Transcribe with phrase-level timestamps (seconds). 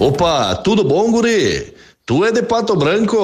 [0.00, 1.74] Opa, tudo bom, guri?
[2.06, 3.18] Tu é de Pato Branco?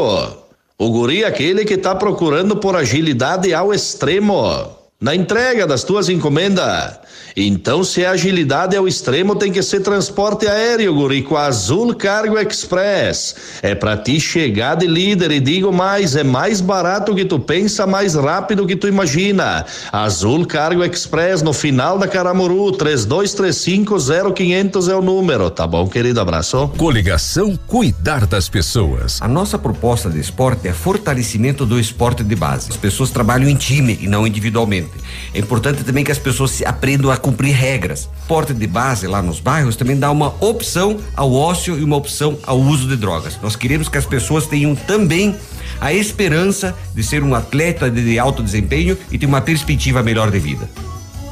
[0.78, 6.10] O guri é aquele que tá procurando por agilidade ao extremo na entrega das tuas
[6.10, 6.98] encomendas.
[7.38, 11.44] Então, se a agilidade é o extremo, tem que ser transporte aéreo, guri, com a
[11.44, 13.36] Azul Cargo Express.
[13.60, 17.86] É para ti chegar de líder e digo mais, é mais barato que tu pensa,
[17.86, 19.66] mais rápido que tu imagina.
[19.92, 26.22] Azul Cargo Express no final da Caramuru, 32350500 é o número, tá bom, querido?
[26.22, 26.68] Abraço.
[26.78, 29.20] Coligação Cuidar das Pessoas.
[29.20, 32.70] A nossa proposta de esporte é fortalecimento do esporte de base.
[32.70, 34.88] As pessoas trabalham em time e não individualmente.
[35.34, 38.08] É importante também que as pessoas aprendam a cumprir regras.
[38.28, 42.38] Porte de base lá nos bairros também dá uma opção ao ócio e uma opção
[42.44, 43.36] ao uso de drogas.
[43.42, 45.34] Nós queremos que as pessoas tenham também
[45.80, 50.38] a esperança de ser um atleta de alto desempenho e ter uma perspectiva melhor de
[50.38, 50.70] vida.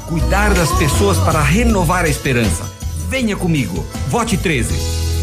[0.08, 2.64] Cuidar das pessoas para renovar a esperança.
[3.08, 3.86] Venha comigo.
[4.08, 5.13] Vote 13.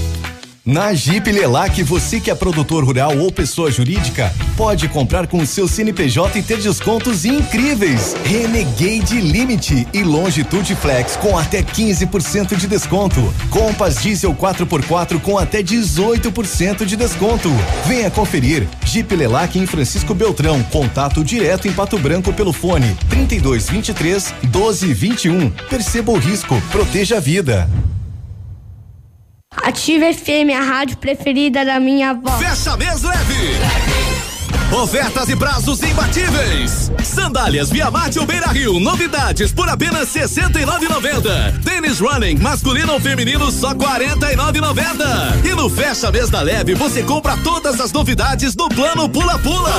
[0.63, 5.45] Na Jeep Lelac, você que é produtor rural ou pessoa jurídica, pode comprar com o
[5.47, 8.15] seu CNPJ e ter descontos incríveis.
[8.23, 13.33] Renegade Limite e Longitude Flex com até 15% de desconto.
[13.49, 17.49] Compass Diesel 4x4 com até 18% de desconto.
[17.87, 18.67] Venha conferir.
[18.85, 20.61] Jeep Lelac em Francisco Beltrão.
[20.65, 25.49] Contato direto em Pato Branco pelo fone 3223 1221.
[25.71, 27.67] Perceba o risco, proteja a vida.
[29.55, 32.31] Ativa FM, a rádio preferida da minha avó.
[32.37, 33.59] Fecha mês leve.
[34.81, 36.89] Ofertas e prazos imbatíveis.
[37.03, 41.63] Sandálias Via Marte ou Beira Rio, novidades por apenas 69,90.
[41.65, 45.45] Tênis Running, masculino ou feminino, só 49,90.
[45.45, 49.73] E no Fecha Mês da Leve, você compra todas as novidades do plano Pula Pula.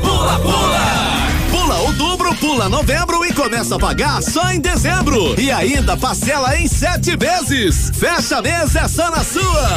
[0.00, 0.38] Pula, pula.
[0.38, 1.15] pula.
[1.66, 5.34] Pula outubro, pula novembro e começa a pagar só em dezembro.
[5.36, 7.90] E ainda parcela em sete vezes.
[7.92, 9.68] Fecha mês é só na sua.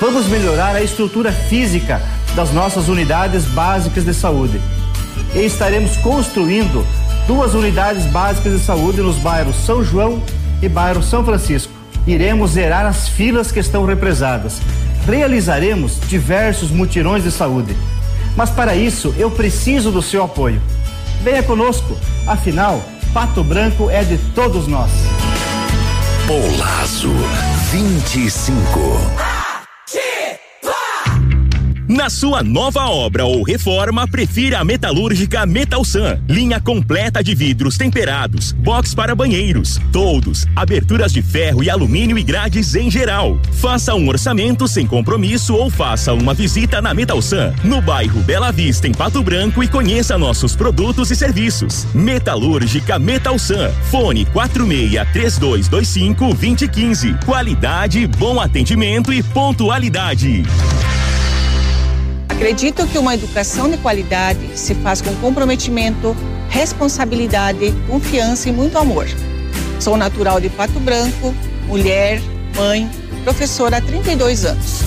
[0.00, 2.00] Vamos melhorar a estrutura física
[2.36, 4.60] das nossas unidades básicas de saúde.
[5.34, 6.86] E estaremos construindo
[7.26, 10.22] duas unidades básicas de saúde nos bairros São João
[10.62, 11.72] e bairro São Francisco.
[12.06, 14.60] Iremos zerar as filas que estão represadas.
[15.04, 17.74] Realizaremos diversos mutirões de saúde
[18.36, 20.60] mas para isso eu preciso do seu apoio.
[21.22, 21.96] Venha conosco,
[22.26, 24.90] afinal, Pato Branco é de todos nós.
[26.26, 27.10] Polazo
[27.70, 29.24] 25
[31.94, 36.18] na sua nova obra ou reforma, prefira a metalúrgica Metalsan.
[36.28, 42.22] Linha completa de vidros temperados, box para banheiros, todos, aberturas de ferro e alumínio e
[42.22, 43.38] grades em geral.
[43.52, 48.88] Faça um orçamento sem compromisso ou faça uma visita na Metalsan, no bairro Bela Vista,
[48.88, 51.86] em Pato Branco e conheça nossos produtos e serviços.
[51.94, 53.70] Metalúrgica Metalsan.
[53.90, 57.14] Fone 46 3225 2015.
[57.24, 60.42] Qualidade, bom atendimento e pontualidade.
[62.34, 66.14] Acredito que uma educação de qualidade se faz com comprometimento,
[66.48, 69.06] responsabilidade, confiança e muito amor.
[69.80, 71.32] Sou natural de Pato Branco,
[71.66, 72.20] mulher,
[72.56, 72.90] mãe,
[73.22, 74.80] professora há 32 anos.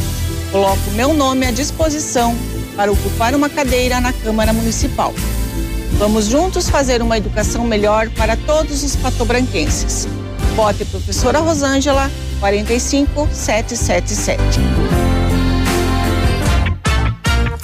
[0.52, 2.36] Coloco meu nome à disposição
[2.76, 5.14] para ocupar uma cadeira na Câmara Municipal.
[5.94, 10.08] Vamos juntos fazer uma educação melhor para todos os patobranquenses.
[10.56, 15.07] Vote professora Rosângela 45777.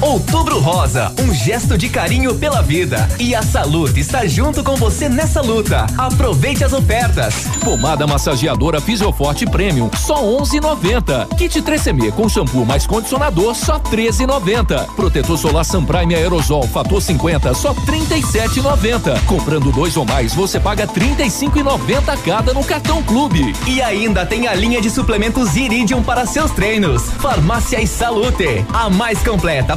[0.00, 3.08] Outubro Rosa, um gesto de carinho pela vida.
[3.18, 5.86] E a Salute está junto com você nessa luta.
[5.96, 7.46] Aproveite as ofertas.
[7.62, 11.36] Pomada massageadora Fisioforte Premium, só 11,90.
[11.36, 14.86] Kit 3CM com shampoo mais condicionador, só 13,90.
[14.94, 19.24] Protetor solar Sunprime Aerosol Fator 50, só 37,90.
[19.26, 23.54] Comprando dois ou mais, você paga 35,90 cada no cartão Clube.
[23.66, 27.10] E ainda tem a linha de suplementos Iridium para seus treinos.
[27.20, 29.76] Farmácia e Salute, a mais completa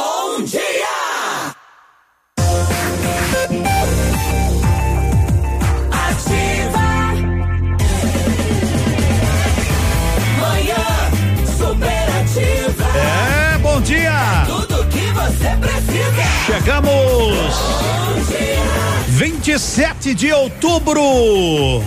[19.71, 21.01] 27 de outubro!
[21.01, 21.81] Bom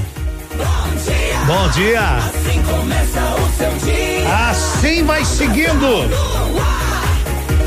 [1.04, 1.44] dia!
[1.46, 2.16] Bom dia.
[2.16, 4.48] Assim começa o seu dia.
[4.48, 6.08] Assim vai seguindo.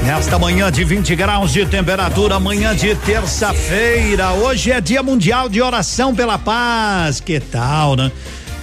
[0.03, 4.31] Nesta manhã de 20 graus de temperatura, manhã de terça-feira.
[4.31, 7.19] Hoje é Dia Mundial de Oração pela Paz.
[7.19, 8.11] Que tal, né?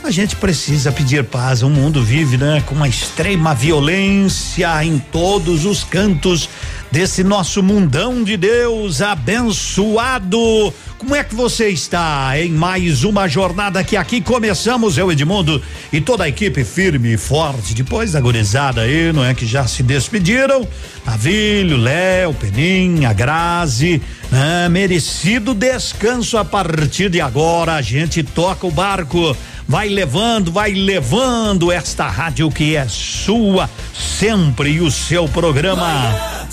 [0.02, 1.62] A gente precisa pedir paz.
[1.62, 6.48] O mundo vive, né, com uma extrema violência em todos os cantos
[6.94, 10.72] desse nosso mundão de Deus abençoado.
[10.96, 15.60] Como é que você está em mais uma jornada que aqui começamos, eu Edmundo
[15.92, 19.66] e toda a equipe firme e forte, depois da gurizada aí, não é que já
[19.66, 20.68] se despediram,
[21.04, 24.00] Navilho, Léo, Peninha, Grazi,
[24.30, 24.68] né?
[24.68, 29.36] merecido descanso a partir de agora, a gente toca o barco
[29.66, 36.43] vai levando, vai levando esta rádio que é sua sempre o seu programa.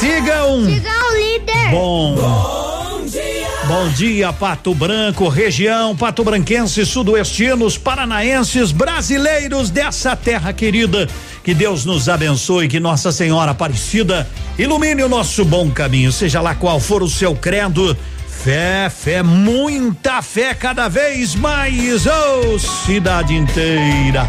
[0.00, 0.64] Sigam.
[0.64, 1.70] Sigam o líder.
[1.70, 2.16] Bom.
[2.16, 3.46] Bom dia.
[3.68, 11.08] Bom dia, Pato Branco, região, Pato Branquense, sudoestinos, paranaenses, brasileiros dessa terra querida.
[11.44, 14.28] Que Deus nos abençoe, que Nossa Senhora Aparecida
[14.58, 17.96] ilumine o nosso bom caminho, seja lá qual for o seu credo.
[18.28, 24.28] Fé, fé, muita fé cada vez mais, oh, cidade inteira.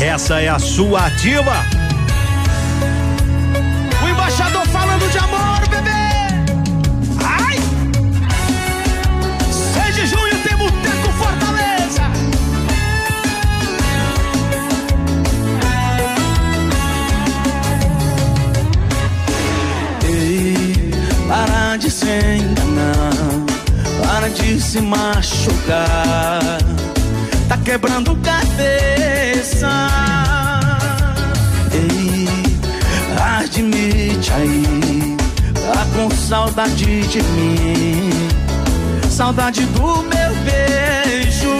[0.00, 1.64] Essa é a sua ativa.
[4.02, 5.90] O embaixador falando de amor, bebê.
[7.24, 7.58] Ai!
[9.50, 12.02] 6 de junho tem Boteco Fortaleza.
[20.04, 20.90] Ei,
[21.26, 23.46] para de se enganar,
[24.02, 26.58] para de se machucar.
[27.48, 28.14] Tá quebrando
[29.46, 29.68] cabeça.
[31.72, 32.28] Ei,
[33.38, 35.16] admite aí,
[35.54, 38.10] tá com saudade de mim,
[39.08, 41.56] saudade do meu beijo.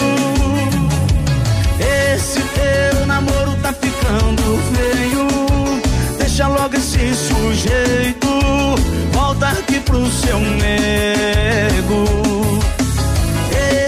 [1.78, 4.42] Esse teu namoro tá ficando
[4.74, 5.26] feio.
[6.18, 8.26] Deixa logo esse sujeito.
[9.12, 12.04] Volta aqui pro seu nego.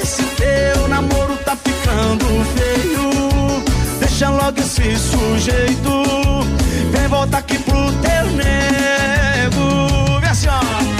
[0.01, 3.18] Esse teu namoro tá ficando feio.
[4.19, 6.03] Deixa logo esse sujeito.
[6.91, 7.73] Vem voltar aqui pro
[8.03, 10.21] teu nego.
[10.21, 10.98] Vê assim, ó.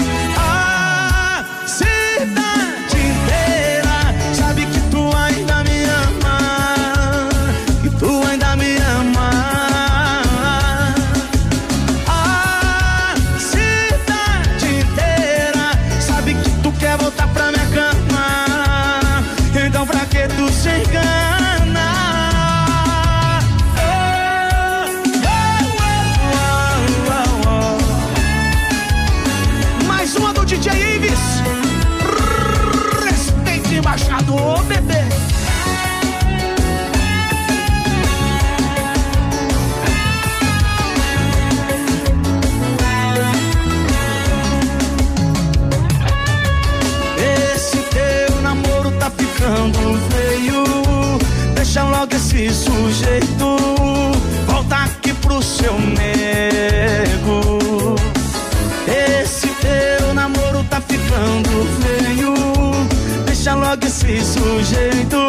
[63.69, 65.27] Logo esse sujeito.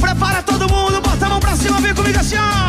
[0.00, 2.63] Prepara todo mundo, bota a mão pra cima, vem comigo assim, ó.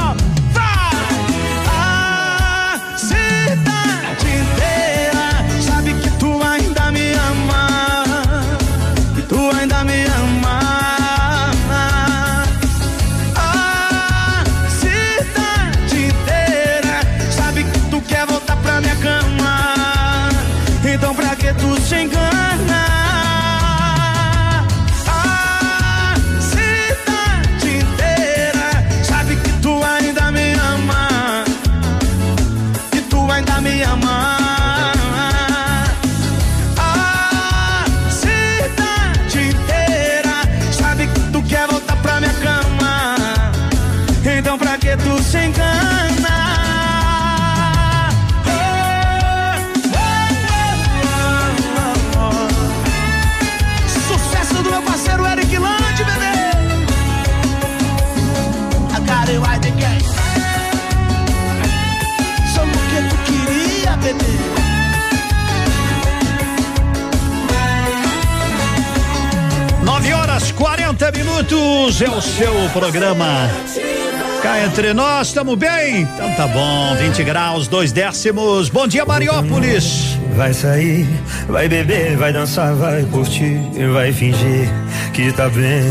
[72.38, 73.50] Seu programa.
[74.42, 76.02] Cá entre nós, estamos bem?
[76.02, 78.68] Então tá bom, 20 graus, dois décimos.
[78.70, 80.20] Bom dia, Mariópolis.
[80.36, 81.08] vai sair,
[81.48, 83.58] vai beber, vai dançar, vai curtir,
[83.94, 84.70] vai fingir
[85.14, 85.86] que tá bem,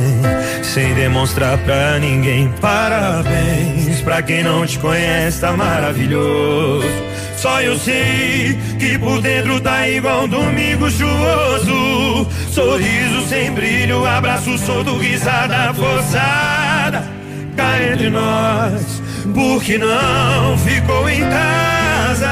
[0.63, 2.53] sem demonstrar pra ninguém.
[2.61, 6.87] Parabéns pra quem não te conhece, tá maravilhoso.
[7.45, 12.27] Só eu sei que por dentro tá igual um domingo chuvoso.
[12.51, 17.05] Sorriso sem brilho, abraço solto, risada forçada.
[17.55, 19.03] Cá entre nós,
[19.35, 22.31] porque não ficou em casa.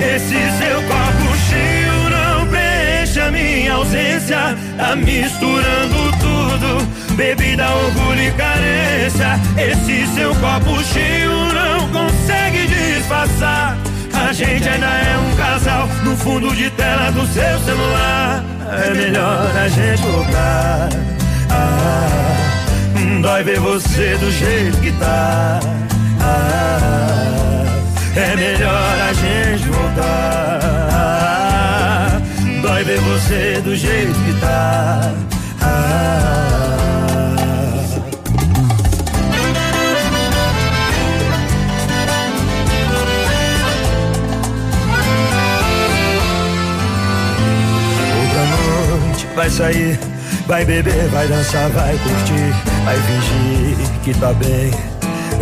[0.00, 4.58] Esse seu copo cheio não preenche a minha ausência.
[4.76, 9.38] Tá misturando tudo, bebida, orgulho e carência.
[9.56, 13.78] Esse seu copo cheio não consegue disfarçar.
[14.28, 18.44] A gente ainda é um casal no fundo de tela do seu celular.
[18.84, 20.90] É melhor a gente voltar.
[21.48, 22.08] Ah,
[23.22, 25.60] dói ver você do jeito que tá.
[26.20, 27.64] Ah,
[28.16, 30.60] é melhor a gente voltar.
[32.60, 35.14] Dói ver você do jeito que tá.
[35.58, 37.07] Outra
[49.38, 50.00] vai sair,
[50.48, 52.52] vai beber, vai dançar, vai curtir,
[52.84, 54.72] vai fingir que tá bem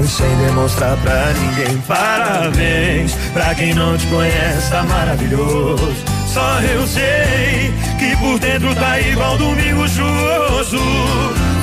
[0.06, 1.78] sem demonstrar pra ninguém.
[1.78, 5.94] Parabéns pra quem não te conhece, tá maravilhoso.
[6.26, 10.78] Só eu sei que por dentro tá igual domingo chuvoso.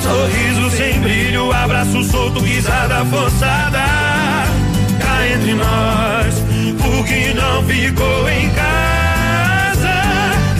[0.02, 3.78] Sorriso sem brilho, abraço solto, risada forçada.
[4.98, 6.34] Cá entre nós,
[6.98, 8.73] o que não ficou em casa.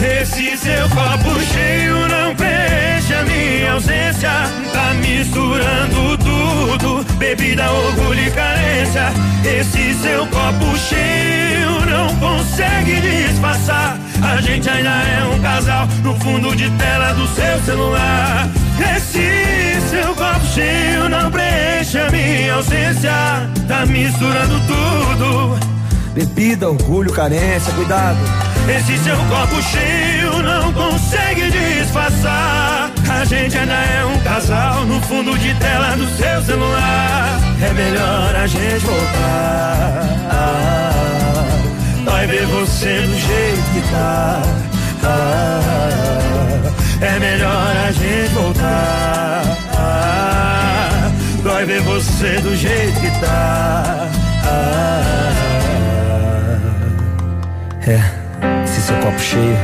[0.05, 4.29] Esse seu copo cheio não preenche a minha ausência.
[4.71, 9.11] Tá misturando tudo, bebida, orgulho e carência.
[9.43, 13.97] Esse seu copo cheio não consegue disfarçar.
[14.21, 18.47] A gente ainda é um casal no fundo de tela do seu celular.
[18.95, 23.11] Esse seu copo cheio não preenche a minha ausência.
[23.67, 25.74] Tá misturando tudo.
[26.15, 28.17] Bebida, orgulho, carência, cuidado.
[28.69, 32.89] Esse seu copo cheio não consegue disfarçar.
[33.09, 37.37] A gente ainda é um casal no fundo de tela do seu celular.
[37.61, 40.07] É melhor a gente voltar.
[40.31, 41.43] Ah,
[42.05, 44.41] dói ver você do jeito que tá.
[45.03, 49.43] Ah, é melhor a gente voltar.
[49.77, 51.11] Ah,
[51.43, 54.09] dói ver você do jeito que tá.
[57.87, 59.55] É, se seu copo cheio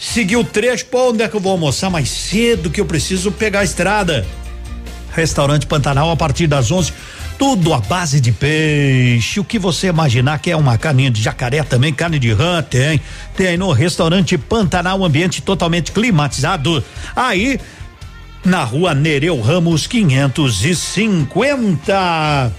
[0.01, 3.31] seguir o trecho, pô, onde é que eu vou almoçar mais cedo que eu preciso
[3.31, 4.27] pegar a estrada?
[5.13, 6.93] Restaurante Pantanal a partir das 11
[7.41, 9.41] tudo à base de peixe.
[9.41, 13.01] O que você imaginar que é uma carninha de jacaré também, carne de rã, tem.
[13.35, 16.85] Tem no restaurante Pantanal, ambiente totalmente climatizado.
[17.17, 17.59] Aí,
[18.45, 22.53] na rua Nereu Ramos 550.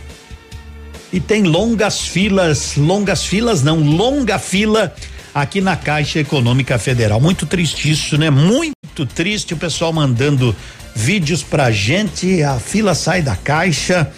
[1.13, 4.91] E tem longas filas, longas filas não, longa fila
[5.33, 7.19] aqui na Caixa Econômica Federal.
[7.19, 8.29] Muito triste isso, né?
[8.29, 10.55] Muito triste o pessoal mandando
[10.95, 14.11] vídeos pra gente, a fila sai da caixa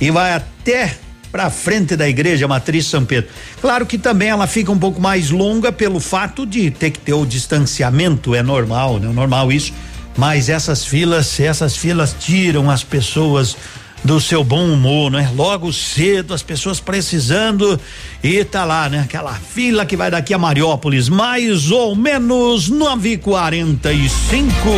[0.00, 0.96] e vai até
[1.30, 3.30] para frente da igreja matriz São Pedro.
[3.60, 7.12] Claro que também ela fica um pouco mais longa pelo fato de ter que ter
[7.12, 9.08] o distanciamento, é normal, né?
[9.12, 9.72] Normal isso.
[10.16, 13.54] Mas essas filas, essas filas tiram as pessoas
[14.04, 15.30] do seu bom humor, né?
[15.34, 17.78] Logo cedo, as pessoas precisando
[18.22, 19.00] e tá lá, né?
[19.00, 24.70] Aquela fila que vai daqui a Mariópolis, mais ou menos nove quarenta e cinco.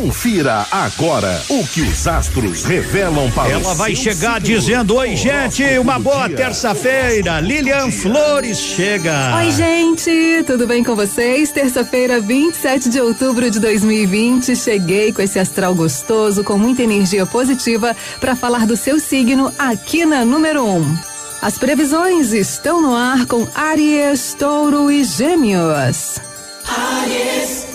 [0.00, 5.98] Confira agora o que os astros revelam para Ela vai chegar dizendo: Oi, gente, uma
[5.98, 7.38] boa terça-feira.
[7.38, 9.36] Lilian Flores chega.
[9.36, 11.50] Oi, gente, tudo bem com vocês?
[11.50, 14.56] Terça-feira, 27 de outubro de 2020.
[14.56, 20.06] Cheguei com esse astral gostoso, com muita energia positiva, para falar do seu signo aqui
[20.06, 20.76] na número 1.
[20.78, 20.98] Um.
[21.42, 26.29] As previsões estão no ar com Aries, Touro e Gêmeos.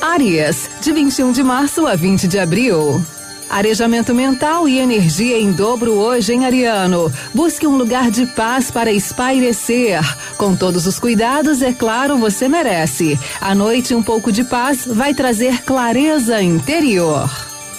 [0.01, 3.03] Aries, de 21 de março a 20 de abril.
[3.49, 7.11] Arejamento mental e energia em dobro hoje, em Ariano.
[7.33, 9.99] Busque um lugar de paz para espairecer.
[10.37, 13.19] Com todos os cuidados, é claro, você merece.
[13.39, 17.29] À noite, um pouco de paz vai trazer clareza interior.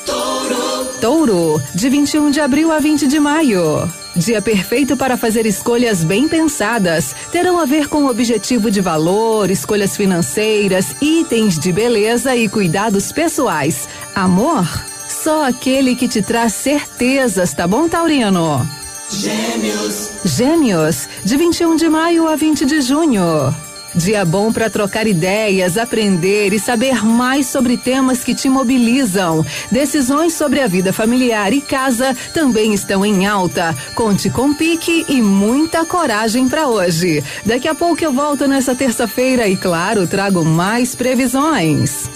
[0.05, 0.87] Touro.
[1.01, 3.91] Touro, de 21 de abril a 20 de maio.
[4.17, 7.15] Dia perfeito para fazer escolhas bem pensadas.
[7.31, 13.13] Terão a ver com o objetivo de valor, escolhas financeiras, itens de beleza e cuidados
[13.13, 13.87] pessoais.
[14.15, 14.67] Amor?
[15.07, 18.67] Só aquele que te traz certezas, tá bom, Taurino?
[19.11, 20.11] Gêmeos.
[20.25, 23.66] Gêmeos, de 21 de maio a 20 de junho.
[23.97, 29.45] Dia bom para trocar ideias, aprender e saber mais sobre temas que te mobilizam.
[29.73, 33.75] Decisões sobre a vida familiar e casa também estão em alta.
[33.95, 37.25] Conte com pique e muita coragem para hoje.
[37.45, 42.11] Daqui a pouco eu volto nessa terça-feira e, claro, trago mais previsões.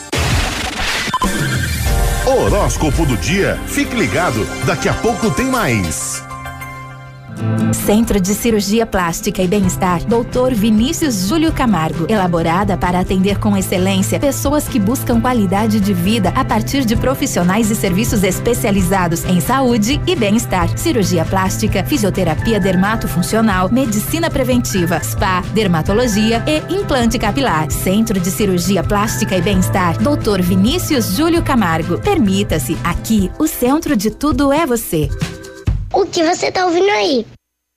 [2.26, 3.58] Horóscopo do dia.
[3.66, 6.09] Fique ligado, daqui a pouco tem mais.
[7.72, 10.54] Centro de Cirurgia Plástica e Bem-Estar, Dr.
[10.54, 12.06] Vinícius Júlio Camargo.
[12.08, 17.70] Elaborada para atender com excelência pessoas que buscam qualidade de vida a partir de profissionais
[17.70, 20.76] e serviços especializados em saúde e bem-estar.
[20.76, 27.70] Cirurgia plástica, fisioterapia dermatofuncional, medicina preventiva, spa, dermatologia e implante capilar.
[27.70, 30.42] Centro de Cirurgia Plástica e Bem-Estar, Dr.
[30.42, 31.98] Vinícius Júlio Camargo.
[31.98, 35.08] Permita-se, aqui o centro de tudo é você.
[35.92, 37.26] O que você tá ouvindo aí?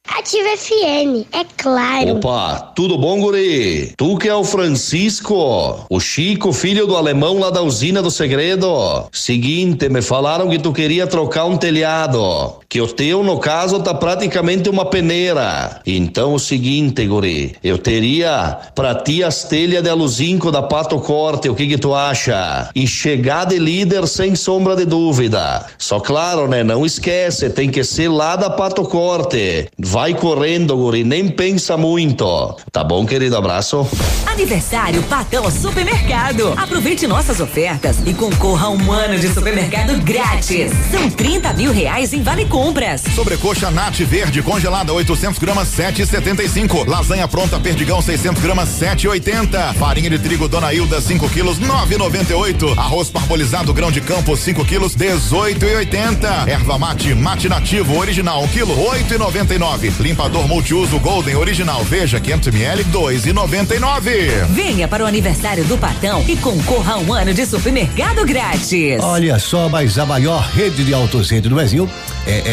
[0.08, 2.18] Ativa FM, é claro.
[2.18, 3.94] Opa, tudo bom, guri?
[3.98, 9.08] Tu que é o Francisco, o Chico, filho do alemão lá da usina do segredo.
[9.12, 13.94] Seguinte, me falaram que tu queria trocar um telhado, que o teu, no caso, tá
[13.94, 15.80] praticamente uma peneira.
[15.86, 21.48] Então, o seguinte, guri, eu teria pra ti as telhas de aluzinco da Pato Corte,
[21.48, 22.72] o que que tu acha?
[22.74, 25.64] E chegar de líder sem sombra de dúvida.
[25.78, 29.70] Só claro, né, não esquece, tem que ser lá da Pato Corte.
[29.78, 32.58] Vai correndo, guri, nem pensa muito.
[32.72, 33.38] Tá bom, querido?
[33.38, 33.88] Abraço.
[34.26, 36.56] Aniversário Patão Supermercado.
[36.58, 40.72] Aproveite nossas ofertas e concorra a um ano de supermercado grátis.
[40.90, 43.02] São 30 mil reais em vale compras.
[43.14, 46.88] Sobrecoxa Nat Verde congelada 800 gramas 7,75.
[46.88, 49.74] Lasanha pronta Perdigão 600 gramas 7,80.
[49.74, 52.78] Farinha de trigo Dona Hilda 5 quilos 9,98.
[52.78, 56.48] Arroz parbolizado grão de campo 5 quilos 18,80.
[56.48, 60.00] Erva mate mate nativo original 1 quilo 8,99.
[60.00, 64.46] Limpador multiuso Golden original veja 500 ml 2,99.
[64.52, 69.02] Venha para o aniversário do Patão e concorra a um ano de supermercado grátis.
[69.02, 71.90] Olha só, mas a maior rede de autocentro do Brasil
[72.26, 72.53] é,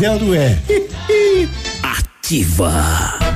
[0.01, 0.57] não é?
[1.83, 3.30] Ativa.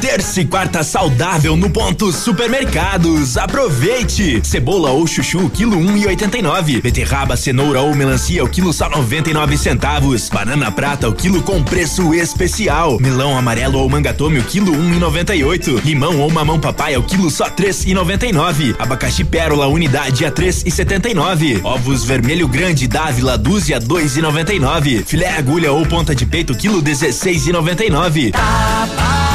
[0.00, 3.36] Terça e quarta saudável no ponto supermercados.
[3.36, 4.40] Aproveite!
[4.44, 6.80] Cebola ou chuchu, quilo um e oitenta e nove.
[6.80, 10.28] Beterraba, cenoura ou melancia, o quilo só noventa e nove centavos.
[10.28, 12.98] Banana prata, o quilo com preço especial.
[13.00, 15.80] Melão amarelo ou mangatome, o quilo um e noventa e oito.
[15.84, 18.76] Limão ou mamão papaya, o quilo só três e noventa e nove.
[18.78, 21.60] Abacaxi pérola, unidade a três e setenta e nove.
[21.64, 25.02] Ovos vermelho grande, dávila, dúzia, dois e noventa e nove.
[25.04, 28.30] Filé agulha ou ponta de peito, quilo dezesseis e noventa e nove.
[28.30, 29.27] Tá barato,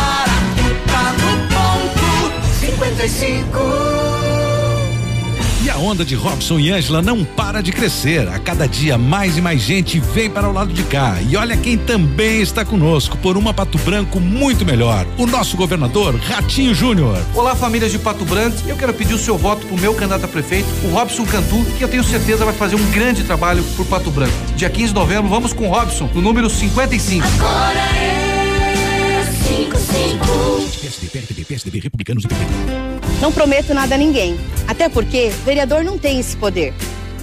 [3.03, 3.59] 95
[5.65, 8.29] e a onda de Robson e Ângela não para de crescer.
[8.29, 11.17] A cada dia mais e mais gente vem para o lado de cá.
[11.21, 15.05] E olha quem também está conosco por uma Pato Branco muito melhor.
[15.17, 17.21] O nosso governador Ratinho Júnior.
[17.35, 18.57] Olá famílias de Pato Branco.
[18.67, 21.65] Eu quero pedir o seu voto para o meu candidato a prefeito, o Robson Cantu,
[21.77, 24.33] que eu tenho certeza vai fazer um grande trabalho por Pato Branco.
[24.55, 27.25] Dia 15 de novembro vamos com o Robson, no número 55.
[27.25, 28.22] Agora é
[29.43, 32.45] PSDB, PSDB, PSDB, Republicanos e PDB.
[33.21, 34.37] Não prometo nada a ninguém.
[34.67, 36.73] Até porque vereador não tem esse poder.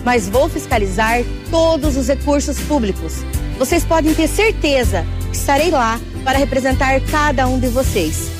[0.04, 3.16] mas vou fiscalizar todos os recursos públicos.
[3.58, 8.30] Vocês podem ter certeza que estarei lá para representar cada um de vocês.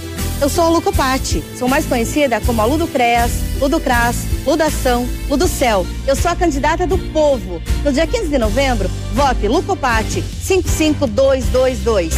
[0.41, 4.17] Eu sou a Lucopati, sou mais conhecida como a Ludocreas, Ludocras,
[4.47, 5.87] Ludação, Ludocel.
[6.07, 7.61] Eu sou a candidata do povo.
[7.85, 12.15] No dia 15 de novembro, vote Lucopati 55222.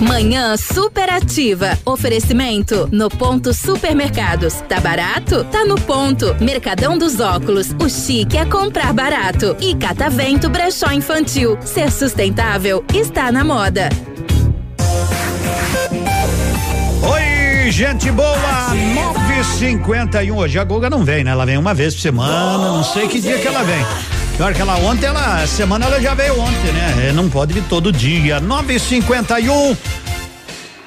[0.00, 1.78] Manhã superativa.
[1.84, 4.54] Oferecimento no ponto supermercados.
[4.68, 5.44] Tá barato?
[5.44, 6.34] Tá no ponto.
[6.40, 7.74] Mercadão dos óculos.
[7.82, 9.56] O chique é comprar barato.
[9.60, 11.56] E Catavento Brechó Infantil.
[11.62, 13.88] Ser sustentável está na moda.
[17.02, 18.28] Oi, gente boa!
[19.48, 20.36] 9h51.
[20.36, 21.30] Hoje a Goga não vem, né?
[21.30, 24.23] Ela vem uma vez por semana, não sei que dia que ela vem.
[24.36, 27.08] Pior que ela ontem, ela, semana ela já veio ontem, né?
[27.08, 28.40] É, Não pode vir todo dia.
[28.40, 29.76] 9h51.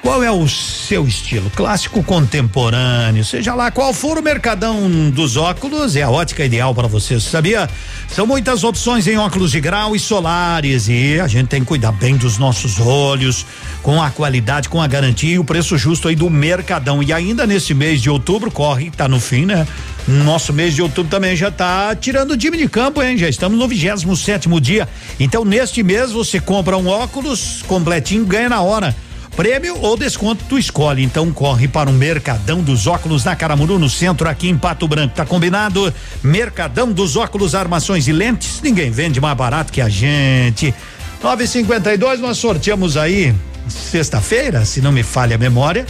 [0.02, 1.50] Qual é o seu estilo?
[1.50, 6.86] Clássico contemporâneo, seja lá qual for o mercadão dos óculos, é a ótica ideal para
[6.86, 7.68] você, sabia?
[8.08, 11.92] São muitas opções em óculos de grau e solares e a gente tem que cuidar
[11.92, 13.44] bem dos nossos olhos,
[13.82, 17.02] com a qualidade, com a garantia e o preço justo aí do mercadão.
[17.02, 19.66] E ainda nesse mês de outubro, corre, tá no fim, né?
[20.08, 23.18] Nosso mês de outubro também já tá tirando o time de campo, hein?
[23.18, 24.88] Já estamos no 27 sétimo dia.
[25.20, 28.96] Então, neste mês, você compra um óculos completinho, ganha na hora.
[29.36, 31.04] Prêmio ou desconto, tu escolhe.
[31.04, 35.14] Então corre para o Mercadão dos Óculos na Caramuru, no centro, aqui em Pato Branco.
[35.14, 35.94] Tá combinado?
[36.24, 38.60] Mercadão dos Óculos, Armações e Lentes.
[38.62, 40.74] Ninguém vende mais barato que a gente.
[41.22, 43.34] 952 nós sorteamos aí
[43.68, 45.86] sexta-feira, se não me falha a memória,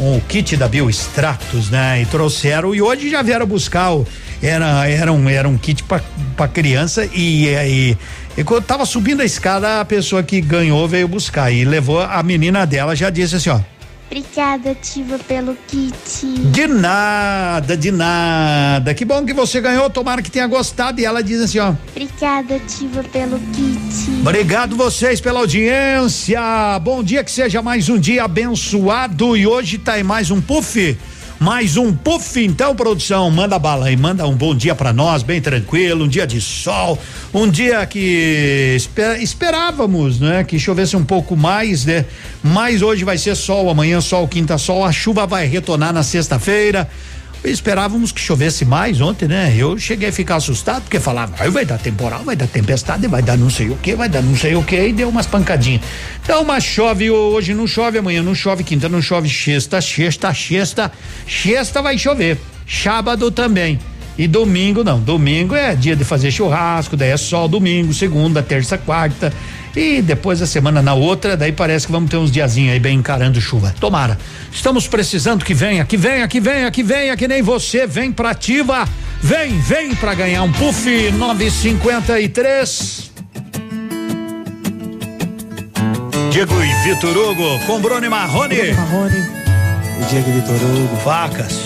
[0.00, 2.00] o kit da Biostratos, né?
[2.00, 4.06] E trouxeram e hoje já vieram buscar o
[4.42, 7.98] era era um era um kit para criança e aí
[8.36, 12.22] e quando tava subindo a escada a pessoa que ganhou veio buscar e levou a
[12.22, 13.60] menina dela já disse assim, ó,
[14.10, 15.94] Obrigada, Ativa, pelo kit.
[16.50, 18.92] de nada, de nada.
[18.92, 22.56] Que bom que você ganhou, tomara que tenha gostado e ela diz assim, ó, Obrigada,
[22.56, 24.20] Ativa, pelo kit.
[24.20, 26.40] Obrigado vocês pela audiência.
[26.82, 29.36] Bom dia, que seja mais um dia abençoado.
[29.36, 30.98] E hoje tá aí mais um puff.
[31.40, 35.40] Mais um puff, então, produção, manda bala aí, manda um bom dia pra nós, bem
[35.40, 36.98] tranquilo, um dia de sol,
[37.32, 42.04] um dia que espe- esperávamos, né, que chovesse um pouco mais, né?
[42.42, 46.86] Mas hoje vai ser sol, amanhã sol, quinta sol, a chuva vai retornar na sexta-feira.
[47.42, 49.54] Esperávamos que chovesse mais ontem, né?
[49.56, 53.22] Eu cheguei a ficar assustado porque falava, "Ai, vai dar temporal, vai dar tempestade, vai
[53.22, 55.80] dar não sei o que, vai dar não sei o que, e deu umas pancadinhas.
[56.22, 60.92] Então, mas chove hoje, não chove amanhã, não chove quinta, não chove sexta, sexta, sexta,
[61.26, 62.38] sexta vai chover.
[62.68, 63.78] Sábado também.
[64.18, 68.76] E domingo não, domingo é dia de fazer churrasco, daí é sol domingo, segunda, terça,
[68.76, 69.32] quarta.
[69.74, 72.98] E depois da semana na outra, daí parece que vamos ter uns diazinhos aí bem
[72.98, 73.74] encarando chuva.
[73.78, 74.18] Tomara.
[74.52, 78.30] Estamos precisando que venha, que venha, que venha, que venha, que nem você, vem pra
[78.30, 78.88] ativa.
[79.22, 83.10] Vem, vem pra ganhar um puff 953.
[86.32, 88.72] Diego e Vitor Hugo com Bruno e Marrone.
[88.72, 89.18] Marrone.
[90.00, 90.96] O Diego Vitor Hugo.
[91.04, 91.60] Facas.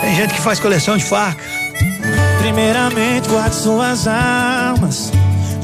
[0.00, 1.44] Tem gente que faz coleção de facas.
[2.40, 5.10] Primeiramente, guarde suas armas.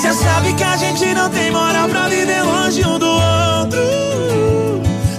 [0.00, 3.80] Cê sabe que a gente não tem moral pra viver longe um do outro.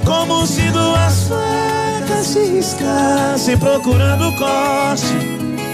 [0.06, 5.04] Como se duas facas se riscassem procurando corte.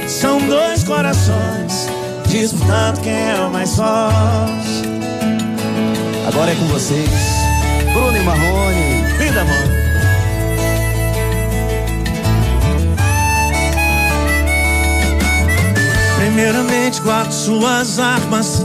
[0.08, 1.88] São dois corações
[2.28, 4.84] disputando quem é o mais forte.
[6.28, 7.10] Agora é com vocês,
[7.94, 9.04] Bruno e Marrone.
[9.20, 9.76] Vida, mano.
[16.18, 18.65] Primeiramente, guarde suas armas.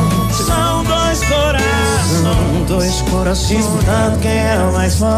[2.71, 5.11] Dois corações disputando quem é o mais forte.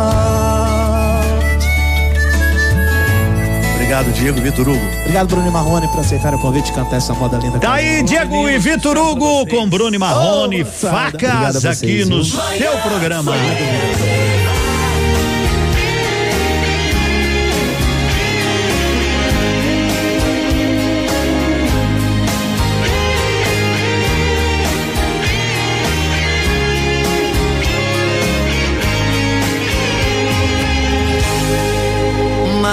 [3.75, 4.81] Obrigado, Diego Vitor Hugo.
[5.01, 7.59] Obrigado, Bruno Marrone, por aceitar o convite e cantar essa moda linda.
[7.59, 13.33] Tá aí, Diego e Vitor Hugo com Bruno Marrone, facas aqui no seu programa.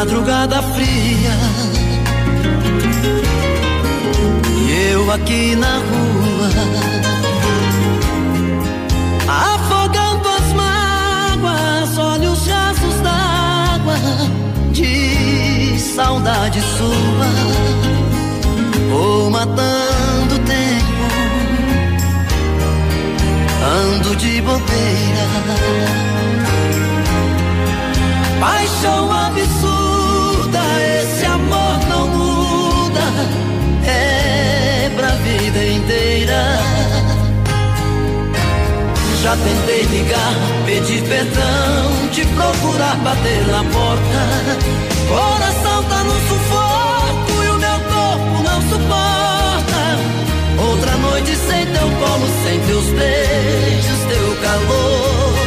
[0.01, 1.37] Madrugada fria.
[4.57, 6.49] E eu aqui na rua
[9.29, 13.99] Afogando as mágoas Olhos rasos d'água
[14.73, 17.29] De saudade sua.
[18.89, 21.11] Vou matando o tempo
[23.63, 25.91] Ando de bobeira.
[28.41, 29.69] Paixão absurda,
[39.22, 44.22] Já tentei ligar, pedir perdão, te procurar, bater na porta.
[45.09, 49.83] Coração tá no sufoco e o meu corpo não suporta.
[50.68, 55.40] Outra noite sem teu colo, sem teus beijos, teu calor.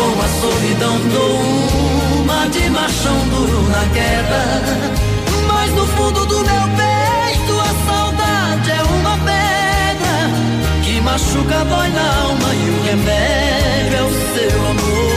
[0.00, 4.42] com a solidão dou uma de machão duro na queda.
[5.46, 6.79] Mas no fundo do meu
[11.02, 15.10] machuca, dói na alma e o remédio é o seu amor.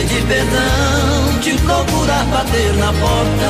[0.00, 3.48] Pedir perdão, te procurar, bater na porta.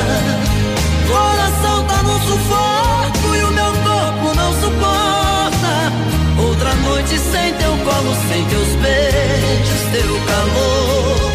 [1.06, 5.92] Coração tá no sufoco e o meu corpo não suporta.
[6.38, 11.30] Outra noite sem teu colo, sem teus beijos, teu calor.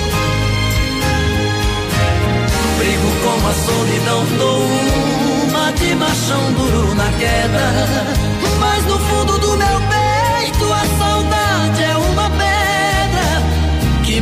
[2.77, 4.61] Brigo com a solidão, dou
[5.47, 7.65] uma de machão duro na queda.
[8.59, 9.94] Mas no fundo do meu peito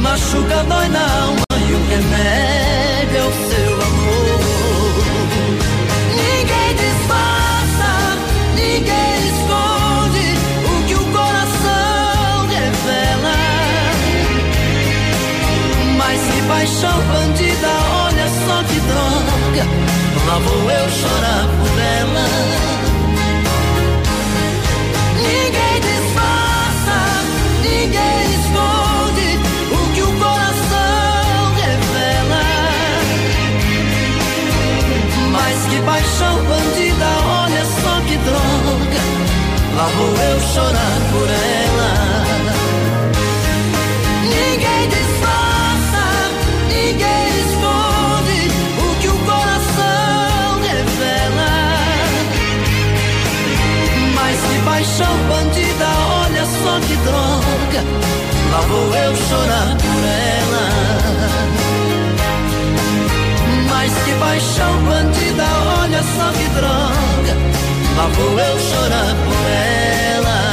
[0.04, 4.40] machuca, dói na alma e o remédio é o seu amor.
[6.22, 7.92] Ninguém disfarça,
[8.54, 10.28] ninguém esconde
[10.72, 13.38] o que o coração revela.
[15.98, 17.72] Mas que paixão bandida,
[18.06, 19.66] olha só que droga.
[20.28, 22.83] Lá vou eu chorar por ela.
[39.76, 41.92] Lá vou eu chorar por ela.
[44.24, 46.06] Ninguém disfarça,
[46.68, 48.40] ninguém esconde
[48.80, 51.52] o que o coração revela.
[54.16, 55.90] Mas que paixão bandida,
[56.22, 57.84] olha só que droga,
[58.52, 60.04] lá vou eu chorar por
[60.40, 60.66] ela.
[63.70, 65.46] Mas que paixão bandida,
[65.82, 66.83] olha só que droga.
[67.96, 70.44] Lá vou eu chorar por ela.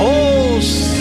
[0.00, 0.58] Ô,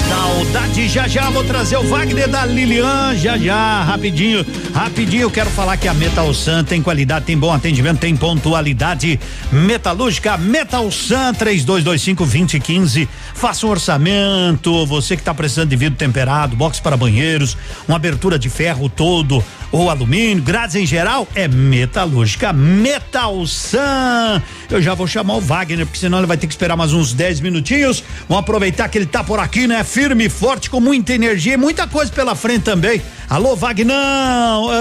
[0.10, 5.50] saudade, já já vou trazer o Wagner da Lilian, já já, rapidinho, rapidinho, eu quero
[5.50, 9.18] falar que a Metal Sun tem qualidade, tem bom atendimento, tem pontualidade
[9.50, 16.58] metalúrgica, Metal Sun 3225 2015, faça um orçamento, você que está precisando de vidro temperado,
[16.58, 17.56] box para banheiros,
[17.88, 24.42] uma abertura de ferro todo ou alumínio, grades em geral, é metalúrgica Metal Sun.
[24.70, 27.14] Eu já vou chamar o Wagner, porque senão ele vai ter que esperar mais uns
[27.14, 28.04] 10 minutinhos.
[28.28, 29.84] Vamos aproveitar que ele tá por aqui, né?
[29.84, 33.02] Firme, forte, com muita energia e muita coisa pela frente também.
[33.30, 33.96] Alô, Wagner!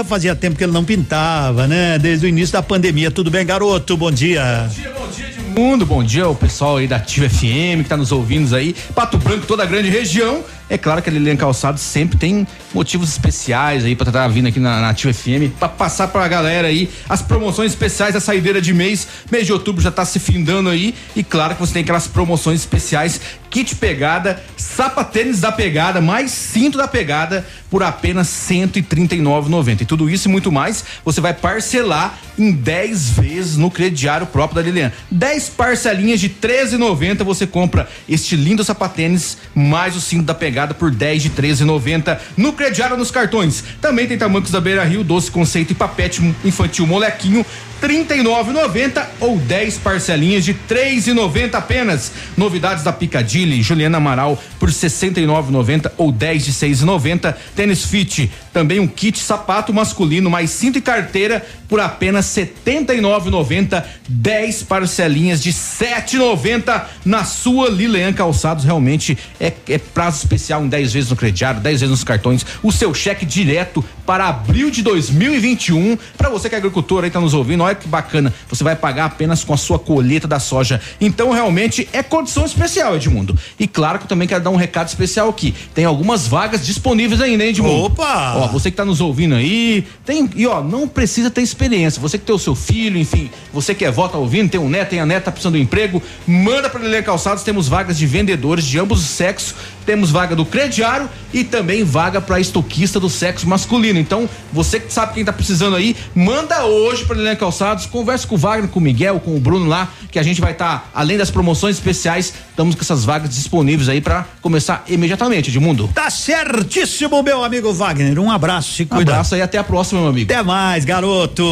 [0.07, 1.99] Fazia tempo que ele não pintava, né?
[1.99, 3.11] Desde o início da pandemia.
[3.11, 3.97] Tudo bem, garoto?
[3.97, 4.67] Bom dia.
[4.67, 7.89] Bom dia, bom dia de mundo, bom dia ao pessoal aí da Ativa FM que
[7.89, 10.43] tá nos ouvindo aí, Pato Branco, toda a grande região.
[10.69, 14.59] É claro que a Lilian Calçado sempre tem motivos especiais aí pra estar vindo aqui
[14.59, 19.07] na, na FM pra passar pra galera aí as promoções especiais da saideira de mês.
[19.31, 22.59] Mês de outubro já tá se findando aí e claro que você tem aquelas promoções
[22.59, 29.81] especiais kit pegada, sapatênis da pegada, mais cinto da pegada por apenas R$ 139,90.
[29.81, 34.55] E tudo isso e muito mais você vai parcelar em 10 vezes no crediário próprio
[34.55, 34.91] da Lilian.
[35.11, 40.73] 10 parcelinhas de R$ 13,90 você compra este lindo sapatênis mais o cinto da pegada
[40.73, 43.63] por 10 de R$ 13,90 no crediário nos cartões.
[43.81, 47.45] Também tem tamancos da Beira Rio, doce conceito e papete infantil molequinho
[47.81, 52.11] 39,90 ou 10 parcelinhas de 3,90 apenas.
[52.35, 57.35] Novidades da Picadilly, Juliana Amaral por 69,90 ou 10 de 6,90.
[57.55, 64.63] Tênis Fit, também um kit sapato masculino mais cinto e carteira por apenas 79,90, 10
[64.63, 68.63] parcelinhas de 7,90 na sua Lilian Calçados.
[68.63, 72.45] Realmente é, é prazo especial em 10 vezes no crediário, 10 vezes nos cartões.
[72.63, 75.97] O seu cheque direto para abril de 2021.
[76.17, 78.33] Para você que é agricultor aí tá nos ouvindo, olha que bacana.
[78.49, 80.81] Você vai pagar apenas com a sua colheita da soja.
[80.99, 83.37] Então realmente é condição especial, Edmundo.
[83.59, 85.53] E claro que eu também quero dar um recado especial aqui.
[85.73, 87.85] Tem algumas vagas disponíveis ainda, hein, Edmundo?
[87.85, 88.35] Opa!
[88.37, 92.01] Ó, você que tá nos ouvindo aí, tem e ó, não precisa ter experiência.
[92.01, 94.69] Você que tem o seu filho, enfim, você que é vó, tá ouvindo, tem um
[94.69, 97.97] neto, tem a neta, tá precisando de um emprego, manda para Lilian Calçados, temos vagas
[97.97, 99.55] de vendedores de ambos os sexos,
[99.87, 103.97] temos vaga do crediário e também vaga para estoquista do sexo masculino.
[103.97, 108.35] Então, você que sabe quem tá precisando aí, manda hoje para Lilian Calçados, converse com
[108.35, 110.85] o Wagner, com o Miguel, com o Bruno lá, que a gente vai estar, tá,
[110.93, 115.89] além das promoções especiais, estamos com essas vagas disponíveis aí para começar imediatamente, Edmundo.
[115.95, 118.19] Tá certíssimo, meu amigo Wagner.
[118.19, 119.11] Um abraço, se cuida.
[119.11, 120.29] Um abraço aí, até a próxima, meu amigo.
[120.29, 121.45] Até mais, garoto.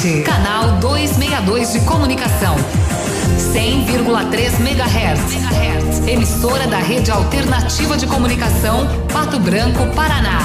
[0.00, 2.56] 757, canal 262 de comunicação.
[3.52, 6.08] 100,3 MHz.
[6.08, 10.38] Emissora da Rede Alternativa de Comunicação, Pato Branco, Paraná.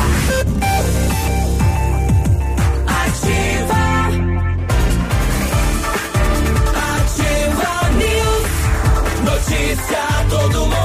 [2.85, 3.75] Ativa.
[6.97, 8.51] Ativa News.
[9.23, 10.84] Notícia a todo momento.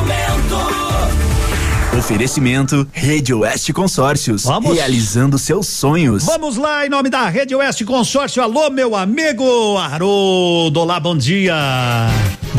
[1.98, 4.44] Oferecimento Rede Oeste Consórcios.
[4.44, 4.74] Vamos.
[4.74, 6.24] Realizando seus sonhos.
[6.24, 8.42] Vamos lá, em nome da Rede Oeste Consórcio.
[8.42, 10.80] Alô, meu amigo Haroldo.
[10.80, 11.54] Olá, bom dia.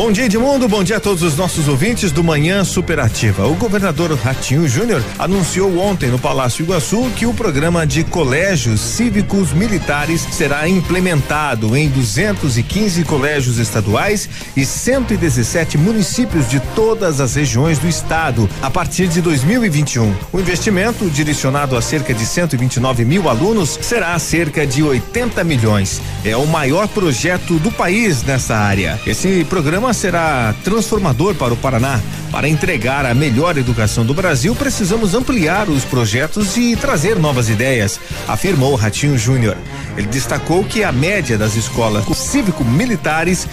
[0.02, 0.68] Bom dia, Edmundo.
[0.68, 3.46] Bom dia a todos os nossos ouvintes do Manhã Superativa.
[3.46, 9.54] O governador Ratinho Júnior anunciou ontem no Palácio Iguaçu que o programa de colégios cívicos
[9.54, 14.28] militares será implementado em 215 colégios estaduais
[14.58, 20.16] e 117 municípios de todas as regiões do estado a partir de 2021.
[20.34, 26.02] O investimento, direcionado a cerca de 129 mil alunos, será cerca de 80 milhões.
[26.26, 29.00] É o maior projeto do país nessa área.
[29.06, 32.00] Esse programa será transformador para o Paraná.
[32.32, 38.00] Para entregar a melhor educação do Brasil, precisamos ampliar os projetos e trazer novas ideias,
[38.28, 39.58] afirmou Ratinho Júnior.
[39.98, 43.48] Ele destacou que a média das escolas cívico-militares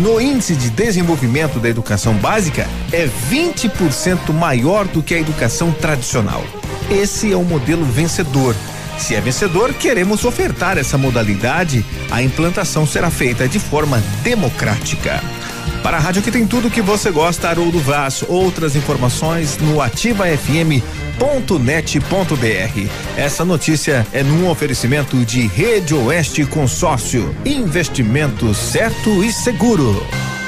[0.00, 6.44] no índice de desenvolvimento da educação básica é 20% maior do que a educação tradicional.
[6.90, 8.56] Esse é um modelo vencedor.
[8.98, 11.84] Se é vencedor, queremos ofertar essa modalidade.
[12.10, 15.22] A implantação será feita de forma democrática.
[15.84, 18.24] Para a rádio que tem tudo que você gosta, Haroldo Vaz.
[18.26, 20.80] Outras informações no ativafm.net.br.
[23.18, 27.36] Essa notícia é num oferecimento de Rede Oeste Consórcio.
[27.44, 30.02] Investimento certo e seguro.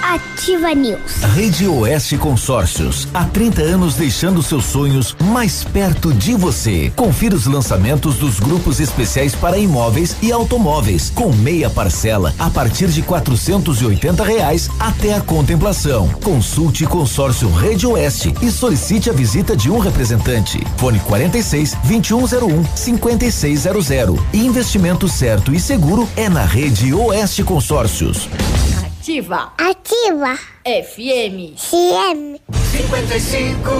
[0.08, 1.20] Ativa News.
[1.34, 6.92] Rede Oeste Consórcios, há 30 anos deixando seus sonhos mais perto de você.
[6.94, 12.86] Confira os lançamentos dos grupos especiais para imóveis e automóveis, com meia parcela a partir
[12.86, 16.08] de quatrocentos e oitenta reais até a contemplação.
[16.22, 20.64] Consulte Consórcio Rede Oeste e solicite a visita de um representante.
[20.76, 24.20] Fone 46 2101 5600.
[24.32, 28.28] Investimento certo e seguro é na Rede Oeste Consórcios.
[29.06, 29.52] Ativa.
[29.56, 30.34] Ativa.
[30.64, 31.54] FM.
[31.54, 32.40] CM.
[32.72, 33.70] 55.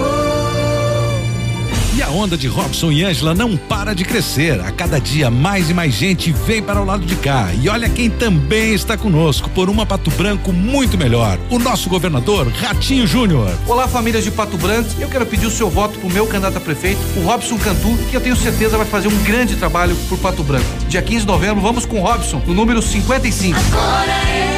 [1.97, 4.61] E a onda de Robson e Ângela não para de crescer.
[4.61, 7.49] A cada dia mais e mais gente vem para o lado de cá.
[7.61, 11.37] E olha quem também está conosco por uma Pato Branco muito melhor.
[11.49, 13.53] O nosso governador Ratinho Júnior.
[13.67, 14.89] Olá, famílias de Pato Branco.
[14.97, 18.15] Eu quero pedir o seu voto pro meu candidato a prefeito, o Robson Cantu, que
[18.15, 20.65] eu tenho certeza vai fazer um grande trabalho por Pato Branco.
[20.87, 23.59] Dia 15 de novembro, vamos com o Robson, no número 55.
[23.73, 24.56] Agora é 55.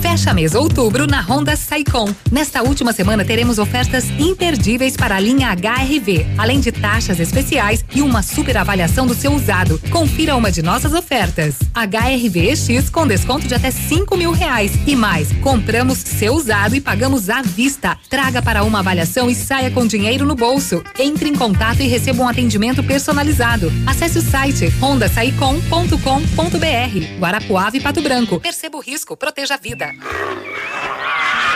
[0.00, 2.08] Fecha mês outubro na Honda Saicom.
[2.30, 8.02] Nesta última semana teremos ofertas imperdíveis para a linha HRV, além de taxas especiais e
[8.02, 9.78] uma super avaliação do seu usado.
[9.90, 11.56] Confira uma de nossas ofertas.
[11.74, 14.72] HRV X com desconto de até cinco mil reais.
[14.86, 17.96] E mais, compramos seu usado e pagamos à vista.
[18.08, 20.82] Traga para uma avaliação e saia com dinheiro no bolso.
[20.98, 23.70] Entre em contato e receba um atendimento personalizado.
[23.86, 26.99] Acesse o site hondasaicom.com.br.
[27.18, 28.40] Guarapuava e Pato Branco.
[28.40, 29.90] Perceba o risco, proteja a vida.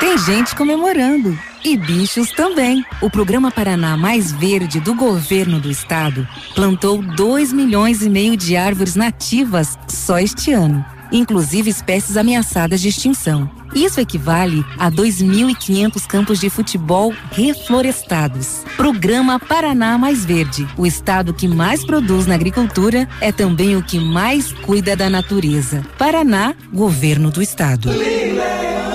[0.00, 1.38] Tem gente comemorando.
[1.64, 2.84] E bichos também.
[3.00, 8.54] O programa Paraná Mais Verde do governo do estado plantou 2 milhões e meio de
[8.54, 13.50] árvores nativas só este ano, inclusive espécies ameaçadas de extinção.
[13.74, 18.62] Isso equivale a 2.500 campos de futebol reflorestados.
[18.76, 20.66] Programa Paraná Mais Verde.
[20.76, 25.84] O estado que mais produz na agricultura é também o que mais cuida da natureza.
[25.98, 27.90] Paraná, governo do estado.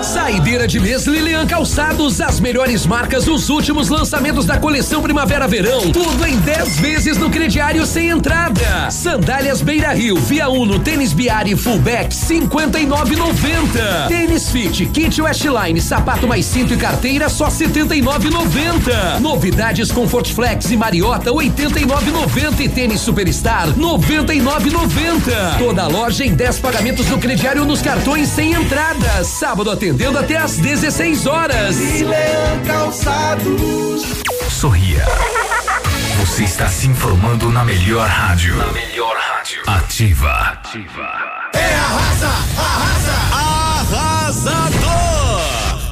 [0.04, 5.92] Saideira de mês Lilian Calçados, as melhores marcas dos últimos lançamentos da coleção Primavera-Verão.
[5.92, 8.90] Tudo em 10 vezes no crediário sem entrada.
[8.92, 14.08] Sandálias Beira Rio, Via Uno, tênis Biari Fullback 59,90.
[14.08, 19.20] Tênis Fit, kit Westline, sapato mais cinto e carteira só 79,90.
[19.20, 25.58] Novidades Comfort Flex e Mariota 89,90 e tênis Superstar 99,90.
[25.58, 29.24] Toda loja em 10 pagamentos no crediário nos cartões sem entrada.
[29.24, 31.76] Sábado atendendo até às 16 horas.
[31.80, 34.04] Leão Calçados.
[34.50, 35.04] Sorria.
[36.20, 38.56] Você está se informando na melhor rádio.
[38.56, 39.62] Na melhor rádio.
[39.66, 40.32] Ativa.
[40.32, 41.10] Ativa.
[41.54, 42.28] É arrasa,
[42.58, 45.09] arrasa, arrasador.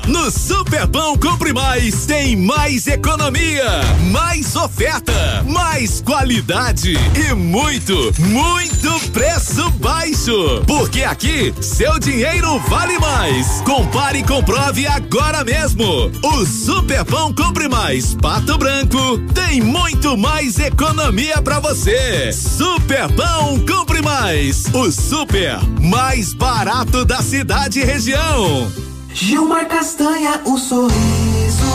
[0.08, 9.70] No Superpão Compre Mais tem mais economia, mais oferta, mais qualidade e muito, muito preço
[9.72, 10.64] baixo.
[10.66, 13.62] Porque aqui seu dinheiro vale mais.
[13.66, 16.10] Compare e comprove agora mesmo.
[16.24, 22.32] O Superpão Compre Mais Pato Branco tem muito mais economia para você.
[22.32, 28.87] Superpão Compre Mais, o super mais barato da cidade e região.
[29.20, 31.66] Gilmar Castanha, o sorriso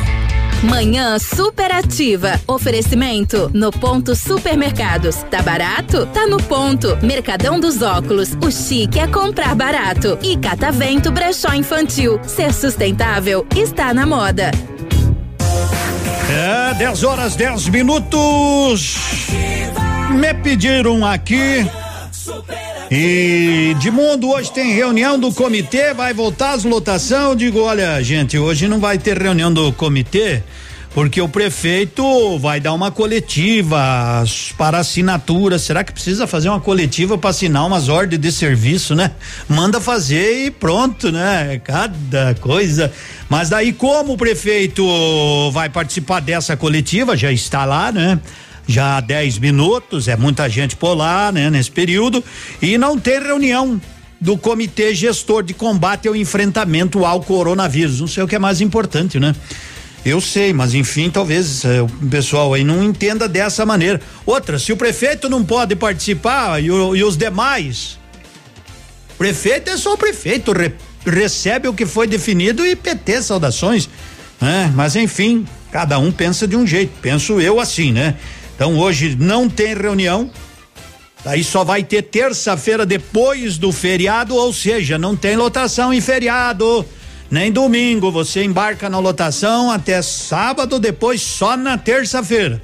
[0.63, 2.41] Manhã superativa.
[2.47, 5.17] Oferecimento no ponto supermercados.
[5.31, 6.07] Tá barato?
[6.07, 6.97] Tá no ponto.
[7.03, 8.31] Mercadão dos óculos.
[8.43, 10.19] O chique é comprar barato.
[10.23, 12.21] E Catavento Brechó Infantil.
[12.25, 14.51] Ser sustentável está na moda.
[16.31, 18.97] É, 10 horas, 10 minutos.
[20.11, 21.67] Me pediram aqui.
[22.97, 27.35] E de mundo hoje tem reunião do comitê, vai voltar as lotação.
[27.35, 30.45] Digo, olha, gente, hoje não vai ter reunião do comitê,
[30.95, 34.23] porque o prefeito vai dar uma coletiva
[34.57, 35.59] para assinatura.
[35.59, 39.11] Será que precisa fazer uma coletiva para assinar umas ordens de serviço, né?
[39.49, 41.61] Manda fazer e pronto, né?
[41.65, 42.93] Cada coisa.
[43.29, 48.21] Mas daí, como o prefeito vai participar dessa coletiva, já está lá, né?
[48.67, 52.25] Já há 10 minutos, é muita gente por lá, né, nesse período,
[52.61, 53.81] e não tem reunião
[54.21, 58.01] do Comitê Gestor de Combate ao Enfrentamento ao Coronavírus.
[58.01, 59.35] Não sei o que é mais importante, né?
[60.05, 64.01] Eu sei, mas enfim, talvez é, o pessoal aí não entenda dessa maneira.
[64.27, 67.99] Outra, se o prefeito não pode participar e, o, e os demais,
[69.17, 70.73] prefeito é só o prefeito, re,
[71.07, 73.89] recebe o que foi definido e PT saudações,
[74.39, 74.71] né?
[74.75, 78.17] Mas enfim, cada um pensa de um jeito, penso eu assim, né?
[78.55, 80.31] Então hoje não tem reunião,
[81.25, 86.85] Aí só vai ter terça-feira depois do feriado, ou seja, não tem lotação em feriado
[87.31, 88.11] nem domingo.
[88.13, 92.63] Você embarca na lotação até sábado, depois só na terça-feira.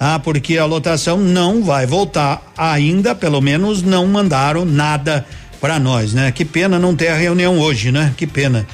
[0.00, 5.26] Ah, porque a lotação não vai voltar ainda, pelo menos não mandaram nada
[5.60, 6.32] para nós, né?
[6.32, 8.14] Que pena não ter a reunião hoje, né?
[8.16, 8.66] Que pena.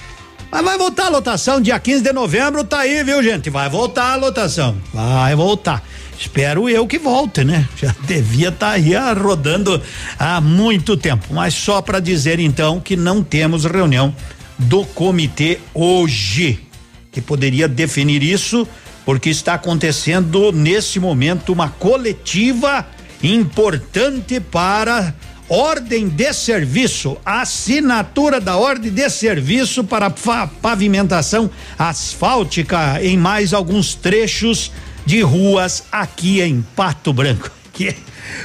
[0.51, 3.51] Mas vai voltar a lotação dia 15 de novembro, tá aí, viu, gente?
[3.51, 4.77] Vai voltar a lotação.
[4.93, 5.83] Vai voltar.
[6.19, 7.69] Espero eu que volte, né?
[7.77, 9.81] Já devia estar tá aí ah, rodando
[10.19, 11.33] há muito tempo.
[11.33, 14.15] Mas só para dizer então que não temos reunião
[14.59, 16.61] do comitê hoje,
[17.11, 18.67] que poderia definir isso,
[19.05, 22.87] porque está acontecendo nesse momento uma coletiva
[23.23, 25.15] importante para
[25.49, 34.73] ordem de serviço, assinatura da ordem de serviço para pavimentação asfáltica em mais alguns trechos
[35.05, 37.51] de ruas aqui em Pato Branco.
[37.75, 37.93] Que,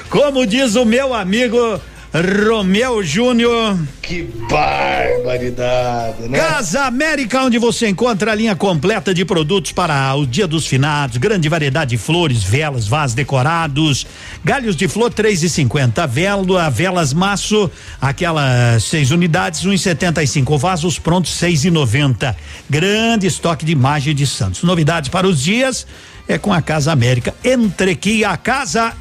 [0.10, 1.80] como diz o meu amigo
[2.12, 3.78] Romeu Júnior.
[4.02, 6.40] Que barbaridade, né?
[6.40, 11.18] Casa América, onde você encontra a linha completa de produtos para o Dia dos Finados,
[11.18, 14.08] grande variedade de flores, velas, vasos decorados,
[14.44, 17.70] galhos de flor três e cinquenta, vela, velas maço,
[18.02, 22.36] aquelas seis unidades, um e setenta e cinco, vasos prontos seis e noventa,
[22.68, 24.64] grande estoque de imagem de Santos.
[24.64, 25.86] Novidades para os dias
[26.30, 27.34] é com a Casa América.
[27.44, 28.94] Entre que a casa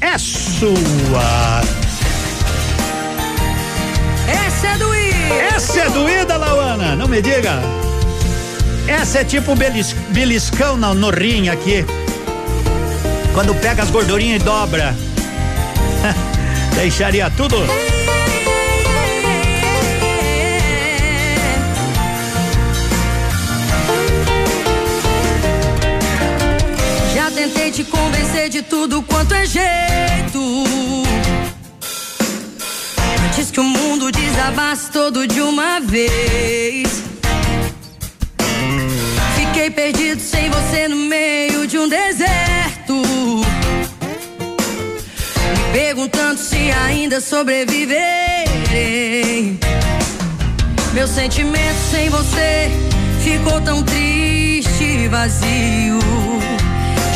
[0.00, 1.60] é sua.
[4.28, 5.34] Essa é doída.
[5.54, 7.60] Essa é doída, Lauana, não me diga.
[8.86, 11.84] Essa é tipo belis, beliscão no, no rim aqui.
[13.34, 14.94] Quando pega as gordurinhas e dobra.
[16.76, 17.56] Deixaria tudo.
[27.46, 30.64] Tentei te convencer de tudo quanto é jeito
[33.26, 37.02] Antes que o mundo desabasse todo de uma vez.
[39.36, 42.94] Fiquei perdido sem você no meio de um deserto.
[45.50, 49.58] Me perguntando se ainda sobreviverei.
[50.94, 52.70] Meu sentimento sem você
[53.22, 56.45] ficou tão triste e vazio.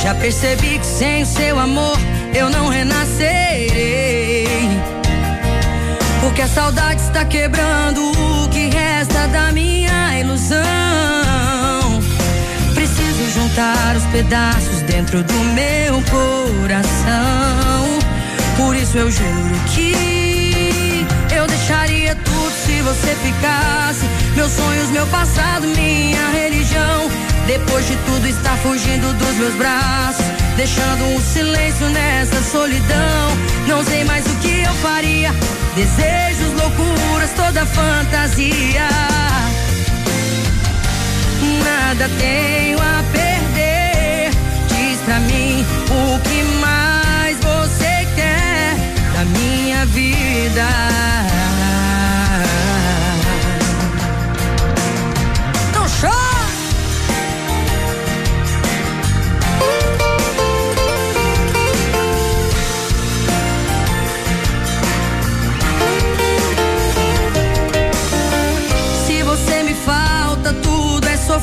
[0.02, 1.98] Já percebi que sem o seu amor
[2.34, 4.46] eu não renascerei.
[6.22, 10.60] Porque a saudade está quebrando o que resta da minha ilusão.
[12.74, 17.98] Preciso juntar os pedaços dentro do meu coração.
[18.56, 20.19] Por isso eu juro que
[22.80, 24.06] se você ficasse.
[24.34, 27.10] Meus sonhos, meu passado, minha religião.
[27.46, 30.24] Depois de tudo está fugindo dos meus braços,
[30.56, 33.36] deixando um silêncio nessa solidão.
[33.66, 35.30] Não sei mais o que eu faria.
[35.74, 38.88] Desejos, loucuras, toda fantasia.
[41.64, 44.30] Nada tenho a perder.
[44.68, 48.74] Diz pra mim o que mais você quer
[49.12, 50.89] da minha vida.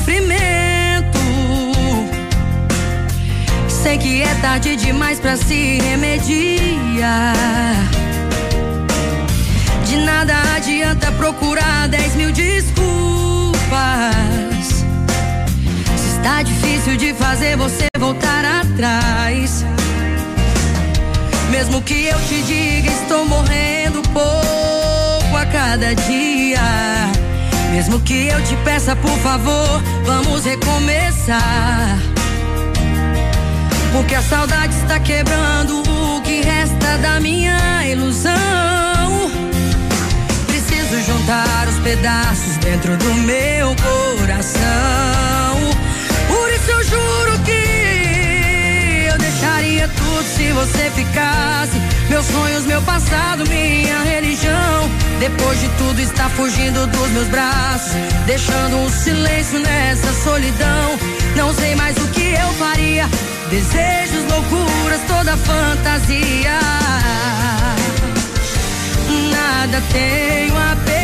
[0.08, 1.18] Sofrimento.
[3.68, 7.34] Sei que é tarde demais para se remediar.
[9.84, 13.58] De nada adianta procurar dez mil desculpas.
[15.96, 19.64] Se está difícil de fazer você voltar atrás.
[21.50, 26.97] Mesmo que eu te diga, estou morrendo pouco a cada dia.
[27.78, 31.96] Mesmo que eu te peça, por favor, vamos recomeçar.
[33.92, 38.32] Porque a saudade está quebrando o que resta da minha ilusão.
[40.48, 44.58] Preciso juntar os pedaços dentro do meu coração.
[46.26, 51.78] Por isso eu juro que eu deixaria tudo se você ficasse.
[52.08, 54.90] Meus sonhos, meu passado, minha religião.
[55.20, 57.92] Depois de tudo, está fugindo dos meus braços,
[58.24, 60.98] deixando um silêncio nessa solidão.
[61.36, 63.06] Não sei mais o que eu faria.
[63.50, 66.58] Desejos, loucuras, toda fantasia.
[69.30, 70.97] Nada tenho a perder.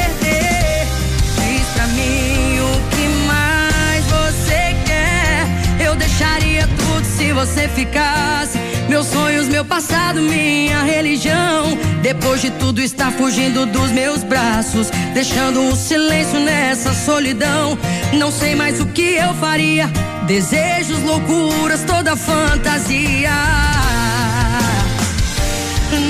[7.16, 8.58] Se você ficasse.
[8.88, 11.76] Meus sonhos, meu passado, minha religião.
[12.02, 17.78] Depois de tudo, está fugindo dos meus braços, deixando um silêncio nessa solidão.
[18.12, 19.90] Não sei mais o que eu faria.
[20.26, 23.30] Desejos, loucuras, toda fantasia.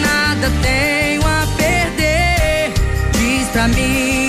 [0.00, 2.72] Nada tenho a perder.
[3.12, 4.23] Diz pra mim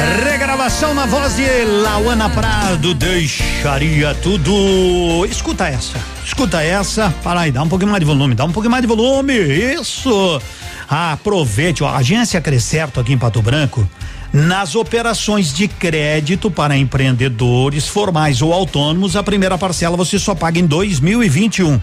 [0.00, 5.26] Regravação na voz de Lauana Prado, deixaria tudo.
[5.26, 7.14] Escuta essa, escuta essa.
[7.22, 9.34] Para aí, dá um pouquinho mais de volume, dá um pouquinho mais de volume.
[9.34, 10.40] Isso.
[10.88, 13.86] Aproveite, ó, agência Crescerto aqui em Pato Branco
[14.32, 20.58] nas operações de crédito para empreendedores formais ou autônomos, a primeira parcela você só paga
[20.58, 21.80] em 2021.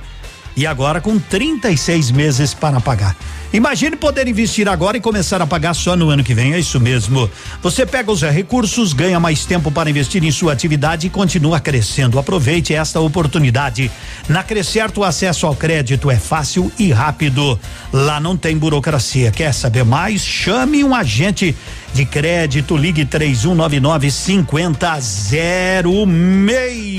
[0.55, 3.15] E agora com 36 meses para pagar.
[3.53, 6.53] Imagine poder investir agora e começar a pagar só no ano que vem.
[6.53, 7.29] É isso mesmo.
[7.61, 12.19] Você pega os recursos, ganha mais tempo para investir em sua atividade e continua crescendo.
[12.19, 13.89] Aproveite esta oportunidade.
[14.27, 17.57] Na Crescerto, o acesso ao crédito é fácil e rápido.
[17.93, 19.31] Lá não tem burocracia.
[19.31, 20.21] Quer saber mais?
[20.21, 21.55] Chame um agente
[21.93, 22.77] de crédito.
[22.77, 25.85] Ligue 3199 5006.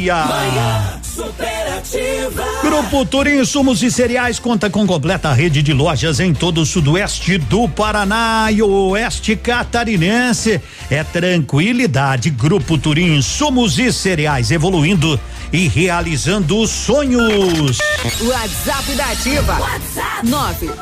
[0.07, 2.45] Manhã superativa.
[2.63, 7.39] Grupo Turim Insumos e Cereais conta com completa rede de lojas em todo o sudoeste
[7.39, 10.61] do Paraná e oeste catarinense.
[10.91, 12.31] É tranquilidade.
[12.31, 15.19] Grupo Turim Insumos e Cereais evoluindo
[15.53, 17.79] e realizando sonhos.
[18.23, 19.59] WhatsApp da Ativa.
[19.59, 20.27] WhatsApp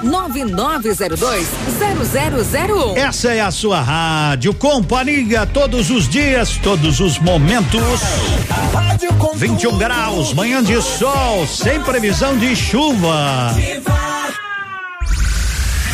[0.02, 2.96] 999020001.
[2.96, 8.00] Essa é a sua rádio companhia todos os dias, todos os momentos.
[9.36, 13.54] 21 graus, manhã de sol, sem previsão de chuva.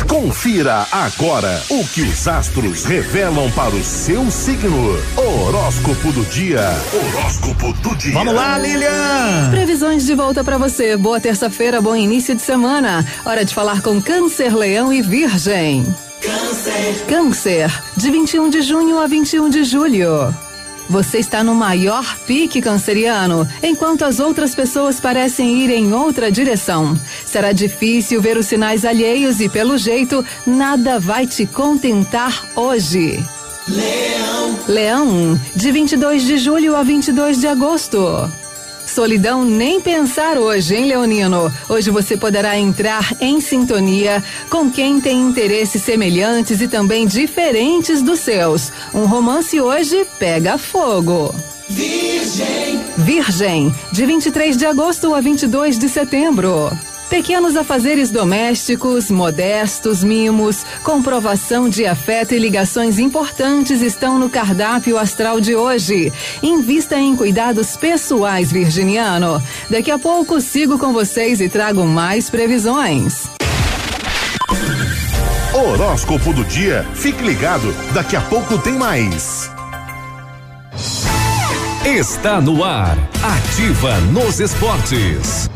[0.09, 4.97] Confira agora o que os astros revelam para o seu signo.
[5.17, 6.61] Horóscopo do dia.
[6.93, 8.13] Horóscopo do dia.
[8.13, 9.51] Vamos lá, Lilian.
[9.51, 10.97] Previsões de volta para você.
[10.97, 13.07] Boa terça-feira, bom início de semana.
[13.25, 15.85] Hora de falar com Câncer, Leão e Virgem.
[16.21, 17.05] Câncer.
[17.09, 20.35] Câncer, de 21 de junho a 21 de julho.
[20.93, 26.95] Você está no maior pique canceriano, enquanto as outras pessoas parecem ir em outra direção.
[27.25, 33.25] Será difícil ver os sinais alheios e, pelo jeito, nada vai te contentar hoje.
[33.67, 34.59] Leão.
[34.69, 38.31] Leão, de 22 de julho a 22 de agosto.
[38.93, 41.51] Solidão nem pensar hoje, hein, Leonino?
[41.67, 48.21] Hoje você poderá entrar em sintonia com quem tem interesses semelhantes e também diferentes dos
[48.21, 48.71] seus.
[48.93, 51.35] Um romance hoje pega fogo.
[51.71, 52.81] Virgem.
[52.99, 56.71] Virgem, de 23 de agosto a 22 de setembro.
[57.13, 65.39] Pequenos afazeres domésticos, modestos mimos, comprovação de afeto e ligações importantes estão no cardápio astral
[65.39, 66.11] de hoje.
[66.43, 69.43] Invista em cuidados pessoais, Virginiano.
[69.69, 73.27] Daqui a pouco sigo com vocês e trago mais previsões.
[75.53, 76.87] Horóscopo do dia.
[76.95, 79.51] Fique ligado, daqui a pouco tem mais.
[81.85, 82.97] Está no ar.
[83.23, 85.53] Ativa nos esportes.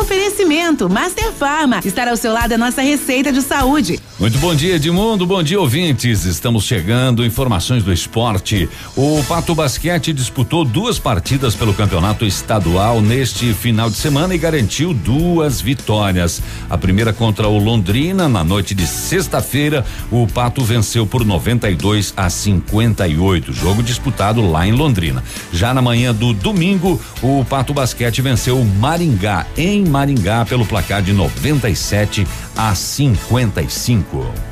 [0.00, 1.80] Oferecimento Master Farma.
[1.84, 4.00] Estar ao seu lado é nossa receita de saúde.
[4.18, 5.26] Muito bom dia, Edmundo.
[5.26, 6.24] Bom dia, ouvintes.
[6.24, 7.24] Estamos chegando.
[7.24, 8.68] Informações do esporte.
[8.96, 14.94] O Pato Basquete disputou duas partidas pelo campeonato estadual neste final de semana e garantiu
[14.94, 16.42] duas vitórias.
[16.70, 22.30] A primeira contra o Londrina, na noite de sexta-feira, o Pato venceu por 92 a
[22.30, 23.52] 58.
[23.52, 25.22] Jogo disputado lá em Londrina.
[25.52, 31.02] Já na manhã do domingo, o Pato Basquete venceu o Maringá em Maringá pelo placar
[31.02, 32.26] de 97
[32.56, 34.50] a 55.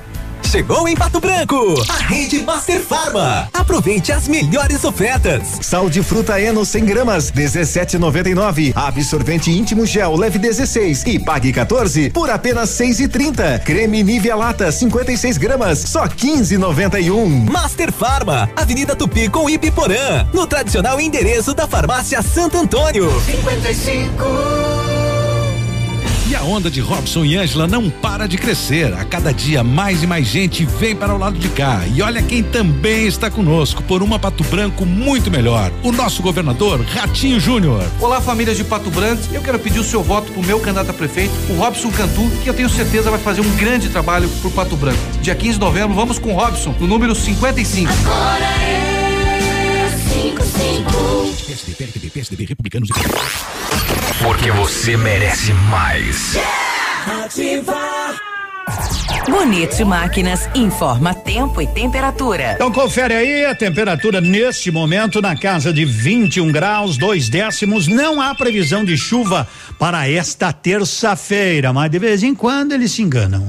[0.51, 3.51] Chegou em Pato Branco, a rede Master Farma.
[3.53, 5.43] Aproveite as melhores ofertas.
[5.61, 8.73] Sal de fruta Eno 100 gramas, 17,99.
[8.75, 13.63] Absorvente íntimo gel leve 16 e pague 14 por apenas 6,30.
[13.63, 17.51] Creme Nivea Lata 56 gramas, só 15,91.
[17.51, 23.21] Master Farma, Avenida Tupi com Ipiporã, no tradicional endereço da Farmácia Santo Antônio.
[23.21, 24.68] 55
[26.29, 28.93] E a onda de Robson e Ângela não para de crescer.
[28.93, 31.81] A cada dia mais e mais gente vem para o lado de cá.
[31.95, 35.73] E olha quem também está conosco por uma Pato Branco muito melhor.
[35.83, 37.83] O nosso governador Ratinho Júnior.
[37.99, 39.23] Olá, famílias de Pato Branco.
[39.33, 42.51] Eu quero pedir o seu voto pro meu candidato a prefeito, o Robson Cantu, que
[42.51, 45.01] eu tenho certeza vai fazer um grande trabalho por Pato Branco.
[45.23, 47.91] Dia 15 de novembro, vamos com o Robson, no número 55.
[47.91, 50.93] Agora é 55.
[51.47, 56.37] PSDB, PSDB, PSDB, Republicanos e Porque você merece mais.
[59.29, 62.53] Bonito Máquinas informa tempo e temperatura.
[62.55, 67.87] Então confere aí a temperatura neste momento na casa de 21 graus, dois décimos.
[67.87, 69.47] Não há previsão de chuva
[69.79, 73.47] para esta terça-feira, mas de vez em quando eles se enganam.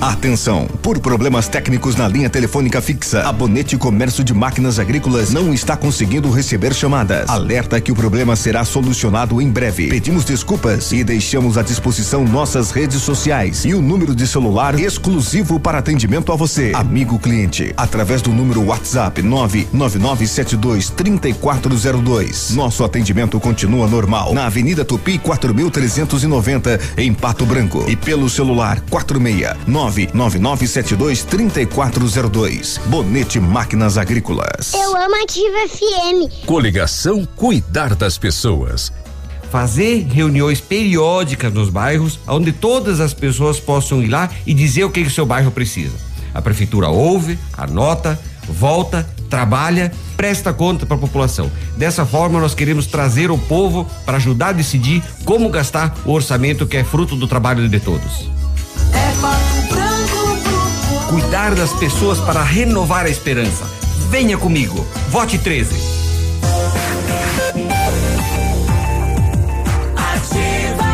[0.00, 0.66] Atenção!
[0.82, 5.76] Por problemas técnicos na linha telefônica fixa, a Bonete Comércio de Máquinas Agrícolas não está
[5.76, 7.28] conseguindo receber chamadas.
[7.28, 9.88] Alerta que o problema será solucionado em breve.
[9.88, 15.58] Pedimos desculpas e deixamos à disposição nossas redes sociais e o número de celular exclusivo
[15.58, 22.50] para atendimento a você, amigo cliente, através do número WhatsApp 99972 3402.
[22.50, 29.14] Nosso atendimento continua normal na Avenida Tupi 4390 em Pato Branco e pelo celular 46
[29.84, 32.80] 99972 3402.
[32.86, 34.72] Bonete Máquinas Agrícolas.
[34.72, 36.46] Eu amo Ativa FM.
[36.46, 38.92] Coligação Cuidar das Pessoas.
[39.50, 44.90] Fazer reuniões periódicas nos bairros, onde todas as pessoas possam ir lá e dizer o
[44.90, 45.94] que, que o seu bairro precisa.
[46.32, 48.18] A prefeitura ouve, anota,
[48.48, 51.50] volta, trabalha, presta conta para a população.
[51.76, 56.66] Dessa forma, nós queremos trazer o povo para ajudar a decidir como gastar o orçamento
[56.66, 58.28] que é fruto do trabalho de todos.
[61.14, 63.64] Cuidar das pessoas para renovar a esperança.
[64.10, 64.84] Venha comigo.
[65.10, 65.72] Vote 13.
[69.96, 70.84] Ativa.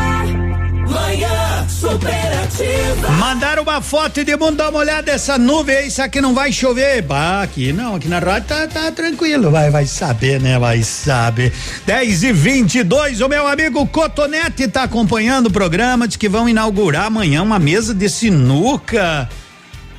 [0.90, 3.08] Manhã superativa.
[3.18, 6.52] Mandaram uma foto de mundo dar uma olhada essa nuvem aí, isso aqui não vai
[6.52, 7.00] chover.
[7.00, 10.58] Bah, aqui não, aqui na rádio tá, tá tranquilo, vai, vai saber, né?
[10.58, 11.50] Vai saber.
[11.86, 17.06] 10 e 22 o meu amigo Cotonete tá acompanhando o programa, diz que vão inaugurar
[17.06, 19.26] amanhã uma mesa de sinuca.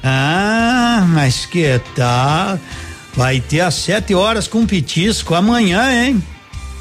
[0.03, 2.59] Ah, mas que tal?
[3.13, 6.23] Vai ter às sete horas com petisco amanhã, hein?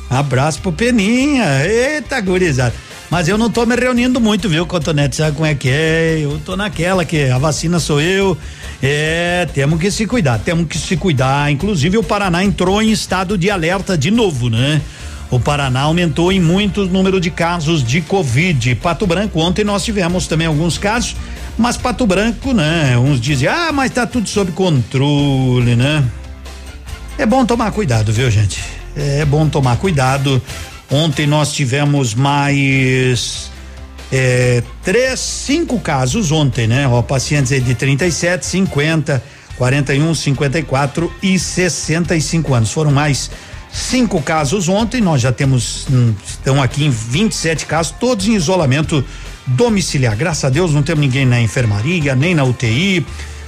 [0.09, 1.65] Abraço pro Peninha.
[1.65, 2.75] Eita, gurizada.
[3.11, 5.17] Mas eu não tô me reunindo muito, viu, Cotonete?
[5.17, 6.21] Sabe como é que é?
[6.23, 8.39] Eu tô naquela que a vacina sou eu.
[8.81, 11.51] É, temos que se cuidar, temos que se cuidar.
[11.51, 14.81] Inclusive, o Paraná entrou em estado de alerta de novo, né?
[15.29, 18.77] O Paraná aumentou em muito o número de casos de Covid.
[18.77, 21.17] Pato Branco, ontem nós tivemos também alguns casos,
[21.61, 22.97] mas Pato Branco, né?
[22.97, 26.03] Uns dizem, ah, mas tá tudo sob controle, né?
[27.19, 28.65] É bom tomar cuidado, viu, gente?
[28.97, 30.43] É bom tomar cuidado.
[30.91, 33.51] Ontem nós tivemos mais
[34.11, 36.89] é, três, cinco casos ontem, né?
[36.89, 39.23] Ó, pacientes aí de 37, 50,
[39.59, 42.73] 41, 54 e 65 anos.
[42.73, 43.31] Foram mais
[43.71, 45.03] cinco casos ontem.
[45.03, 49.05] Nós já temos, hum, estão aqui em 27 casos, todos em isolamento
[49.51, 50.17] domiciliar.
[50.17, 53.05] Graças a Deus não temos ninguém na enfermaria, nem na UTI.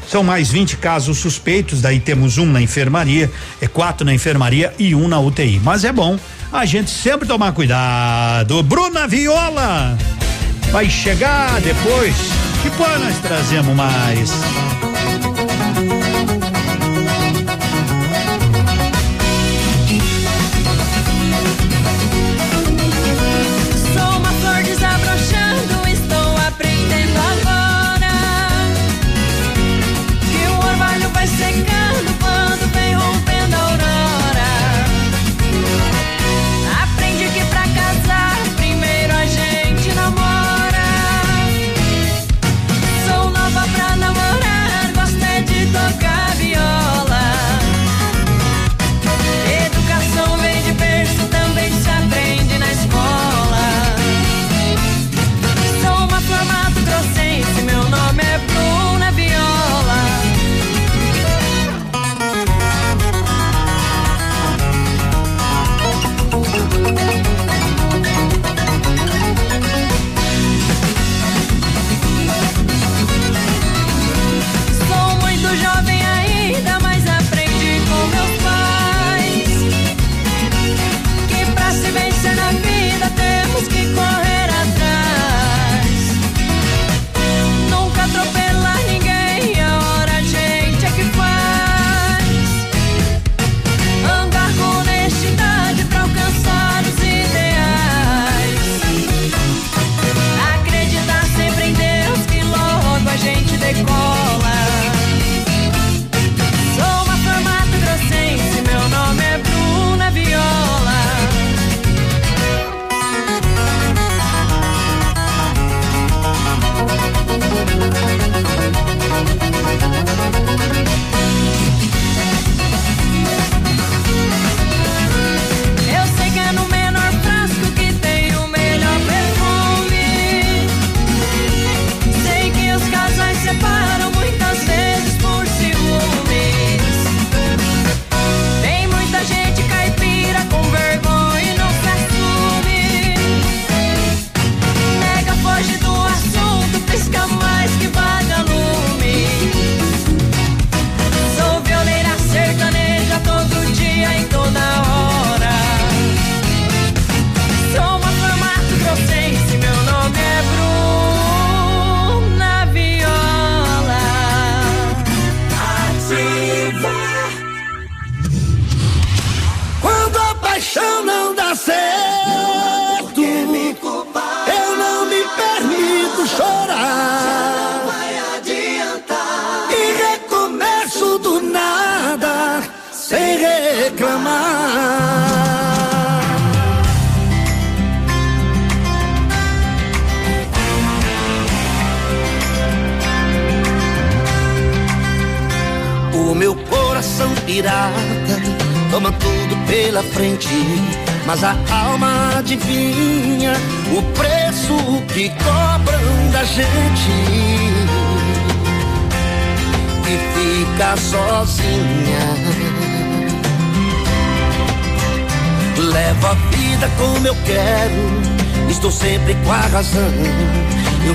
[0.08, 3.30] São mais 20 casos suspeitos, daí temos um na enfermaria,
[3.60, 5.60] é quatro na enfermaria e um na UTI.
[5.62, 6.18] Mas é bom
[6.52, 8.62] a gente sempre tomar cuidado.
[8.62, 9.96] Bruna Viola
[10.70, 12.14] vai chegar depois.
[12.62, 14.30] Depois nós trazemos mais.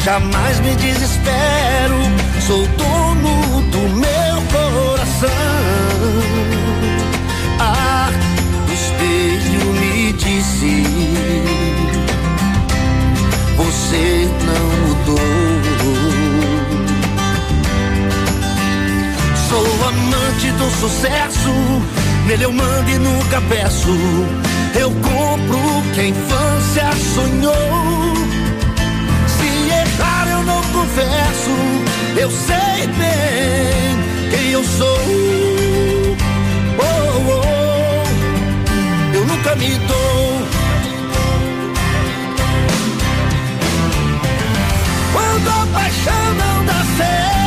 [0.08, 1.99] Jamais me desespero,
[2.39, 5.30] sou dono do meu coração.
[7.60, 8.10] Ah,
[8.70, 10.84] o espelho me disse:
[13.58, 15.20] Você não mudou.
[19.49, 21.53] Sou amante do sucesso,
[22.28, 23.89] nele eu mando e nunca peço.
[24.74, 28.07] Eu compro o que a infância sonhou.
[30.98, 31.52] Confesso,
[32.20, 34.00] eu sei bem
[34.32, 35.00] quem eu sou.
[36.80, 40.41] Oh, oh, eu nunca me dou.
[45.14, 47.47] Quando a paixão não dá certo,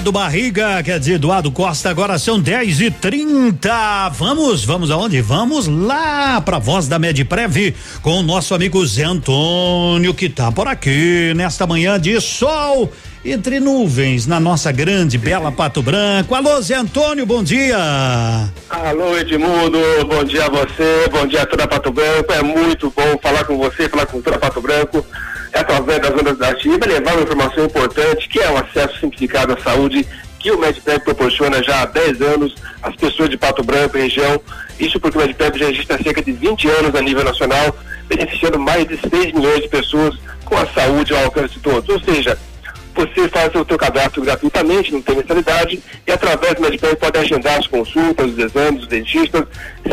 [0.00, 5.20] Eduardo Barriga, quer dizer, Eduardo Costa, agora são 10 e 30 Vamos, vamos aonde?
[5.20, 10.66] Vamos lá pra voz da Medprev com o nosso amigo Zé Antônio, que tá por
[10.66, 12.90] aqui nesta manhã de sol.
[13.22, 16.34] Entre nuvens, na nossa grande, bela Pato Branco.
[16.34, 17.76] Alô, Zé Antônio, bom dia.
[18.70, 19.78] Alô, Edmundo,
[20.08, 22.32] bom dia a você, bom dia a toda Pato Branco.
[22.32, 25.04] É muito bom falar com você, falar com toda Pato Branco,
[25.58, 29.58] através das ondas da ativa, levar uma informação importante, que é o acesso simplificado à
[29.58, 30.06] saúde
[30.38, 34.40] que o MedPrep proporciona já há 10 anos às pessoas de Pato Branco e região.
[34.78, 37.76] Isso porque o MedPrep já existe há cerca de 20 anos a nível nacional,
[38.08, 41.88] beneficiando mais de 6 milhões de pessoas com a saúde ao alcance de todos.
[41.90, 42.38] Ou seja,
[42.94, 47.58] você faz o seu cadastro gratuitamente, não tem mensalidade, e através do Mediplan pode agendar
[47.58, 49.44] as consultas, os exames, os dentistas,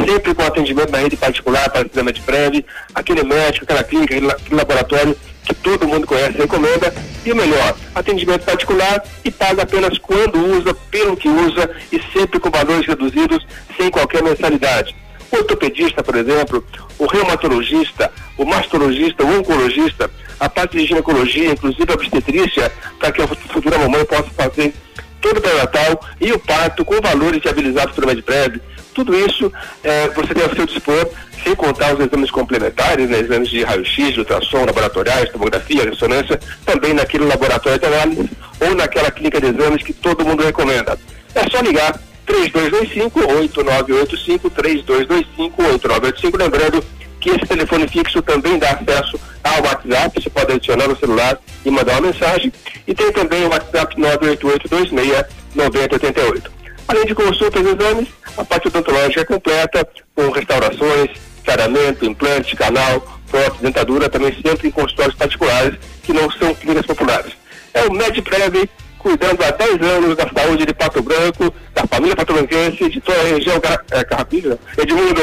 [0.05, 5.15] sempre com atendimento na rede particular para o Medprev, aquele médico, aquela clínica, aquele laboratório
[5.47, 6.93] que todo mundo conhece e recomenda,
[7.25, 12.39] e o melhor, atendimento particular e paga apenas quando usa, pelo que usa e sempre
[12.39, 13.45] com valores reduzidos,
[13.75, 14.95] sem qualquer mensalidade.
[15.31, 16.63] O ortopedista, por exemplo,
[16.97, 23.21] o reumatologista, o mastologista, o oncologista, a parte de ginecologia, inclusive a obstetrícia, para que
[23.21, 24.73] a futura mamãe possa fazer
[25.21, 28.61] todo o pré-natal e o parto com valores viabilizados pelo Medprev.
[28.97, 31.07] Tudo isso eh, você tem ao seu dispor,
[31.43, 37.25] sem contar os exames complementares, né, exames de raio-x, ultrassom, laboratoriais, tomografia, ressonância, também naquele
[37.25, 38.27] laboratório de análise
[38.59, 40.97] ou naquela clínica de exames que todo mundo recomenda.
[41.35, 41.95] É só ligar
[42.25, 46.83] 3225-8985, 3225-8985, lembrando
[47.19, 51.69] que esse telefone fixo também dá acesso ao WhatsApp, você pode adicionar no celular e
[51.69, 52.51] mandar uma mensagem.
[52.87, 56.56] E tem também o WhatsApp 988269088.
[56.87, 58.07] Além de consultas e exames,
[58.37, 61.11] a parte odontológica é completa, com restaurações,
[61.45, 67.33] saramento, implante, canal, prótese, dentadura, também sempre em consultórios particulares, que não são clínicas populares.
[67.73, 68.69] É o MedPrev,
[69.07, 73.23] cuidando há 10 anos da saúde de Pato Branco, da família patobranquense, de toda a
[73.23, 75.21] região Car é, Carrapilha, Edmundo.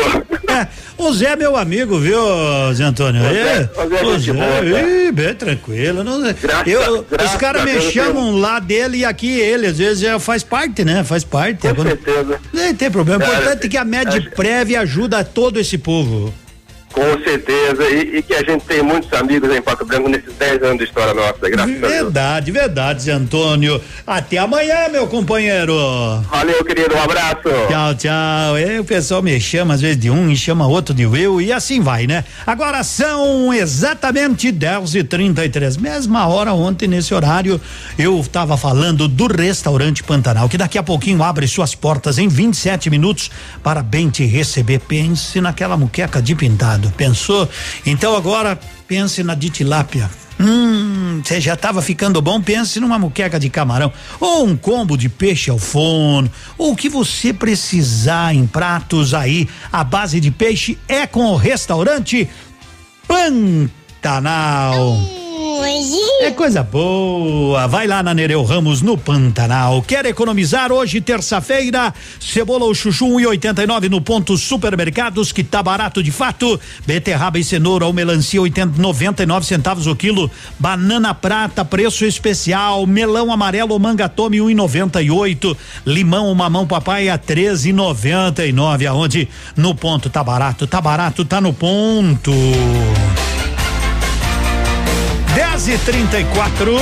[0.51, 0.67] É,
[0.97, 2.19] o Zé é meu amigo, viu,
[2.73, 3.21] Zé Antônio?
[3.23, 4.19] O Zé- É, o Zé é o
[4.75, 6.03] Zé, ih, bem tranquilo.
[6.03, 6.25] Não,
[6.67, 10.43] eu, os caras me Deus, chamam lá dele e aqui ele, às vezes já faz
[10.43, 11.05] parte, né?
[11.05, 11.69] Faz parte.
[11.69, 12.41] Com certeza.
[12.53, 13.23] Nem tem problema.
[13.25, 16.33] O importante é que a MedPrev ajuda todo esse povo.
[16.95, 20.63] Com certeza, e, e que a gente tem muitos amigos em Pato Branco nesses 10
[20.63, 21.81] anos de história nossa, graças.
[21.81, 23.81] Verdade, verdade, Zé Antônio.
[24.07, 25.75] Até amanhã, meu companheiro.
[26.31, 27.49] Valeu, querido, um abraço.
[27.69, 28.57] Tchau, tchau.
[28.57, 31.53] É, o pessoal me chama às vezes de um e chama outro de eu e
[31.53, 32.25] assim vai, né?
[32.47, 37.61] Agora são exatamente 10 e 33 Mesma hora ontem, nesse horário,
[37.99, 42.89] eu estava falando do restaurante Pantanal, que daqui a pouquinho abre suas portas em 27
[42.89, 43.33] minutos
[43.65, 44.79] para bem te receber.
[44.79, 46.84] Pense naquela muqueca de pintado.
[46.91, 47.49] Pensou?
[47.85, 50.11] Então agora pense na de tilápia.
[50.39, 52.41] Hum, você já estava ficando bom?
[52.41, 56.89] Pense numa muqueca de camarão ou um combo de peixe ao forno, ou o que
[56.89, 62.29] você precisar em pratos aí, a base de peixe é com o restaurante
[63.07, 64.99] Pantanal.
[66.21, 67.67] É coisa boa.
[67.67, 69.83] Vai lá na Nereu Ramos no Pantanal.
[69.83, 71.93] Quer economizar hoje, terça-feira?
[72.21, 76.59] Cebola ou chuchu 1,89 no ponto supermercados, que tá barato de fato.
[76.87, 80.31] Beterraba e cenoura ou melancia 80, 99 centavos o quilo.
[80.59, 82.87] Banana prata, preço especial.
[82.87, 85.57] Melão amarelo ou manga tome 1,98.
[85.85, 88.87] Limão ou mamão papaya 13,99.
[88.87, 89.29] Aonde?
[89.57, 92.33] No ponto tá barato, tá barato, tá no ponto.
[95.65, 96.77] 10 e 34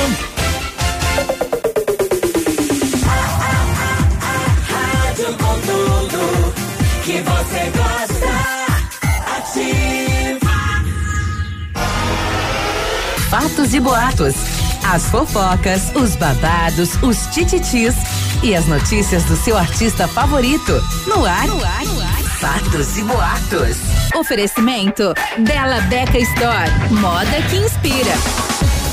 [4.66, 6.52] Rádio com tudo
[7.04, 8.32] que você gosta.
[9.36, 10.52] Ativa.
[13.30, 14.34] Fatos e boatos.
[14.92, 17.94] As fofocas, os babados, os tititis
[18.42, 20.72] e as notícias do seu artista favorito.
[21.06, 22.21] No ar, no ar, no ar.
[22.42, 23.76] Fatos e boatos.
[24.16, 25.14] Oferecimento
[25.46, 26.68] Bela Beca Store.
[26.90, 28.12] Moda que inspira.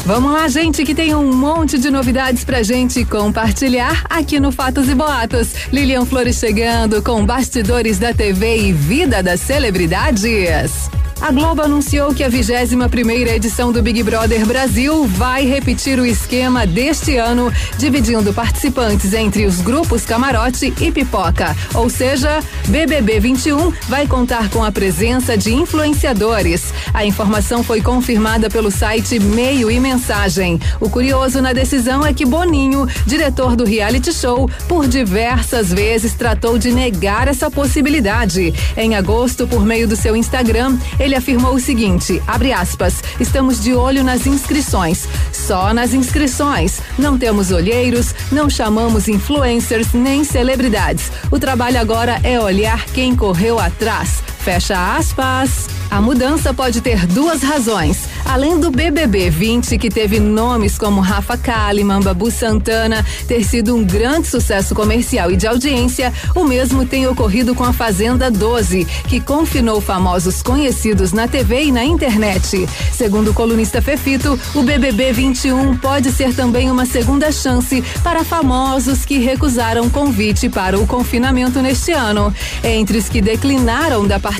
[0.06, 4.88] Vamos lá, gente, que tem um monte de novidades pra gente compartilhar aqui no Fatos
[4.88, 5.68] e Boatos.
[5.74, 10.88] Lilian Flores chegando com bastidores da TV e vida das celebridades.
[11.22, 16.06] A Globo anunciou que a 21 primeira edição do Big Brother Brasil vai repetir o
[16.06, 21.56] esquema deste ano, dividindo participantes entre os grupos Camarote e Pipoca.
[21.74, 22.40] Ou seja,
[22.70, 26.74] BBB 21 vai contar com a presença de influenciadores.
[26.94, 30.58] A informação foi confirmada pelo site Meio e Mensagem.
[30.80, 36.58] O curioso na decisão é que Boninho, diretor do reality show, por diversas vezes tratou
[36.58, 38.54] de negar essa possibilidade.
[38.78, 43.74] Em agosto, por meio do seu Instagram, ele afirmou o seguinte: abre aspas, estamos de
[43.74, 45.08] olho nas inscrições.
[45.32, 46.80] Só nas inscrições.
[46.98, 51.12] Não temos olheiros, não chamamos influencers nem celebridades.
[51.32, 54.22] O trabalho agora é olhar quem correu atrás.
[54.50, 55.68] Fecha aspas.
[55.92, 58.10] A mudança pode ter duas razões.
[58.26, 63.84] Além do BBB 20, que teve nomes como Rafa Kalimann, Babu Santana, ter sido um
[63.84, 69.20] grande sucesso comercial e de audiência, o mesmo tem ocorrido com a Fazenda 12, que
[69.20, 72.68] confinou famosos conhecidos na TV e na internet.
[72.92, 79.06] Segundo o colunista Fefito, o BBB 21 pode ser também uma segunda chance para famosos
[79.06, 82.34] que recusaram convite para o confinamento neste ano.
[82.64, 84.39] Entre os que declinaram da participação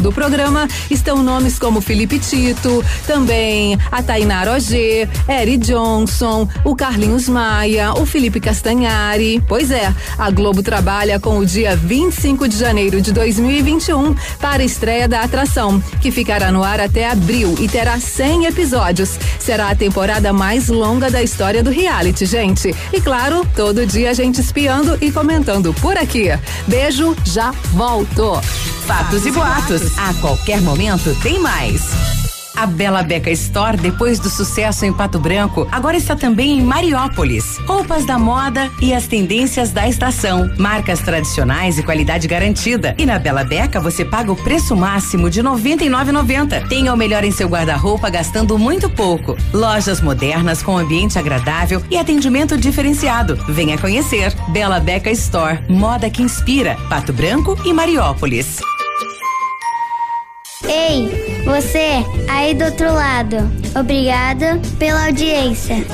[0.00, 7.28] do programa estão nomes como Felipe Tito, também a Tainara OG, Eri Johnson, o Carlinhos
[7.28, 9.42] Maia, o Felipe Castanhari.
[9.48, 14.66] Pois é, a Globo trabalha com o dia 25 de janeiro de 2021 para a
[14.66, 19.18] estreia da atração, que ficará no ar até abril e terá 100 episódios.
[19.38, 22.74] Será a temporada mais longa da história do reality, gente.
[22.92, 26.28] E claro, todo dia a gente espiando e comentando por aqui.
[26.66, 28.40] Beijo, já volto.
[28.86, 29.98] Fatos e boatos.
[29.98, 31.82] A qualquer momento tem mais.
[32.56, 37.58] A Bela Beca Store, depois do sucesso em Pato Branco, agora está também em Mariópolis.
[37.66, 40.50] Roupas da moda e as tendências da estação.
[40.58, 42.94] Marcas tradicionais e qualidade garantida.
[42.98, 46.68] E na Bela Beca você paga o preço máximo de R$ 99,90.
[46.68, 49.36] Tenha o melhor em seu guarda-roupa gastando muito pouco.
[49.52, 53.36] Lojas modernas com ambiente agradável e atendimento diferenciado.
[53.48, 54.34] Venha conhecer.
[54.48, 56.76] Bela Beca Store, moda que inspira.
[56.88, 58.60] Pato Branco e Mariópolis.
[60.72, 63.36] Ei, você aí do outro lado.
[63.74, 65.84] Obrigada pela audiência.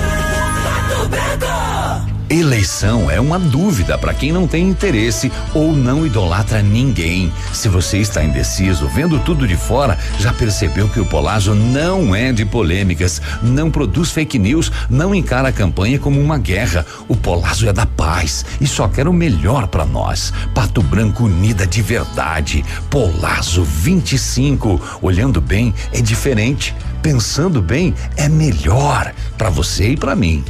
[2.29, 7.33] Eleição é uma dúvida para quem não tem interesse ou não idolatra ninguém.
[7.53, 12.33] Se você está indeciso, vendo tudo de fora, já percebeu que o Polazo não é
[12.33, 16.85] de polêmicas, não produz fake news, não encara a campanha como uma guerra.
[17.07, 20.33] O Polazo é da paz e só quer o melhor para nós.
[20.53, 22.65] Pato Branco unida de verdade.
[22.91, 24.99] Polazo 25.
[25.01, 26.75] Olhando bem é diferente.
[27.01, 30.45] Pensando bem é melhor para você e para mim.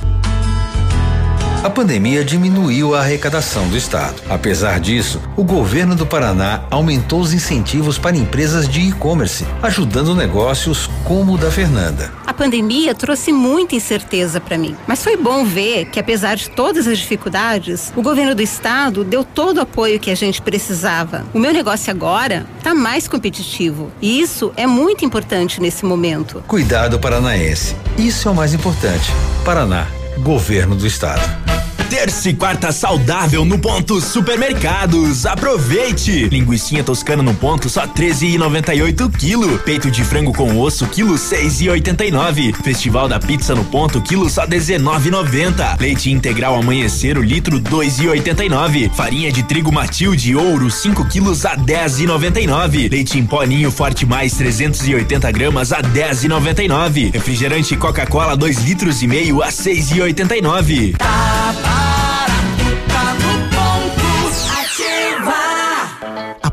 [1.66, 4.22] A pandemia diminuiu a arrecadação do Estado.
[4.30, 10.88] Apesar disso, o governo do Paraná aumentou os incentivos para empresas de e-commerce, ajudando negócios
[11.02, 12.12] como o da Fernanda.
[12.24, 16.86] A pandemia trouxe muita incerteza para mim, mas foi bom ver que, apesar de todas
[16.86, 21.24] as dificuldades, o governo do estado deu todo o apoio que a gente precisava.
[21.34, 26.44] O meu negócio agora está mais competitivo e isso é muito importante nesse momento.
[26.46, 27.74] Cuidado paranaense.
[27.98, 29.10] Isso é o mais importante.
[29.44, 29.88] Paraná,
[30.22, 31.55] governo do estado.
[31.88, 35.24] Terça e quarta saudável no ponto supermercados.
[35.24, 36.28] Aproveite!
[36.28, 39.56] Linguiça toscana no ponto só 13,98 quilo.
[39.60, 42.54] Peito de frango com osso quilo 6,89.
[42.64, 45.80] Festival da pizza no ponto quilo só 19,90.
[45.80, 48.92] Leite integral amanhecer o litro 2,89.
[48.92, 52.90] Farinha de trigo Matilde ouro 5 quilos a 10,99.
[52.90, 57.12] Leite em pó ninho forte mais 380 gramas a 10,99.
[57.12, 60.96] Refrigerante Coca-Cola 2 litros e meio a 6,89.
[60.98, 61.75] A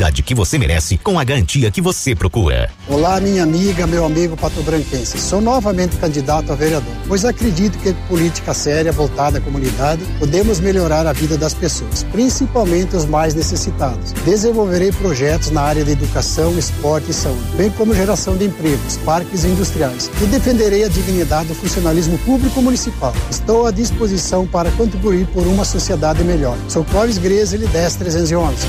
[0.00, 2.70] que você merece com a garantia que você procura.
[2.88, 5.18] Olá, minha amiga, meu amigo Pato Branquense.
[5.18, 11.06] Sou novamente candidato a vereador, pois acredito que política séria voltada à comunidade podemos melhorar
[11.06, 14.12] a vida das pessoas, principalmente os mais necessitados.
[14.24, 19.44] Desenvolverei projetos na área de educação, esporte e saúde, bem como geração de empregos, parques
[19.44, 23.12] industriais e defenderei a dignidade do funcionalismo público municipal.
[23.30, 26.56] Estou à disposição para contribuir por uma sociedade melhor.
[26.68, 28.66] Sou Clóvis Grezeli, 10311.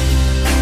[0.51, 0.60] A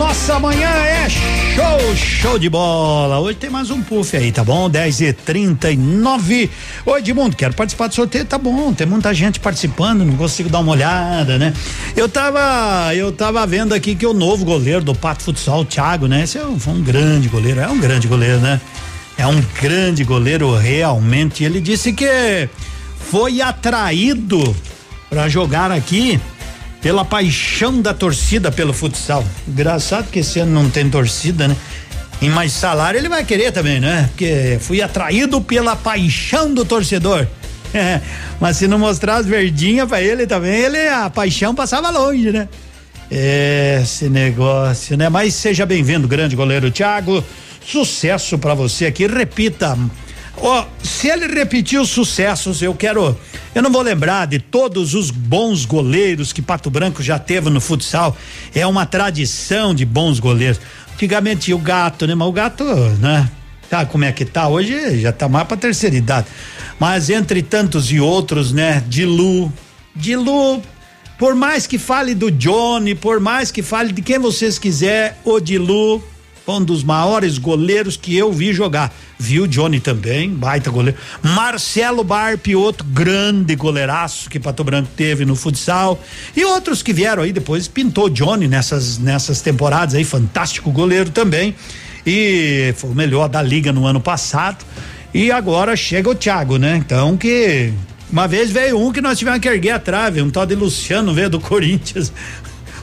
[0.00, 3.20] nossa manhã é show, show de bola.
[3.20, 4.70] Hoje tem mais um puff aí, tá bom?
[4.70, 6.50] 10 e 39
[6.86, 8.72] Oi, Edmundo, quero participar do sorteio, tá bom.
[8.72, 11.52] Tem muita gente participando, não consigo dar uma olhada, né?
[11.94, 16.06] Eu tava, eu tava vendo aqui que o novo goleiro do Pato Futsal, o Thiago,
[16.06, 16.22] né?
[16.22, 18.58] Esse é um, foi um grande goleiro, é um grande goleiro, né?
[19.18, 21.44] É um grande goleiro realmente.
[21.44, 22.48] Ele disse que
[23.10, 24.56] foi atraído
[25.10, 26.18] para jogar aqui
[26.80, 29.24] pela paixão da torcida pelo futsal.
[29.46, 31.56] Engraçado que esse ano não tem torcida, né?
[32.20, 34.08] E mais salário ele vai querer também, né?
[34.10, 37.26] Porque fui atraído pela paixão do torcedor.
[38.40, 42.48] Mas se não mostrar as verdinhas pra ele também, ele a paixão passava longe, né?
[43.10, 45.08] Esse negócio, né?
[45.08, 47.24] Mas seja bem-vindo, grande goleiro Thiago.
[47.64, 49.06] Sucesso para você aqui.
[49.06, 49.76] Repita.
[50.42, 53.16] Ó, se ele repetir os sucessos, eu quero.
[53.54, 57.60] Eu não vou lembrar de todos os bons goleiros que Pato Branco já teve no
[57.60, 58.16] futsal.
[58.54, 60.60] É uma tradição de bons goleiros.
[60.94, 62.14] Antigamente o gato, né?
[62.14, 62.64] Mas o gato,
[63.00, 63.30] né?
[63.68, 64.48] Tá como é que tá?
[64.48, 66.26] Hoje já tá mais pra terceira idade.
[66.78, 68.82] Mas entre tantos e outros, né?
[68.88, 69.52] De Lu.
[69.94, 70.62] De Lu,
[71.18, 75.38] por mais que fale do Johnny, por mais que fale de quem vocês quiser, o
[75.38, 76.02] Dilu
[76.50, 78.92] foi um dos maiores goleiros que eu vi jogar.
[79.16, 80.98] Viu Johnny também, baita goleiro.
[81.22, 86.02] Marcelo Barpi, outro grande goleiraço que Pato Branco teve no futsal.
[86.34, 91.54] E outros que vieram aí depois, pintou Johnny nessas, nessas temporadas aí, fantástico goleiro também.
[92.04, 94.64] E foi o melhor da liga no ano passado.
[95.14, 96.76] E agora chega o Thiago, né?
[96.76, 97.72] Então que
[98.10, 101.14] uma vez veio um que nós tivemos que erguer a trave, um tal de Luciano
[101.14, 102.12] veio do Corinthians.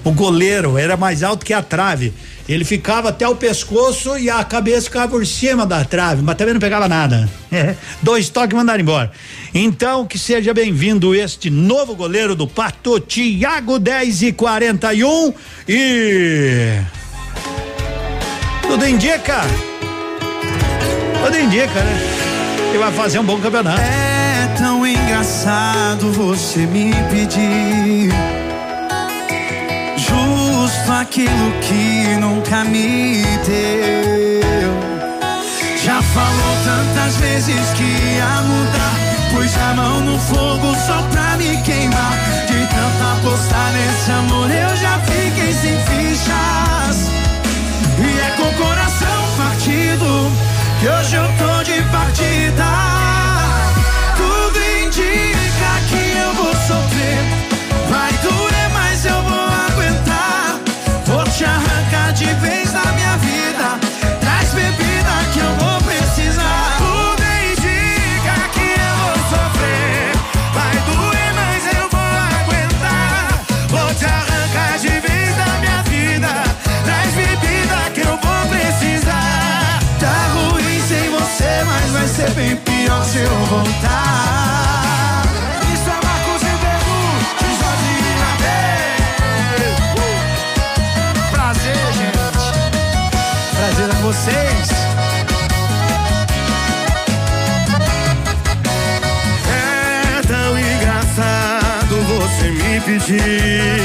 [0.08, 2.14] O goleiro era mais alto que a trave.
[2.48, 6.54] Ele ficava até o pescoço e a cabeça ficava por cima da trave, mas também
[6.54, 7.30] não pegava nada.
[7.50, 9.10] É, dois toques mandaram embora.
[9.54, 15.34] Então, que seja bem-vindo este novo goleiro do Pato, Tiago 10 e 41
[15.68, 16.78] e.
[18.64, 19.42] Tudo indica.
[21.24, 22.00] Tudo indica, né?
[22.74, 23.80] Que vai fazer um bom campeonato.
[23.80, 24.18] É
[25.18, 28.37] engraçado você me pedir
[30.68, 34.74] justo aquilo que nunca me deu.
[35.84, 38.96] Já falou tantas vezes que ia mudar,
[39.32, 42.14] pus a mão no fogo só pra me queimar.
[42.48, 47.10] De tanto apostar nesse amor eu já fiquei sem fichas.
[48.00, 50.32] E é com o coração partido
[50.80, 52.87] que hoje eu tô de partida.
[83.50, 85.24] Voltar.
[85.74, 86.96] Isso é Marcos Ribeiro,
[87.40, 88.18] de Jorginho
[89.96, 90.12] Uh!
[91.32, 92.18] Prazer, gente.
[93.56, 94.68] Prazer a vocês.
[99.50, 103.77] É tão engraçado você me pedir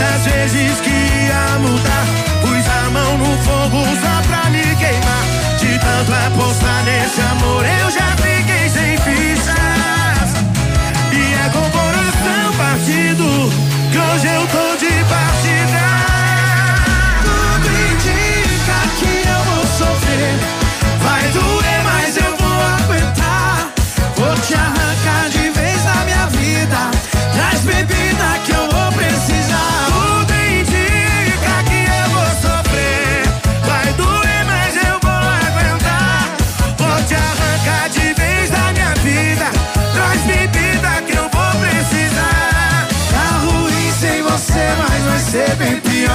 [0.00, 2.06] tantas vezes que ia mudar,
[2.40, 5.24] pus a mão no fogo só pra me queimar.
[5.58, 8.09] De tanto apostar nesse amor, eu já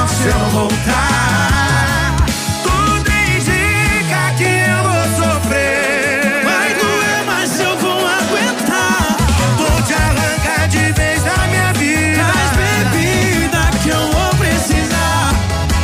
[0.08, 2.16] se eu voltar.
[2.64, 6.44] Tudo indica que eu vou sofrer.
[6.44, 9.18] Vai doer, mas eu vou aguentar.
[9.58, 12.24] Vou te arrancar de vez da minha vida.
[12.24, 15.34] Traz bebida que eu vou precisar.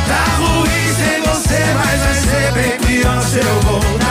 [0.06, 4.02] Tá ruim sem você, mas vai ser bem pior se eu voltar.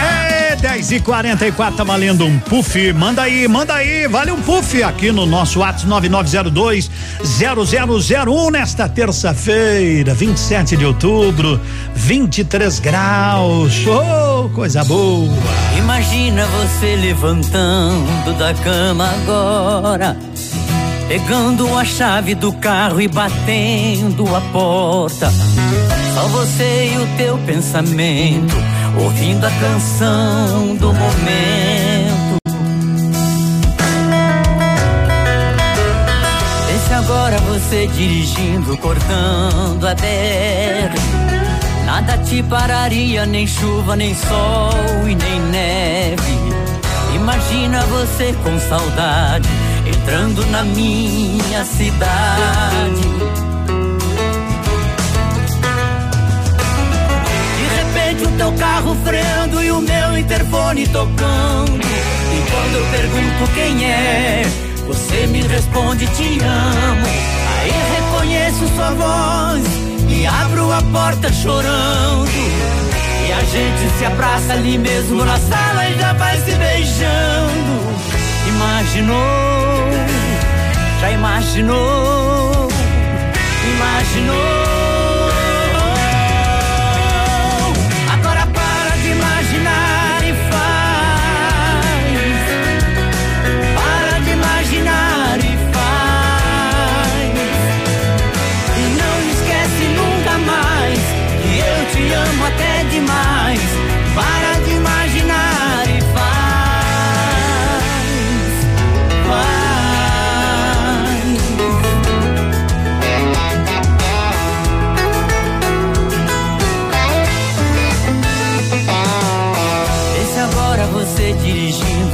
[0.00, 2.92] É 10 e 44 tá valendo um puff.
[2.92, 6.90] Manda aí, manda aí, vale um puff aqui no nosso WhatsApp 9902
[7.24, 11.60] 0001 nesta terça-feira, 27 de outubro,
[11.94, 13.86] 23 graus.
[13.86, 15.32] Oh, coisa boa.
[15.76, 20.16] Imagina você levantando da cama agora,
[21.08, 25.32] pegando a chave do carro e batendo a porta.
[26.14, 28.56] Só você e o teu pensamento,
[28.98, 32.11] ouvindo a canção do momento.
[37.72, 40.94] Você dirigindo, cortando a BR.
[41.86, 46.38] Nada te pararia, nem chuva, nem sol e nem neve.
[47.14, 49.48] Imagina você com saudade,
[49.86, 53.08] entrando na minha cidade.
[57.56, 61.80] De repente o teu carro freando e o meu interfone tocando.
[61.80, 64.42] E quando eu pergunto quem é,
[64.86, 67.41] você me responde te amo.
[67.62, 69.62] Aí reconheço sua voz
[70.08, 72.28] e abro a porta chorando.
[73.28, 77.92] E a gente se abraça ali mesmo na sala e já vai se beijando.
[78.48, 79.16] Imaginou,
[81.00, 82.68] já imaginou,
[83.76, 84.81] imaginou.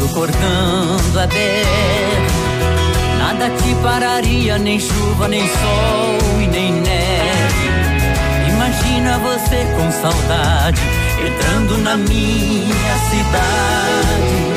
[0.08, 2.28] Dirigindo, cortando a BR.
[3.18, 7.68] Nada te pararia, nem chuva, nem sol e nem neve.
[8.48, 10.80] Imagina você com saudade,
[11.26, 14.48] entrando na minha cidade.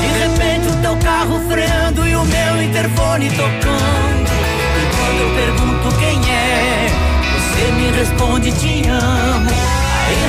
[0.00, 4.30] De repente o teu carro freando e o meu interfone tocando.
[5.20, 6.88] eu pergunto quem é,
[7.34, 9.79] você me responde te amo.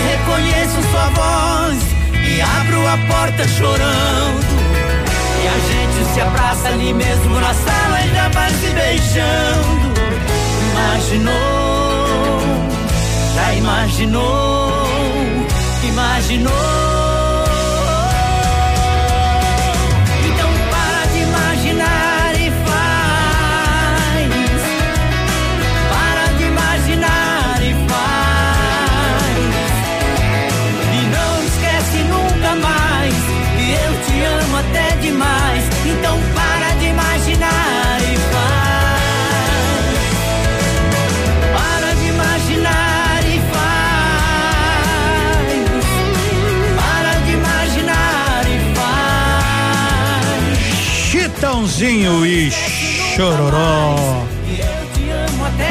[0.09, 1.77] Reconheço sua voz
[2.13, 4.61] e abro a porta chorando.
[5.43, 9.91] E a gente se abraça ali mesmo na sala já vai se beijando.
[10.71, 12.39] Imaginou,
[13.35, 14.87] já imaginou,
[15.83, 16.80] imaginou.
[51.61, 52.49] Chitãozinho e
[53.15, 54.25] chororó.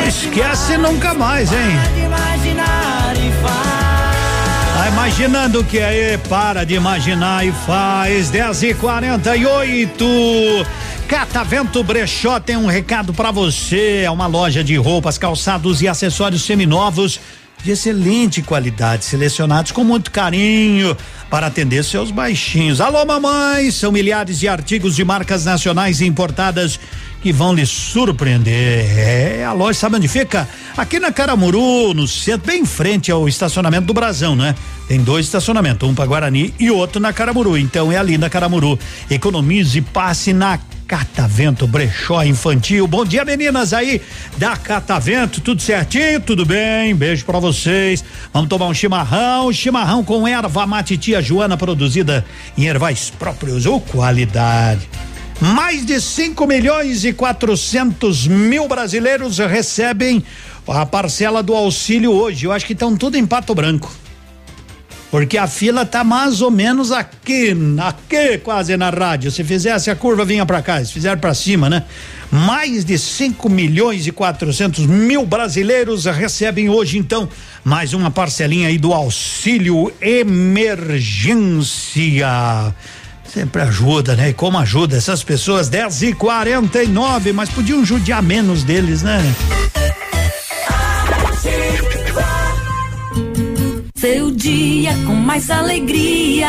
[0.06, 1.58] Esquece nunca mais, hein?
[4.74, 6.16] Tá imaginando o que aí?
[6.28, 8.30] Para de imaginar e faz.
[8.30, 10.06] 10 e 48
[11.08, 14.02] Catavento Brechó tem um recado para você.
[14.04, 17.20] É uma loja de roupas, calçados e acessórios seminovos
[17.62, 20.96] de excelente qualidade, selecionados com muito carinho
[21.31, 22.81] para atender seus baixinhos.
[22.81, 23.70] Alô, mamãe!
[23.70, 26.78] São milhares de artigos de marcas nacionais e importadas
[27.23, 28.98] que vão lhe surpreender.
[28.98, 30.48] É, a loja sabe onde fica?
[30.77, 34.55] Aqui na Caramuru, no centro, bem em frente ao estacionamento do Brasão, né?
[34.89, 37.57] Tem dois estacionamentos, um para Guarani e outro na Caramuru.
[37.57, 38.78] Então é ali na Caramuru.
[39.09, 40.59] Economize e passe na
[40.90, 42.84] Catavento Brechó Infantil.
[42.84, 44.02] Bom dia, meninas aí
[44.38, 46.18] da Catavento, tudo certinho?
[46.18, 46.96] Tudo bem?
[46.96, 48.02] Beijo para vocês.
[48.32, 52.26] Vamos tomar um chimarrão, chimarrão com erva mate tia Joana, produzida
[52.58, 54.88] em ervais próprios ou qualidade.
[55.40, 60.24] Mais de 5 milhões e 400 mil brasileiros recebem
[60.66, 62.46] a parcela do auxílio hoje.
[62.46, 63.99] Eu acho que estão tudo em Pato Branco.
[65.10, 69.30] Porque a fila tá mais ou menos aqui, aqui quase na rádio.
[69.32, 70.84] Se fizesse a curva, vinha para cá.
[70.84, 71.82] Se fizer para cima, né?
[72.30, 77.28] Mais de 5 milhões e 400 mil brasileiros recebem hoje, então,
[77.64, 81.42] mais uma parcelinha aí do auxílio emergência.
[83.24, 84.28] Sempre ajuda, né?
[84.30, 85.68] E como ajuda essas pessoas?
[85.68, 89.20] 10 e 49 mas podiam judiar menos deles, né?
[94.01, 96.48] Seu dia com mais alegria.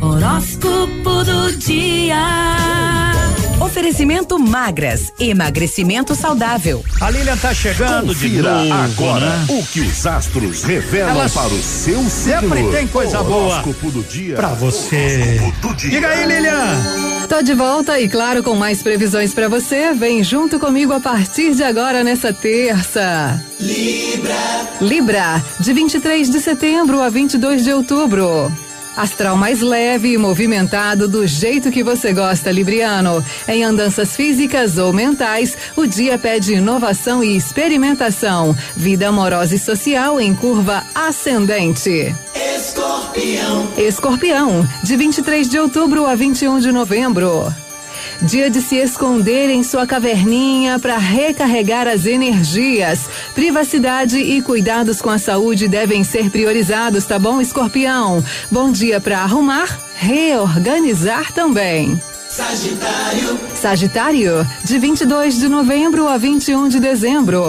[0.00, 2.16] Horóscopo do dia.
[3.60, 6.84] Oferecimento magras, emagrecimento saudável.
[7.00, 9.46] A Lilian tá chegando de Confira novo, agora né?
[9.48, 12.10] o que os astros revelam Elas para o seu signo.
[12.10, 14.34] sempre tem coisa boa Horóscopo do dia.
[14.34, 15.40] Pra você.
[15.76, 17.13] Diga aí, Lilian.
[17.34, 19.92] Tô de volta e claro com mais previsões pra você.
[19.92, 23.42] Vem junto comigo a partir de agora nessa terça.
[23.58, 24.34] Libra.
[24.80, 28.52] Libra, de 23 de setembro a 22 de outubro.
[28.96, 33.24] Astral mais leve e movimentado do jeito que você gosta, Libriano.
[33.48, 38.56] Em andanças físicas ou mentais, o dia pede inovação e experimentação.
[38.76, 42.14] Vida amorosa e social em curva ascendente.
[42.56, 43.68] Escorpião.
[43.76, 47.63] Escorpião, de 23 de outubro a 21 de novembro.
[48.22, 53.08] Dia de se esconder em sua caverninha para recarregar as energias.
[53.34, 58.24] Privacidade e cuidados com a saúde devem ser priorizados, tá bom, Escorpião?
[58.50, 62.00] Bom dia para arrumar, reorganizar também.
[62.28, 63.38] Sagitário.
[63.54, 67.44] Sagitário, de 22 de novembro a 21 de dezembro.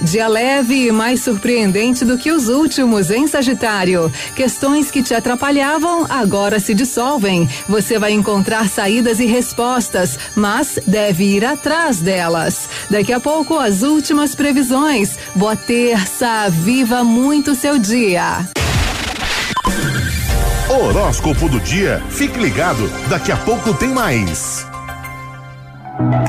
[0.00, 4.12] Dia leve e mais surpreendente do que os últimos, hein, Sagitário?
[4.34, 7.48] Questões que te atrapalhavam agora se dissolvem.
[7.68, 12.68] Você vai encontrar saídas e respostas, mas deve ir atrás delas.
[12.90, 15.18] Daqui a pouco, as últimas previsões.
[15.34, 18.46] Boa terça, viva muito seu dia.
[20.68, 22.02] Horóscopo do dia.
[22.10, 24.66] Fique ligado, daqui a pouco tem mais.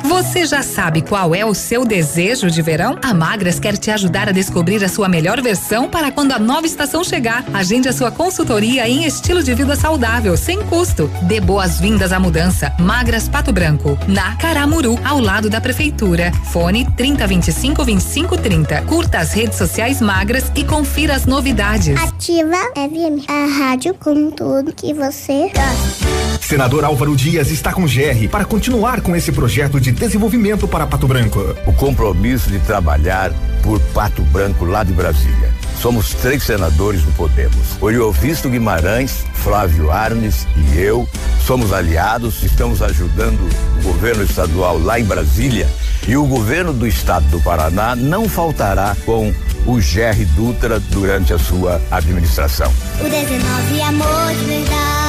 [0.03, 2.98] Você já sabe qual é o seu desejo de verão?
[3.03, 6.65] A Magras quer te ajudar a descobrir a sua melhor versão para quando a nova
[6.65, 7.44] estação chegar.
[7.53, 11.10] Agende a sua consultoria em estilo de vida saudável, sem custo.
[11.23, 12.73] Dê boas-vindas à mudança.
[12.80, 16.31] Magras Pato Branco, na Caramuru, ao lado da prefeitura.
[16.52, 18.81] Fone 3025 2530.
[18.84, 21.99] Curta as redes sociais Magras e confira as novidades.
[22.02, 26.07] Ativa FM, a rádio com tudo que você gosta.
[26.41, 31.08] Senador Álvaro Dias está com GR para continuar com esse projeto de desenvolvimento para Pato
[31.08, 31.40] Branco.
[31.66, 33.32] O compromisso de trabalhar
[33.64, 35.52] por Pato Branco lá de Brasília.
[35.82, 37.76] Somos três senadores do Podemos.
[37.82, 41.10] Oriovisto Guimarães, Flávio Arnes e eu
[41.44, 43.40] somos aliados, estamos ajudando
[43.80, 45.68] o governo estadual lá em Brasília
[46.08, 49.34] e o governo do estado do Paraná não faltará com
[49.66, 52.72] o GR Dutra durante a sua administração.
[53.00, 55.07] O 19 é amor de verdade.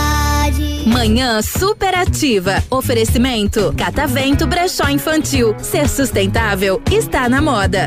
[0.87, 2.62] Manhã superativa.
[2.70, 5.55] Oferecimento Catavento Brechó Infantil.
[5.59, 7.87] Ser sustentável está na moda.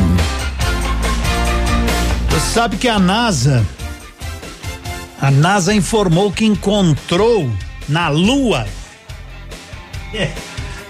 [2.29, 3.65] Você sabe que a NASA
[5.19, 7.51] a NASA informou que encontrou
[7.89, 8.67] na Lua
[10.13, 10.31] é,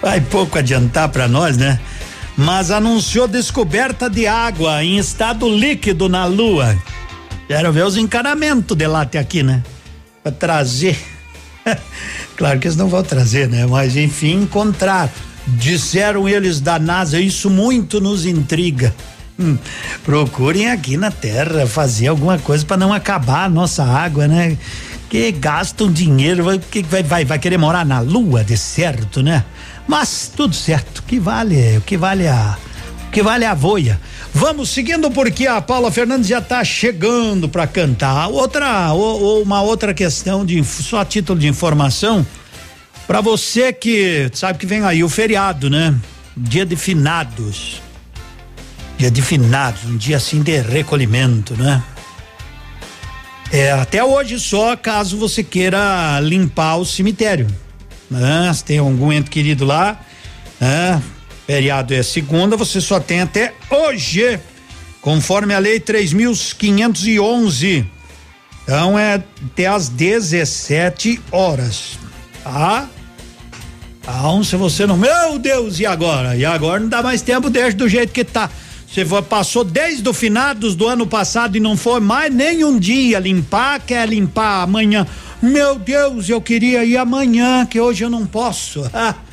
[0.02, 1.78] vai pouco adiantar para nós, né?
[2.36, 6.76] Mas anunciou descoberta de água em estado líquido na Lua.
[7.52, 9.62] Quero ver os encanamentos de lá até aqui, né?
[10.22, 10.98] Pra trazer.
[12.34, 13.66] claro que eles não vão trazer, né?
[13.66, 15.10] Mas enfim, encontrar.
[15.46, 18.94] Disseram eles da NASA, isso muito nos intriga.
[19.38, 19.58] Hum,
[20.02, 24.56] procurem aqui na Terra fazer alguma coisa para não acabar a nossa água, né?
[25.10, 26.58] Que gastam dinheiro, vai,
[26.88, 29.44] vai, vai, vai querer morar na Lua, de certo, né?
[29.86, 32.56] Mas tudo certo, que vale, o que vale a,
[33.12, 34.00] que vale a voia.
[34.32, 38.28] Vamos seguindo porque a Paula Fernandes já está chegando para cantar.
[38.28, 42.26] Outra ou, ou, uma outra questão de só a título de informação
[43.06, 45.94] para você que sabe que vem aí o feriado, né?
[46.34, 47.82] Dia de finados.
[48.96, 51.82] Dia de finados, um dia assim de recolhimento, né?
[53.52, 57.46] É, até hoje só caso você queira limpar o cemitério.
[58.10, 58.50] Né?
[58.54, 60.00] Se tem algum ente querido lá,
[60.58, 61.02] né?
[61.46, 64.38] Feriado é segunda, você só tem até hoje,
[65.00, 67.84] conforme a lei 3.511.
[68.62, 71.98] Então é até às 17 horas,
[72.44, 72.88] tá?
[74.00, 74.96] Então, se você não.
[74.96, 76.36] Meu Deus, e agora?
[76.36, 78.48] E agora não dá mais tempo, deixa do jeito que tá.
[78.86, 83.18] Você passou desde o finados do ano passado e não foi mais nem um dia
[83.18, 85.06] limpar, quer limpar amanhã.
[85.40, 88.88] Meu Deus, eu queria ir amanhã, que hoje eu não posso.
[88.92, 89.14] Ah.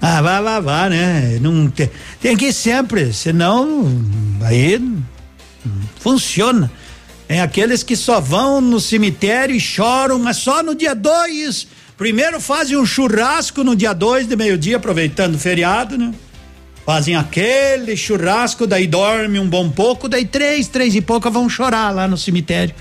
[0.00, 1.38] Ah, vai lavar, né?
[1.40, 1.90] Não tem,
[2.20, 3.86] tem que ir sempre, senão
[4.42, 5.02] aí não
[5.98, 6.70] funciona.
[7.26, 11.66] Tem aqueles que só vão no cemitério e choram, mas só no dia dois.
[11.96, 16.12] Primeiro fazem um churrasco no dia dois de meio-dia, aproveitando o feriado, né?
[16.86, 21.92] fazem aquele churrasco, daí dorme um bom pouco, daí três, três e pouca vão chorar
[21.92, 22.72] lá no cemitério.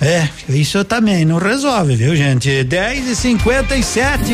[0.00, 2.64] É, isso também não resolve, viu, gente?
[2.64, 4.32] 10 e 57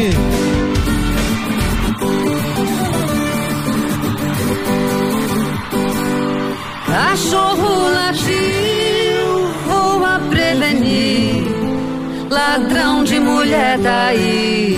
[6.99, 9.27] Cachorro latiu,
[9.69, 11.47] voa prevenir.
[12.29, 14.77] Ladrão de mulher daí.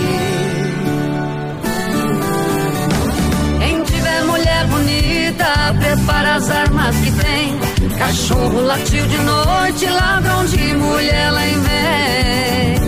[3.57, 7.59] Quem tiver mulher bonita, prepara as armas que tem.
[7.97, 12.80] Cachorro latiu de noite, ladrão de mulher lá em vem.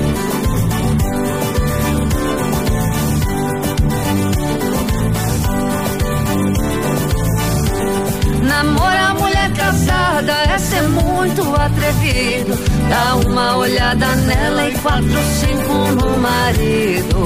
[8.64, 12.58] Namorar mulher casada é ser muito atrevido.
[12.90, 17.18] Dá uma olhada nela e quatro, cinco no marido.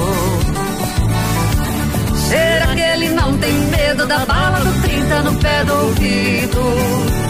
[2.28, 7.27] Será que ele não tem medo da bala do 30 no pé do ouvido?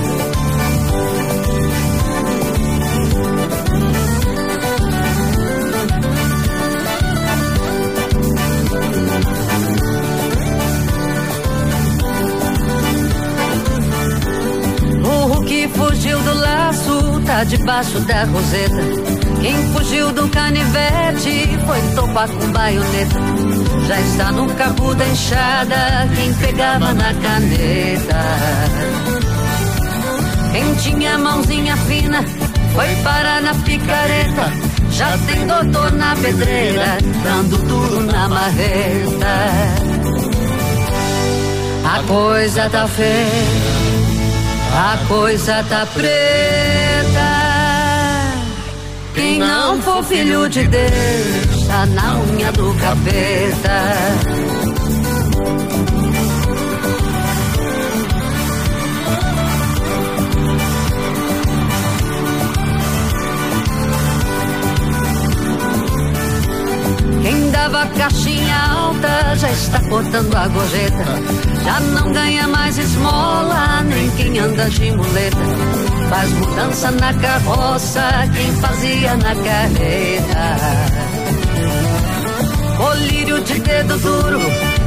[15.48, 18.82] Que fugiu do laço tá debaixo da roseta.
[19.40, 23.18] Quem fugiu do canivete foi topar com baioneta.
[23.88, 28.20] Já está no cabo da enxada quem pegava na caneta.
[30.52, 32.22] Quem tinha mãozinha fina
[32.74, 34.52] foi parar na picareta.
[34.90, 39.28] Já tem doutor na pedreira, dando duro na marreta.
[41.84, 43.77] A coisa tá feia
[44.78, 46.08] a coisa tá preta.
[49.12, 54.67] Quem não for filho de Deus, tá na unha do capeta.
[67.28, 71.04] Quem dava caixinha alta já está cortando a gorjeta.
[71.62, 75.36] Já não ganha mais esmola, nem quem anda de muleta.
[76.08, 78.00] Faz mudança na carroça,
[78.34, 80.56] quem fazia na carreira.
[82.78, 84.40] Colírio de dedo duro,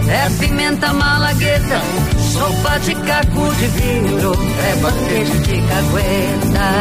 [0.10, 1.80] é pimenta malagueta.
[2.18, 6.72] Sopa de caco de vidro, é bandeja de cagueta.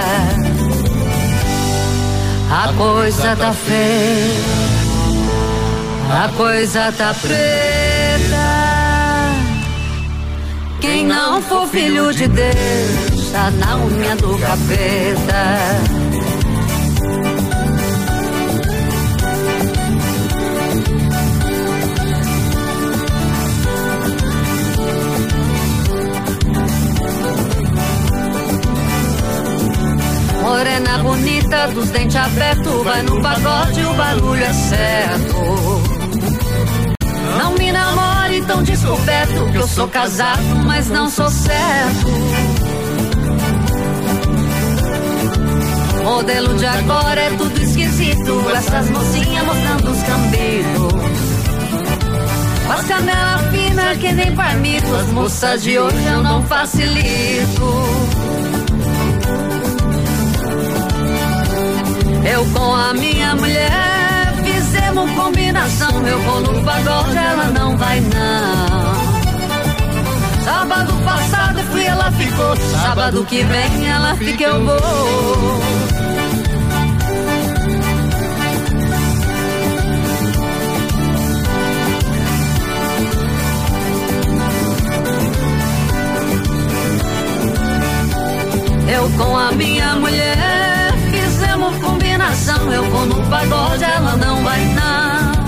[2.50, 4.69] A coisa tá feia
[6.10, 7.30] a coisa tá preta.
[10.80, 16.10] Quem não for filho de Deus, tá na unha do capeta.
[30.42, 35.99] Morena bonita, dos dentes abertos, vai no pagode, o barulho é certo.
[37.50, 42.06] Não me namore tão descoberto que eu sou casado, mas não sou certo.
[46.04, 50.92] Modelo de agora é tudo esquisito, essas mocinhas mostrando os cambitos.
[52.66, 57.84] Com as canela fina que nem parmito, as moças de hoje eu não facilito.
[62.32, 63.99] Eu com a minha mulher
[64.90, 66.06] fizemos combinação.
[66.06, 69.10] Eu vou no pagode, ela não vai não.
[70.44, 72.56] Sábado passado fui, ela ficou.
[72.56, 75.60] Sábado que vem ela fica, eu vou.
[88.92, 90.69] Eu com a minha mulher
[92.60, 92.72] combinação.
[92.72, 95.40] Eu vou no pagode, ela não vai não.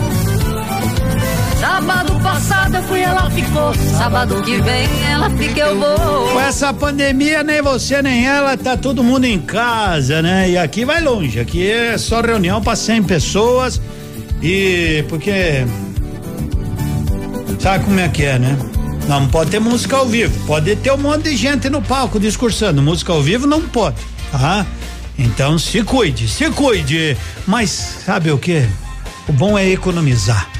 [1.60, 3.74] Sábado passado eu fui, ela ficou.
[3.74, 6.28] Sábado que vem ela fica, eu vou.
[6.32, 10.50] Com essa pandemia, nem você nem ela, tá todo mundo em casa, né?
[10.50, 13.80] E aqui vai longe, aqui é só reunião para 100 pessoas.
[14.42, 15.64] E porque.
[17.60, 18.58] Sabe como é que é, né?
[19.08, 20.46] Não pode ter música ao vivo.
[20.46, 22.82] Pode ter um monte de gente no palco discursando.
[22.82, 23.98] Música ao vivo não pode,
[24.32, 24.66] tá?
[25.22, 27.16] Então se cuide, se cuide.
[27.46, 28.66] Mas sabe o que?
[29.28, 30.50] O bom é economizar.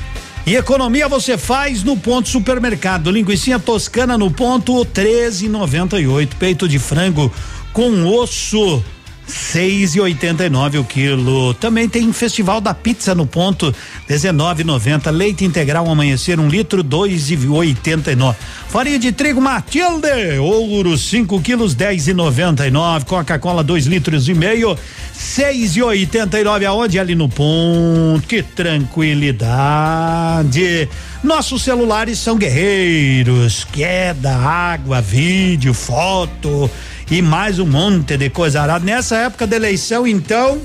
[0.47, 3.11] E economia você faz no ponto supermercado.
[3.11, 6.29] Linguiça toscana no ponto 13,98.
[6.39, 7.33] Peito de frango
[7.73, 8.83] com osso
[9.27, 11.55] seis e oitenta e nove o quilo.
[11.55, 13.73] Também tem festival da pizza no ponto,
[14.07, 15.11] dezenove noventa.
[15.11, 18.37] Leite integral amanhecer um litro, dois e oitenta e nove.
[18.69, 23.05] Farinha de trigo Matilde, ouro cinco quilos, dez e noventa e nove.
[23.05, 24.77] Coca-Cola dois litros e meio,
[25.13, 26.67] seis e oitenta e nove.
[26.67, 26.99] Aonde?
[26.99, 28.27] Ali no ponto.
[28.27, 30.89] Que tranquilidade.
[31.23, 33.65] Nossos celulares são guerreiros.
[33.71, 36.69] Queda, água, vídeo, foto
[37.13, 38.83] e mais um monte de coisa arada.
[38.83, 40.63] Nessa época da eleição, então,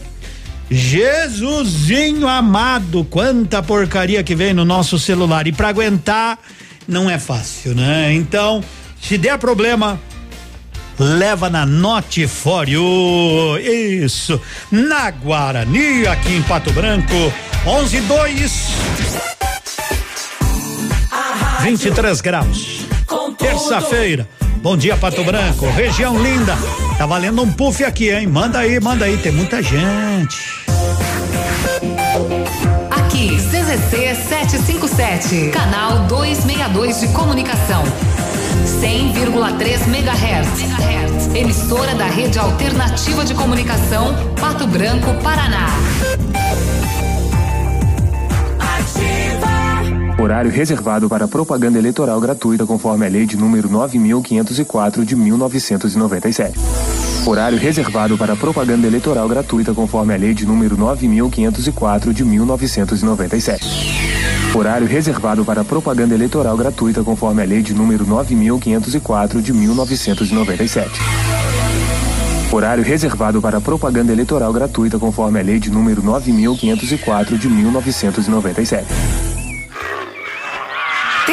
[0.72, 5.46] Jesusinho amado, quanta porcaria que vem no nosso celular.
[5.46, 6.40] E para aguentar
[6.88, 8.14] não é fácil, né?
[8.14, 8.64] Então,
[9.02, 10.00] se der problema,
[10.98, 11.68] leva na
[12.66, 13.60] You.
[13.60, 14.40] Isso,
[14.72, 17.14] na Guarani, aqui em Pato Branco,
[17.66, 18.48] 112
[21.62, 22.86] 23 graus.
[23.38, 24.30] Terça-feira.
[24.62, 26.58] Bom dia, Pato Branco, região linda.
[26.98, 28.28] Tá valendo um puff aqui, hein?
[28.28, 30.66] Manda aí, manda aí, tem muita gente.
[32.90, 37.84] Aqui, CZC 757, canal 262 de comunicação.
[38.66, 41.36] 100,3 MHz.
[41.36, 45.68] Emissora da Rede Alternativa de Comunicação, Pato Branco, Paraná.
[50.20, 56.60] Horário reservado para propaganda eleitoral gratuita conforme a lei de número 9504 de 1997.
[57.24, 63.64] Horário reservado para propaganda eleitoral gratuita conforme a lei de número 9504 de 1997.
[64.56, 70.90] Horário reservado para propaganda eleitoral gratuita conforme a lei de número 9504 de 1997.
[72.52, 79.27] Horário reservado para propaganda eleitoral gratuita conforme a lei de número 9504 de 1997.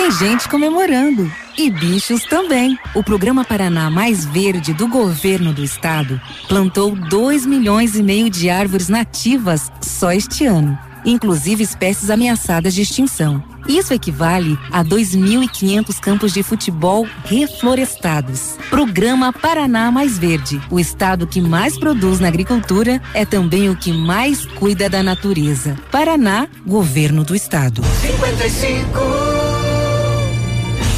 [0.05, 1.33] Tem gente comemorando.
[1.57, 2.79] E bichos também.
[2.95, 8.51] O programa Paraná Mais Verde do governo do estado plantou 2 milhões e meio de
[8.51, 13.43] árvores nativas só este ano, inclusive espécies ameaçadas de extinção.
[13.67, 18.59] Isso equivale a 2.500 campos de futebol reflorestados.
[18.69, 20.61] Programa Paraná Mais Verde.
[20.71, 25.79] O estado que mais produz na agricultura é também o que mais cuida da natureza.
[25.91, 27.81] Paraná, governo do estado.
[28.03, 29.34] 55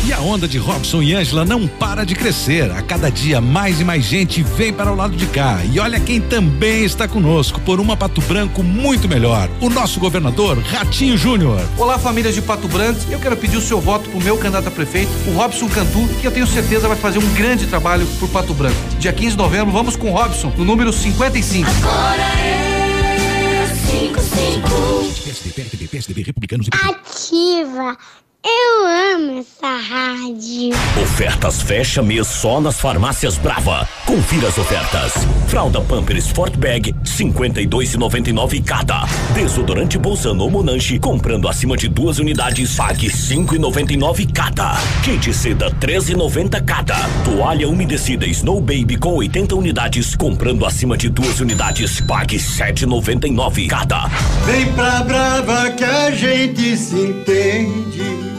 [0.07, 2.71] e a onda de Robson e Ângela não para de crescer.
[2.71, 5.59] A cada dia mais e mais gente vem para o lado de cá.
[5.65, 9.51] E olha quem também está conosco por uma Pato Branco muito melhor.
[9.61, 11.61] O nosso governador Ratinho Júnior.
[11.77, 13.01] Olá, famílias de Pato Branco.
[13.11, 16.07] Eu quero pedir o seu voto para o meu candidato a prefeito, o Robson Cantu,
[16.21, 18.77] que eu tenho certeza vai fazer um grande trabalho por Pato Branco.
[19.01, 21.69] Dia 15 de novembro, vamos com o Robson, no número 55.
[21.69, 24.69] Agora é 55.
[25.25, 27.97] PSDB, PSDB, PSDB, Republicanos e Ativa
[28.47, 30.71] eu amo essa rádio.
[31.03, 33.89] Ofertas fecha mês só nas farmácias Brava.
[34.05, 35.15] Confira as ofertas.
[35.49, 39.05] Fralda Pampers Sport Bag 52,99 cada.
[39.35, 44.77] Desodorante Bolsano Monange comprando acima de duas unidades pague 5,99 cada.
[45.03, 46.97] Kit seda 13,90 cada.
[47.25, 54.07] Toalha umedecida Snow Baby com 80 unidades comprando acima de duas unidades pague 7,99 cada.
[54.45, 58.36] Vem pra Brava que a gente se entende.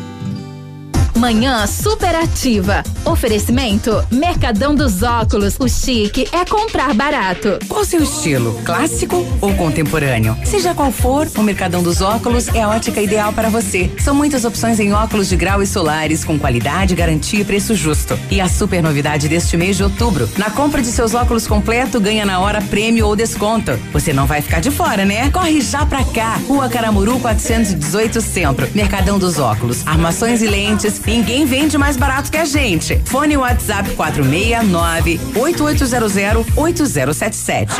[1.17, 2.83] Manhã superativa.
[3.03, 5.55] Oferecimento Mercadão dos Óculos.
[5.59, 7.57] O chique é comprar barato.
[7.67, 8.53] Qual seu estilo?
[8.63, 10.37] Clássico ou contemporâneo?
[10.45, 13.91] Seja qual for, o Mercadão dos Óculos é a ótica ideal para você.
[13.99, 18.17] São muitas opções em óculos de grau e solares com qualidade, garantia e preço justo.
[18.29, 22.25] E a super novidade deste mês de outubro: na compra de seus óculos completo, ganha
[22.25, 23.71] na hora prêmio ou desconto.
[23.91, 25.31] Você não vai ficar de fora, né?
[25.31, 26.39] Corre já pra cá.
[26.47, 28.69] Rua Caramuru 418 Centro.
[28.75, 29.81] Mercadão dos Óculos.
[29.87, 32.99] Armações e lentes Ninguém vende mais barato que a gente.
[33.05, 37.71] Fone WhatsApp 469 8800 8077.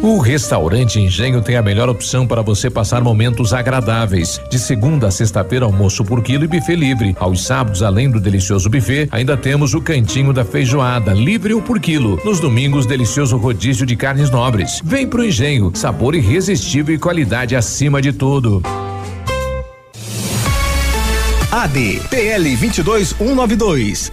[0.00, 4.40] O restaurante Engenho tem a melhor opção para você passar momentos agradáveis.
[4.48, 7.16] De segunda a sexta-feira, almoço por quilo e buffet livre.
[7.18, 11.80] Aos sábados, além do delicioso buffet, ainda temos o cantinho da feijoada, livre ou por
[11.80, 12.18] quilo.
[12.24, 14.80] Nos domingos, delicioso rodízio de carnes nobres.
[14.84, 18.62] Vem pro Engenho, sabor irresistível e qualidade acima de tudo.
[21.50, 24.12] AD PL 22192.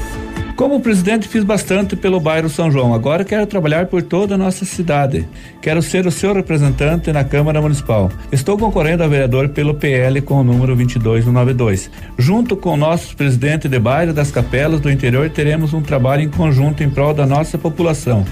[0.56, 2.94] Como presidente, fiz bastante pelo bairro São João.
[2.94, 5.28] Agora quero trabalhar por toda a nossa cidade.
[5.62, 8.10] Quero ser o seu representante na Câmara Municipal.
[8.32, 11.92] Estou concorrendo a vereador pelo PL com o número 22192.
[12.18, 16.30] Junto com o nosso presidente de bairro das Capelas do interior, teremos um trabalho em
[16.30, 18.24] conjunto em prol da nossa população.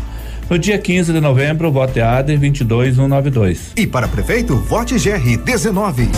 [0.50, 3.74] No dia 15 de novembro, vote AD 22192.
[3.76, 6.10] E para prefeito, vote GR 19.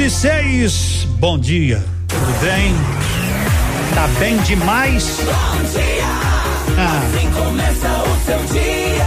[0.00, 1.06] E 6.
[1.18, 1.84] Bom dia.
[2.08, 2.74] Tudo bem?
[3.94, 5.18] Tá bem demais.
[6.78, 7.02] Ah.
[7.04, 9.06] Assim começa o seu dia.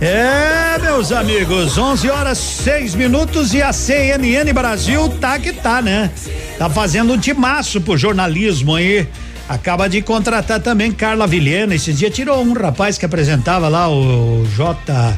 [0.00, 6.10] É, meus amigos, 11 horas 6 minutos e a CNN Brasil tá que tá, né?
[6.58, 9.06] Tá fazendo um timaço pro jornalismo aí.
[9.48, 11.76] Acaba de contratar também Carla Vilhena.
[11.76, 15.16] Esse dia tirou um rapaz que apresentava lá o J,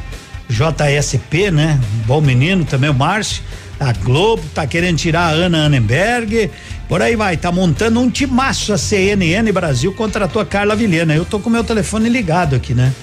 [0.49, 1.79] JSP, né?
[2.05, 3.41] Bom menino também, o Márcio.
[3.79, 6.49] A Globo tá querendo tirar a Ana Annenberg.
[6.87, 11.15] Por aí vai, tá montando um timaço a CNN Brasil, contratou a Carla Vilhena.
[11.15, 12.93] Eu tô com meu telefone ligado aqui, né?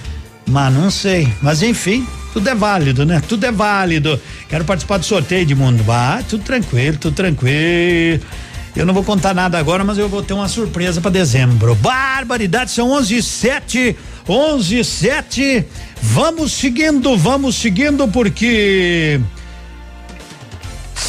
[0.47, 1.27] Mas não sei.
[1.41, 3.21] Mas enfim, tudo é válido, né?
[3.27, 4.19] Tudo é válido.
[4.49, 5.83] Quero participar do sorteio de mundo.
[5.89, 8.23] Ah, tudo tranquilo, tudo tranquilo.
[8.75, 11.75] Eu não vou contar nada agora, mas eu vou ter uma surpresa para dezembro.
[11.75, 13.95] Barbaridade, são 11 e 7.
[14.27, 15.65] 11 e 7.
[16.01, 19.21] Vamos seguindo, vamos seguindo, porque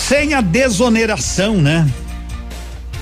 [0.09, 1.89] sem a desoneração, né?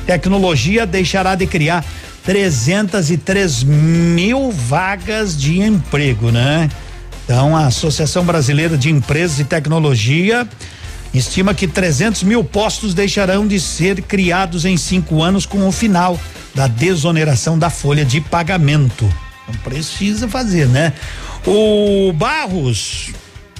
[0.07, 1.85] Tecnologia deixará de criar
[2.25, 6.71] 303 mil vagas de emprego, né?
[7.25, 10.47] Então, a Associação Brasileira de Empresas e Tecnologia
[11.13, 16.19] estima que 300 mil postos deixarão de ser criados em cinco anos com o final
[16.55, 19.13] da desoneração da folha de pagamento.
[19.49, 20.93] Então, precisa fazer, né?
[21.45, 23.11] O Barros,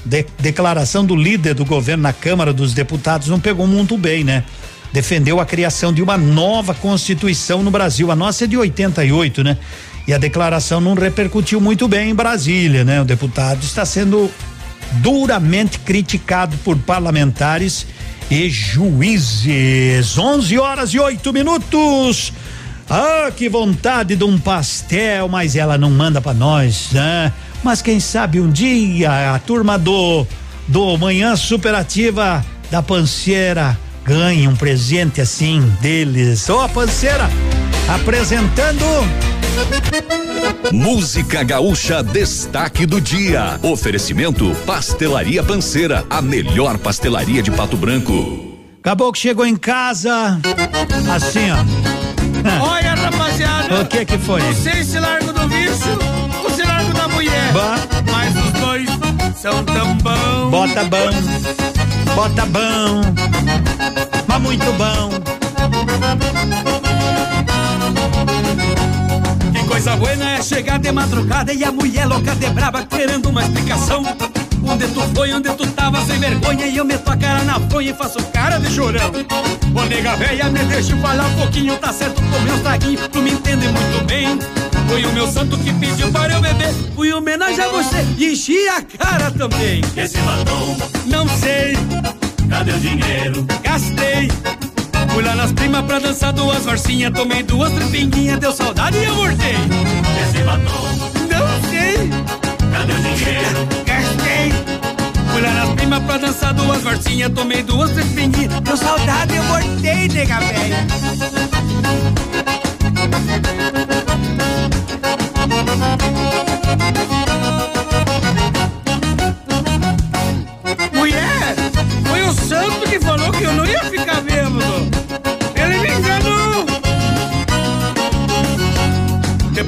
[0.05, 4.45] de, declaração do líder do governo na Câmara dos Deputados, não pegou muito bem, né?
[4.93, 8.11] defendeu a criação de uma nova Constituição no Brasil.
[8.11, 9.57] A nossa é de 88, né?
[10.07, 13.01] E a declaração não repercutiu muito bem em Brasília, né?
[13.01, 14.31] O deputado está sendo
[14.95, 17.87] duramente criticado por parlamentares
[18.31, 20.19] e juízes.
[20.19, 22.33] 11 horas e 8 minutos.
[22.91, 27.33] Ah, que vontade de um pastel, mas ela não manda para nós, né?
[27.63, 30.27] Mas quem sabe um dia a turma do
[30.67, 36.49] do Manhã Superativa da Panceira ganhe um presente assim deles.
[36.49, 37.29] Ô, oh, Panceira,
[37.89, 38.85] apresentando.
[40.73, 43.61] Música Gaúcha Destaque do Dia.
[43.63, 48.57] Oferecimento Pastelaria Panceira, a melhor pastelaria de Pato Branco.
[48.81, 50.41] Acabou que chegou em casa,
[51.15, 52.65] assim, ó.
[52.65, 53.83] Olha, rapaziada.
[53.83, 54.41] O que que foi?
[54.41, 56.22] Não sei se largo do vício
[57.53, 57.77] Bah.
[58.11, 58.89] Mas os dois
[59.37, 60.51] são tão bons.
[60.51, 61.11] Bota bom,
[62.15, 63.01] bota bom,
[64.27, 65.11] mas muito bom.
[69.53, 73.43] Que coisa boa é chegar de madrugada e a mulher louca de braba querendo uma
[73.43, 74.05] explicação.
[74.65, 77.91] Onde tu foi, onde tu tava sem vergonha E eu meto a cara na fronha
[77.91, 79.11] e faço cara de chorão
[79.75, 83.33] Ô nega véia, me deixa falar um pouquinho Tá certo com meus traguinhos, tu me
[83.33, 84.39] entende muito bem
[84.93, 86.71] Foi o meu santo que pediu para eu beber.
[86.95, 88.07] Fui homenagear você.
[88.19, 89.81] E enchi a cara também.
[89.81, 90.77] Que se matou?
[91.07, 91.75] Não sei.
[92.51, 93.47] Cadê o dinheiro?
[93.63, 94.31] Gastei.
[95.09, 99.15] Fui lá nas primas pra dançar duas varsinhas Tomei duas trepinguinhas, deu saudade e eu
[99.15, 99.57] voltei
[100.15, 100.89] Que se matou?
[101.29, 102.11] Não sei.
[102.71, 103.69] Cadê o dinheiro?
[103.87, 104.53] Gastei.
[105.33, 109.43] Fui lá nas primas pra dançar duas varsinhas Tomei duas trepinguinhas, deu saudade e eu
[109.45, 110.87] voltei, nega velha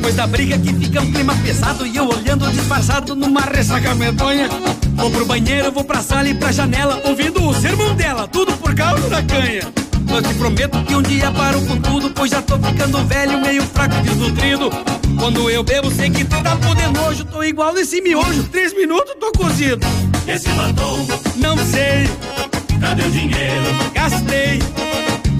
[0.04, 4.50] Depois da briga que fica um clima pesado e eu olhando disfarçado numa ressaca medonha.
[4.96, 8.74] Vou pro banheiro, vou pra sala e pra janela, ouvindo o sermão dela, tudo por
[8.74, 9.62] causa da canha.
[10.06, 13.62] Eu te prometo que um dia paro com tudo, pois já tô ficando velho, meio
[13.62, 14.68] fraco, desnutrido.
[15.18, 19.14] Quando eu bebo, sei que tu por de nojo, tô igual nesse miojo, três minutos
[19.18, 19.86] tô cozido.
[20.26, 20.98] Que se matou?
[21.36, 22.10] Não sei,
[22.78, 23.90] Cadê o dinheiro?
[23.94, 24.58] gastei.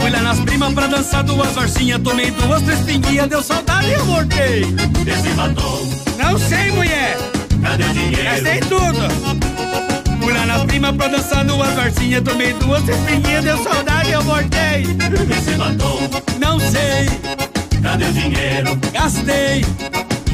[0.01, 3.93] Fui lá nas primas pra dançar duas varsinhas, tomei duas, três pinguinhas, deu saudade e
[3.93, 4.63] eu voltei.
[5.05, 5.87] Que se matou?
[6.19, 7.17] Não sei, mulher,
[7.63, 8.23] Cadê o dinheiro?
[8.25, 10.21] gastei tudo.
[10.21, 14.13] Fui lá nas primas pra dançar duas varsinhas, tomei duas, três pinguinhas, deu saudade e
[14.13, 14.83] eu voltei.
[15.27, 16.01] Que se matou?
[16.39, 17.09] Não sei,
[17.83, 18.77] Cadê o dinheiro?
[18.93, 19.65] gastei.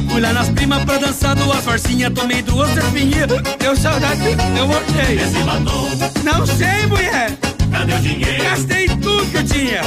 [0.09, 3.27] Fui lá nas primas pra dançar duas varsinhas, tomei duas, três pinguinhas,
[3.59, 4.21] deu saudade
[4.57, 5.17] eu voltei.
[5.17, 5.89] Que se matou?
[6.23, 7.37] Não sei, mulher.
[7.71, 8.43] Cadê o dinheiro?
[8.43, 9.81] Gastei tudo que eu tinha.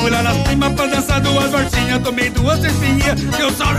[0.00, 2.02] Fui lá nas primas pra dançar duas hortinhas.
[2.02, 3.20] Tomei duas espinhas.
[3.36, 3.78] Deu sauro.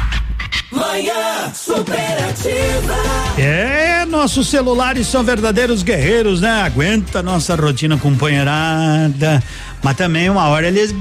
[0.71, 2.95] Manhã superativa.
[3.37, 6.61] É, nossos celulares são verdadeiros guerreiros, né?
[6.63, 9.43] Aguenta nossa rotina companheirada,
[9.83, 10.95] mas também uma hora eles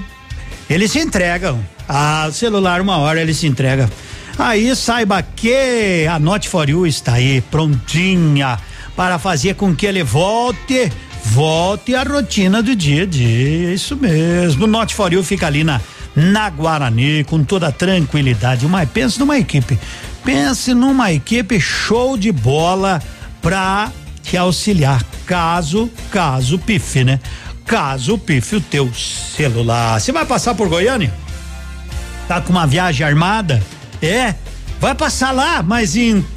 [0.68, 1.60] eles se entregam.
[1.88, 3.90] Ah, o celular uma hora ele se entrega.
[4.38, 8.58] Aí saiba que a Note for You está aí prontinha
[8.96, 10.90] para fazer com que ele volte,
[11.24, 13.74] volte à rotina do dia a dia.
[13.74, 14.66] Isso mesmo.
[14.66, 15.80] Note for You fica ali na
[16.14, 18.66] na Guarani com toda tranquilidade.
[18.66, 19.78] Mas pense numa equipe,
[20.24, 23.02] pense numa equipe show de bola
[23.40, 23.90] pra
[24.22, 27.20] te auxiliar caso, caso pife, né?
[27.66, 30.00] Caso pife o teu celular.
[30.00, 31.12] Você vai passar por Goiânia?
[32.26, 33.62] Tá com uma viagem armada?
[34.02, 34.34] É?
[34.80, 36.28] Vai passar lá, mas então.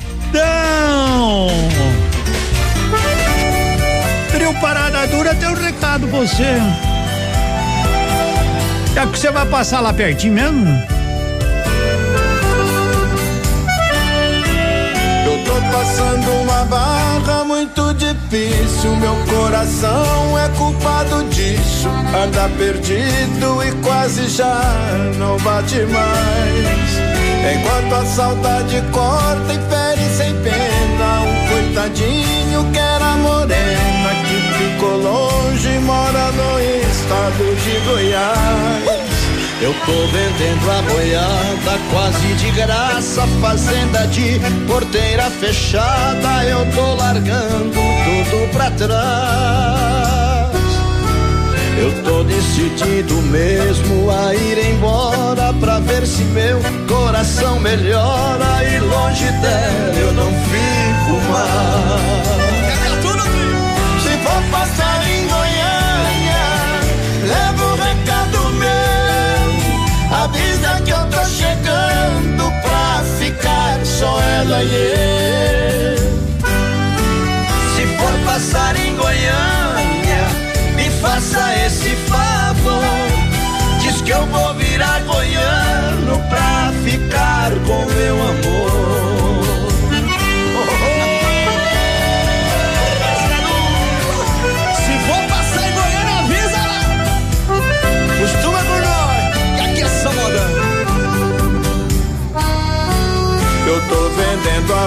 [4.31, 6.92] Trio Parada Dura tem um recado pra você.
[8.95, 10.69] É que você vai passar lá pertinho mesmo?
[15.25, 18.95] Eu tô passando uma barra muito difícil.
[18.97, 21.89] Meu coração é culpado disso.
[21.89, 24.61] Anda perdido e quase já
[25.17, 26.93] não bate mais.
[27.51, 31.21] Enquanto a saudade corta e fere sem pena.
[31.21, 39.03] Um coitadinho que era morena que ficou longe e mora no estado de Goiás.
[39.61, 47.73] Eu tô vendendo a boiada quase de graça, fazenda de porteira fechada, eu tô largando
[47.73, 50.53] tudo pra trás.
[51.77, 59.25] Eu tô decidido mesmo a ir embora pra ver se meu coração melhora e longe
[59.25, 62.22] dela eu não fico mais.
[74.03, 75.97] Só ela e eu.
[77.73, 80.23] Se for passar em Goiânia,
[80.75, 82.83] me faça esse favor.
[83.81, 89.12] Diz que eu vou virar goiano pra ficar com meu amor.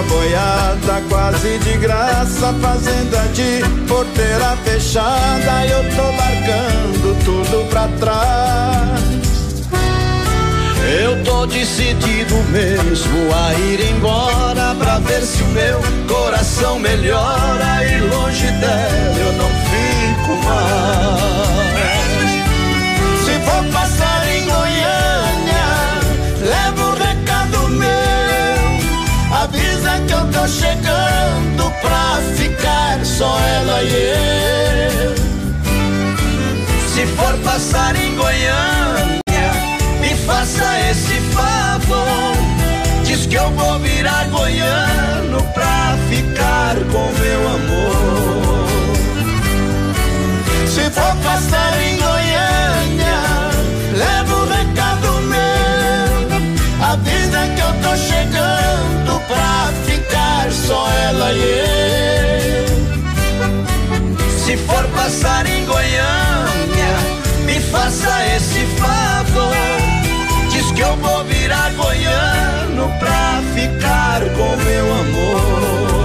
[0.03, 8.97] Boiada quase de graça, fazenda de porteira fechada, eu tô largando tudo pra trás.
[10.99, 17.99] Eu tô decidido mesmo a ir embora pra ver se o meu coração melhora e
[18.07, 22.31] longe dela eu não fico mais.
[23.25, 24.16] Se for passar
[29.31, 35.15] Avisa que eu tô chegando pra ficar só ela e eu.
[36.93, 39.21] Se for passar em Goiânia,
[39.99, 42.37] me faça esse favor.
[43.03, 48.67] Diz que eu vou virar goiano pra ficar com meu amor.
[50.67, 53.19] Se for passar em Goiânia,
[53.93, 56.87] leva um recado meu.
[56.91, 62.67] Avisa que eu tô chegando pra ficar só ela e eu.
[64.45, 66.97] Se for passar em Goiânia,
[67.45, 69.55] me faça esse favor.
[70.49, 75.96] Diz que eu vou virar goiano pra ficar com meu amor.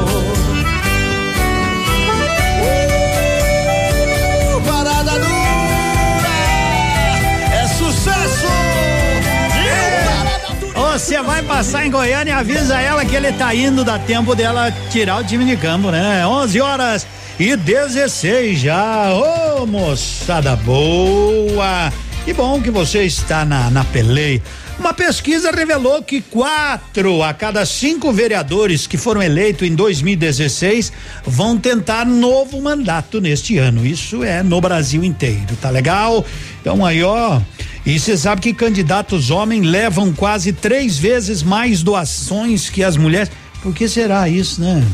[10.92, 15.22] Você vai passar em Goiânia avisa ela que ele tá indo, dá tempo dela tirar
[15.22, 16.26] o time de campo, né?
[16.26, 17.06] 11 horas
[17.40, 19.10] e 16 já.
[19.10, 21.90] Ô, moçada boa!
[22.26, 24.42] Que bom que você está na, na peleia.
[24.82, 30.92] Uma pesquisa revelou que quatro a cada cinco vereadores que foram eleitos em 2016
[31.24, 33.86] vão tentar novo mandato neste ano.
[33.86, 36.26] Isso é no Brasil inteiro, tá legal?
[36.60, 37.40] Então aí, ó.
[37.86, 43.30] E você sabe que candidatos homens levam quase três vezes mais doações que as mulheres.
[43.62, 44.84] Por que será isso, né?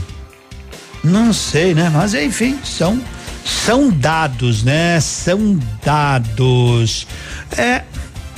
[1.03, 1.91] Não sei, né?
[1.91, 3.01] Mas enfim, são
[3.43, 5.01] são dados, né?
[5.01, 7.07] São dados.
[7.57, 7.85] É,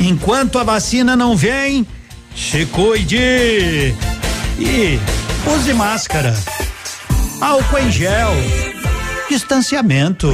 [0.01, 1.86] enquanto a vacina não vem,
[2.35, 3.94] se cuide.
[4.59, 4.98] E
[5.47, 6.35] use máscara.
[7.40, 8.32] Álcool em gel.
[9.28, 10.28] Distanciamento.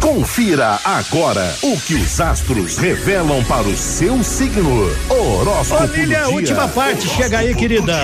[0.00, 4.90] Confira agora o que os astros revelam para o seu signo.
[5.08, 7.98] Horóscopo Ô, última parte, chega aí, querida.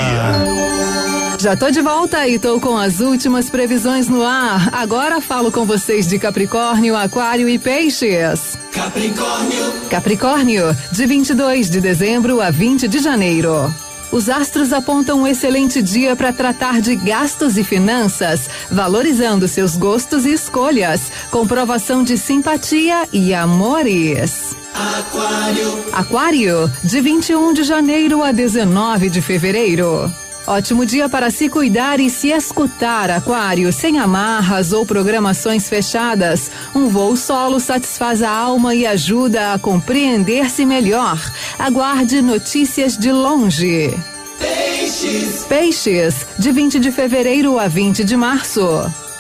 [1.38, 4.74] Já tô de volta e tô com as últimas previsões no ar.
[4.74, 8.56] Agora falo com vocês de Capricórnio, Aquário e Peixes.
[8.72, 9.72] Capricórnio.
[9.90, 13.72] Capricórnio, de 22 de dezembro a 20 de janeiro.
[14.10, 20.24] Os astros apontam um excelente dia para tratar de gastos e finanças, valorizando seus gostos
[20.24, 24.56] e escolhas, comprovação de simpatia e amores.
[24.72, 25.84] Aquário.
[25.92, 30.10] Aquário, de 21 de janeiro a 19 de fevereiro.
[30.47, 36.52] Ótimo dia para se cuidar e se escutar, Aquário, sem amarras ou programações fechadas.
[36.73, 41.20] Um voo solo satisfaz a alma e ajuda a compreender-se melhor.
[41.59, 43.93] Aguarde notícias de longe.
[44.39, 45.44] Peixes.
[45.48, 48.62] Peixes, de 20 de fevereiro a 20 de março.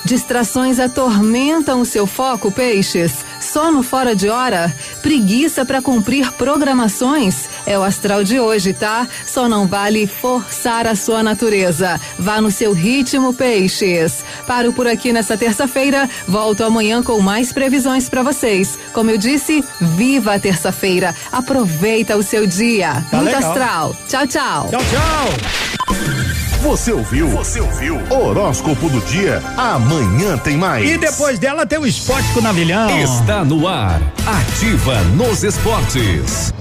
[0.04, 3.24] Distrações atormentam o seu foco, peixes.
[3.40, 7.48] Sono fora de hora, preguiça para cumprir programações.
[7.66, 9.06] É o astral de hoje, tá?
[9.26, 12.00] Só não vale forçar a sua natureza.
[12.18, 14.24] Vá no seu ritmo, peixes.
[14.46, 16.08] Paro por aqui nessa terça-feira.
[16.26, 18.78] Volto amanhã com mais previsões para vocês.
[18.92, 21.14] Como eu disse, viva a terça-feira.
[21.30, 23.04] Aproveita o seu dia.
[23.10, 23.50] Tá Muito legal.
[23.52, 23.96] astral.
[24.08, 24.68] Tchau, tchau.
[24.70, 26.45] Tchau, tchau.
[26.62, 27.28] Você ouviu?
[27.28, 27.98] Você ouviu?
[28.10, 29.42] Horóscopo do dia.
[29.56, 30.88] Amanhã tem mais.
[30.88, 32.98] E depois dela tem o esporte navilhão.
[32.98, 34.00] Está no ar.
[34.26, 36.52] Ativa nos esportes.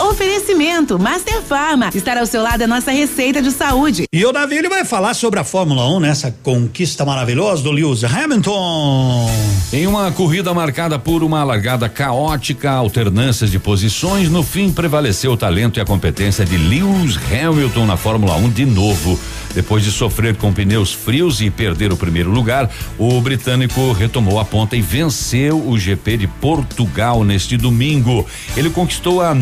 [0.00, 1.90] Oferecimento Master Farma.
[1.94, 4.04] Estar ao seu lado é nossa receita de saúde.
[4.10, 8.02] E o Davi ele vai falar sobre a Fórmula 1 nessa conquista maravilhosa do Lewis
[8.02, 9.30] Hamilton.
[9.70, 15.36] Em uma corrida marcada por uma largada caótica, alternâncias de posições, no fim prevaleceu o
[15.36, 19.20] talento e a competência de Lewis Hamilton na Fórmula 1 de novo.
[19.54, 24.44] Depois de sofrer com pneus frios e perder o primeiro lugar, o britânico retomou a
[24.44, 28.24] ponta e venceu o GP de Portugal neste domingo.
[28.56, 29.34] Ele conquistou a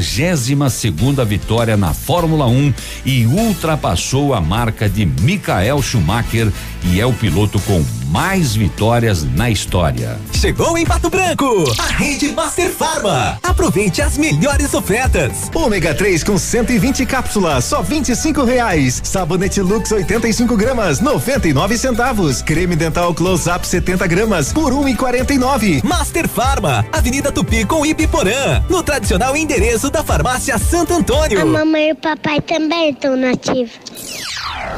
[0.00, 2.72] 92 segunda vitória na Fórmula 1
[3.04, 6.50] e ultrapassou a marca de Michael Schumacher
[6.84, 10.18] e é o piloto com mais vitórias na história.
[10.32, 13.38] Chegou em Pato Branco, a rede Master Farma.
[13.42, 15.50] Aproveite as melhores ofertas.
[15.54, 19.00] Ômega 3 com 120 cápsulas, só 25 reais.
[19.04, 22.42] Sabonete Lux 85 gramas, 99 centavos.
[22.42, 25.84] Creme dental Close Up 70 gramas por 1,49.
[25.84, 31.40] Master Farma, Avenida Tupi com Ibiporã, no tradicional endereço da farmácia Santo Antônio.
[31.40, 33.72] A mamãe e o papai também estão nativos.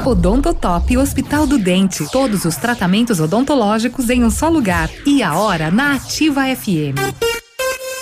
[0.05, 2.05] Odontotop Hospital do Dente.
[2.13, 4.91] Todos os tratamentos odontológicos em um só lugar.
[5.07, 7.42] E a hora na Ativa FM.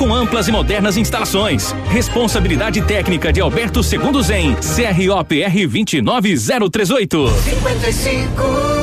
[0.00, 1.74] com amplas e modernas instalações.
[1.90, 7.28] Responsabilidade técnica de Alberto Segundo Zen, CROPR 29038.
[7.28, 8.79] 55.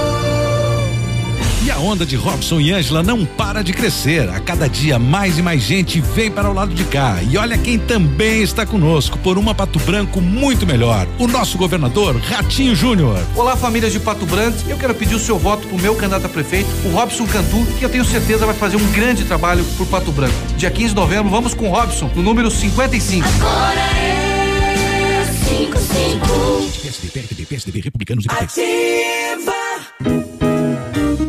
[1.67, 4.29] E a onda de Robson e Ângela não para de crescer.
[4.29, 7.19] A cada dia mais e mais gente vem para o lado de cá.
[7.29, 11.05] E olha quem também está conosco por uma Pato Branco muito melhor.
[11.19, 13.19] O nosso governador Ratinho Júnior.
[13.35, 14.57] Olá, famílias de Pato Branco.
[14.65, 17.83] Eu quero pedir o seu voto pro meu candidato a prefeito, o Robson Cantu, que
[17.83, 20.33] eu tenho certeza vai fazer um grande trabalho por Pato Branco.
[20.55, 23.27] Dia 15 de novembro, vamos com o Robson, no número 55.
[23.41, 26.25] Agora é 55.
[26.81, 29.51] PSDB, PSDB, PSDB, Republicanos e Ativa.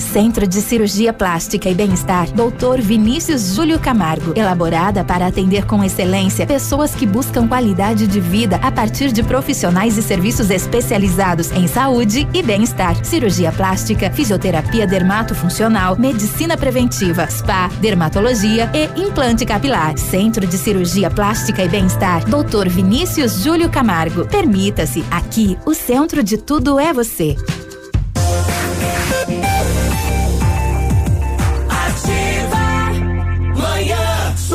[0.00, 2.80] Centro de Cirurgia Plástica e Bem-Estar, Dr.
[2.80, 4.32] Vinícius Júlio Camargo.
[4.36, 9.96] Elaborada para atender com excelência pessoas que buscam qualidade de vida a partir de profissionais
[9.96, 13.04] e serviços especializados em saúde e bem-estar.
[13.04, 19.96] Cirurgia plástica, fisioterapia dermatofuncional, medicina preventiva, spa, dermatologia e implante capilar.
[19.98, 22.68] Centro de Cirurgia Plástica e Bem-Estar, Dr.
[22.68, 24.26] Vinícius Júlio Camargo.
[24.26, 27.36] Permita-se, aqui o centro de tudo é você.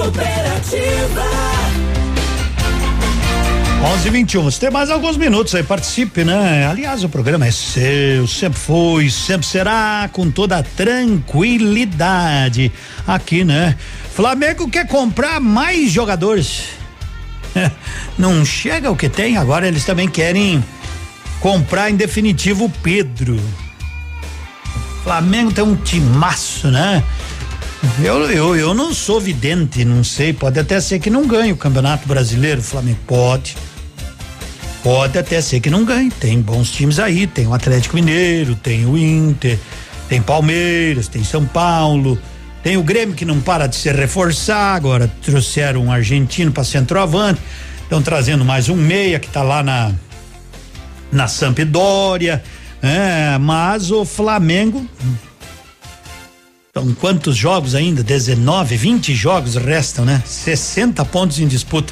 [0.07, 1.23] Manhã superativa.
[3.83, 6.65] 11 21 Você tem mais alguns minutos aí, participe, né?
[6.67, 12.71] Aliás, o programa é seu, sempre foi, sempre será, com toda tranquilidade.
[13.05, 13.75] Aqui, né?
[14.13, 16.69] Flamengo quer comprar mais jogadores.
[18.17, 20.63] Não chega o que tem, agora eles também querem
[21.39, 23.39] comprar em definitivo o Pedro.
[25.03, 27.03] Flamengo tem um timaço, né?
[28.03, 31.57] Eu, eu, eu não sou vidente, não sei, pode até ser que não ganhe o
[31.57, 33.57] Campeonato Brasileiro, Flamengo pode.
[34.83, 38.85] Pode até ser que não ganhe, tem bons times aí, tem o Atlético Mineiro, tem
[38.85, 39.57] o Inter,
[40.07, 42.17] tem Palmeiras, tem São Paulo,
[42.63, 47.41] tem o Grêmio que não para de se reforçar, agora trouxeram um argentino para centroavante,
[47.81, 49.91] estão trazendo mais um meia que tá lá na
[51.11, 52.43] na Sampdoria,
[52.81, 54.85] é, mas o Flamengo
[56.77, 58.03] então, quantos jogos ainda?
[58.03, 60.21] 19, 20 jogos restam, né?
[60.23, 61.91] 60 pontos em disputa.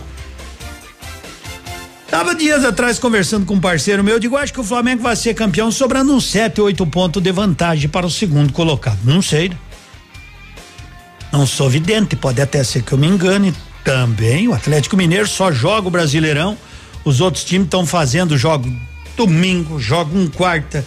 [2.08, 5.34] Tava dias atrás conversando com um parceiro meu, digo, acho que o Flamengo vai ser
[5.34, 9.00] campeão sobrando uns 7, 8 pontos de vantagem para o segundo colocado.
[9.04, 9.52] Não sei?
[11.32, 13.54] Não sou vidente, pode até ser que eu me engane
[13.84, 14.48] também.
[14.48, 16.56] O Atlético Mineiro só joga o Brasileirão,
[17.04, 18.72] os outros times estão fazendo jogo
[19.18, 20.86] domingo, jogo um quarta.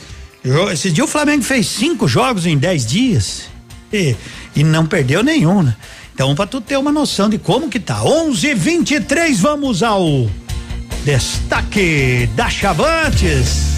[0.73, 3.58] Esse dia o Flamengo fez cinco jogos em dez dias
[3.93, 4.17] e,
[4.55, 5.77] e não perdeu nenhum, né?
[6.15, 8.01] Então, para tu ter uma noção de como que tá.
[8.03, 10.29] 11:23 vamos ao
[11.05, 13.69] destaque da Chavantes.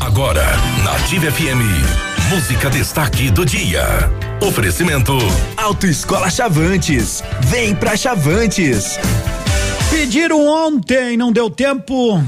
[0.00, 0.44] Agora,
[0.84, 1.62] na Ativa FM,
[2.28, 3.84] música destaque do dia.
[4.40, 5.16] Oferecimento
[5.56, 7.22] Autoescola Chavantes.
[7.42, 8.98] Vem pra Chavantes.
[9.88, 12.22] Pediram ontem, não deu tempo.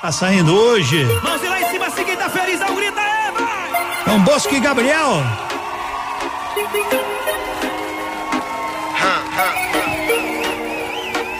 [0.00, 1.04] Tá saindo hoje.
[1.22, 4.04] Mãos lá em cima, seguinte, tá feliz, não grita, é, vai!
[4.06, 5.49] Dom Bosco e Gabriel.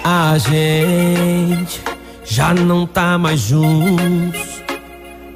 [0.05, 1.81] A gente
[2.25, 4.63] já não tá mais juntos.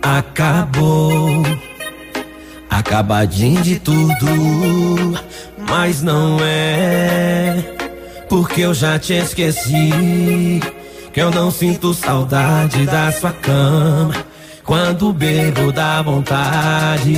[0.03, 1.43] Acabou,
[2.69, 5.19] acabadinho de tudo.
[5.69, 7.57] Mas não é,
[8.29, 10.61] porque eu já te esqueci.
[11.13, 14.15] Que eu não sinto saudade da sua cama.
[14.65, 17.13] Quando bebo dá vontade.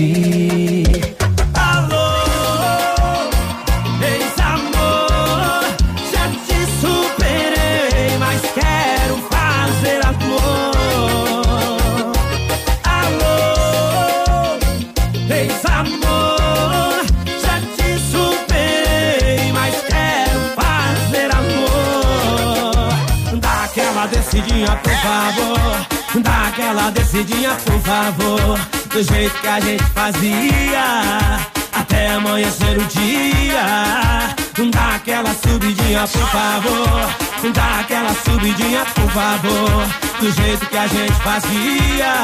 [26.56, 28.58] Aquela descidinha, por favor.
[28.90, 31.38] Do jeito que a gente fazia.
[31.72, 34.34] Até amanhecer o dia.
[34.70, 37.52] Dá aquela subidinha, por favor.
[37.52, 39.86] Dá aquela subidinha, por favor.
[40.18, 42.14] Do jeito que a gente fazia.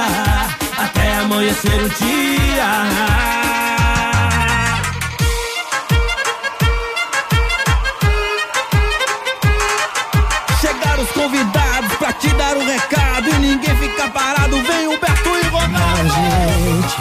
[0.78, 3.61] Até amanhecer o dia.
[12.62, 14.56] Um recado e ninguém fica parado.
[14.62, 16.08] Vem Humberto e A Ronaldo.
[16.14, 16.96] gente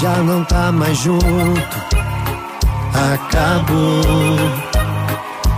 [0.00, 1.82] já não tá mais junto.
[3.14, 4.36] Acabou,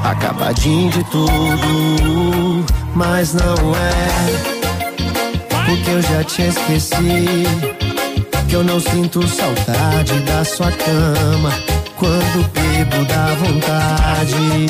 [0.05, 2.65] acabadinho de tudo,
[2.95, 4.55] mas não é.
[5.67, 7.45] Porque eu já te esqueci.
[8.49, 11.51] Que eu não sinto saudade da sua cama.
[11.97, 14.67] Quando bebo dá vontade.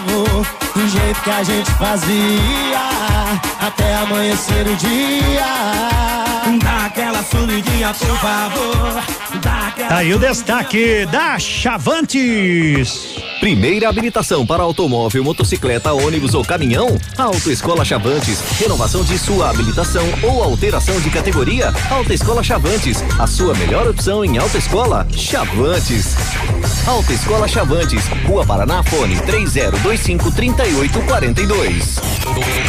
[0.00, 0.46] Favor.
[0.74, 2.80] Do jeito que a gente fazia,
[3.60, 5.44] até amanhecer o dia.
[6.62, 9.02] Dá aquela subidinha, por favor.
[9.42, 13.16] Dá Tá aí o destaque da Chavantes.
[13.40, 16.98] Primeira habilitação para automóvel, motocicleta, ônibus ou caminhão?
[17.16, 18.40] Autoescola Chavantes.
[18.58, 21.72] Renovação de sua habilitação ou alteração de categoria?
[21.90, 23.02] Autoescola Chavantes.
[23.18, 25.06] A sua melhor opção em autoescola?
[25.12, 26.14] Chavantes.
[26.86, 28.06] Autoescola Chavantes.
[28.26, 31.96] Rua Paraná, fone 3025 3842.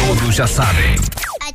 [0.06, 0.96] Todos já sabem.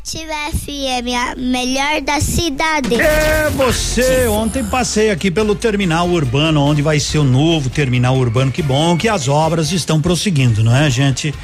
[0.08, 2.96] Ativa FM, a melhor da cidade.
[2.96, 8.50] É você, ontem passei aqui pelo terminal urbano, onde vai ser o novo terminal urbano.
[8.50, 11.36] Que bom que as obras estão prosseguindo, não é, gente?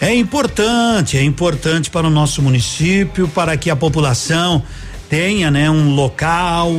[0.00, 4.62] É importante, é importante para o nosso município, para que a população
[5.10, 6.72] tenha, né, um local,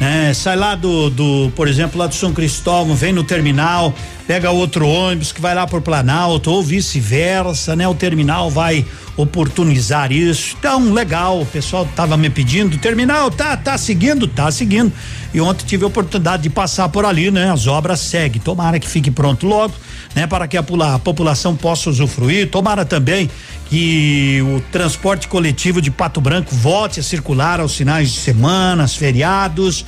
[0.00, 0.34] né?
[0.34, 3.94] Sai lá do, do, por exemplo, lá do São Cristóvão, vem no terminal,
[4.26, 7.86] pega outro ônibus que vai lá por Planalto ou vice-versa, né?
[7.86, 8.84] O terminal vai
[9.16, 10.56] oportunizar isso.
[10.58, 14.92] Então, legal, o pessoal tava me pedindo, terminal tá tá seguindo, tá seguindo.
[15.32, 17.50] E ontem tive a oportunidade de passar por ali, né?
[17.50, 18.40] As obras seguem.
[18.40, 19.74] Tomara que fique pronto logo,
[20.14, 20.26] né?
[20.26, 20.64] Para que a,
[20.94, 22.50] a população possa usufruir.
[22.50, 23.30] Tomara também
[23.68, 29.84] que o transporte coletivo de Pato Branco volte a circular aos finais de semana, feriados.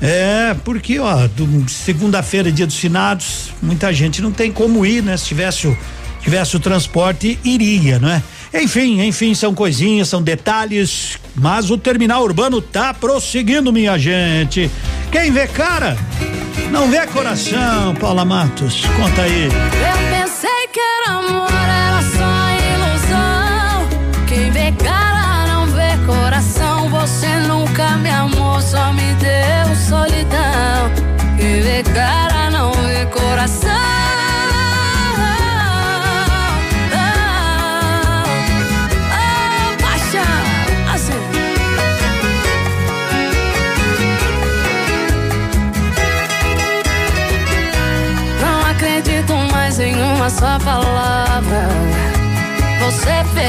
[0.00, 1.28] É, porque, ó,
[1.68, 5.16] segunda-feira, dia dos finados, muita gente não tem como ir, né?
[5.16, 5.78] Se tivesse o,
[6.20, 8.22] tivesse o transporte, iria, não é?
[8.54, 14.70] Enfim, enfim, são coisinhas, são detalhes, mas o terminal urbano tá prosseguindo, minha gente.
[15.10, 15.96] Quem vê cara,
[16.70, 19.46] não vê coração, Paula Matos, conta aí.
[19.46, 20.93] Eu pensei que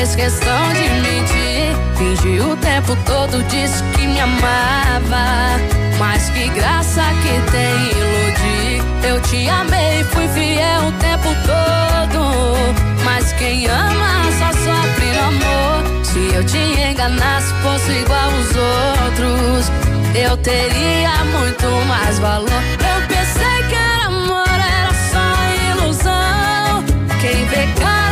[0.05, 1.75] fez questão de mentir.
[1.97, 5.59] Fingiu o tempo todo, disse que me amava.
[5.97, 8.83] Mas que graça que tem iludir.
[9.03, 12.75] Eu te amei, fui fiel o tempo todo.
[13.03, 16.05] Mas quem ama só sofre no amor.
[16.05, 19.71] Se eu te enganasse, fosse igual os outros.
[20.15, 22.49] Eu teria muito mais valor.
[22.49, 26.83] Eu pensei que era amor, era só ilusão.
[27.21, 28.04] Quem vê cara.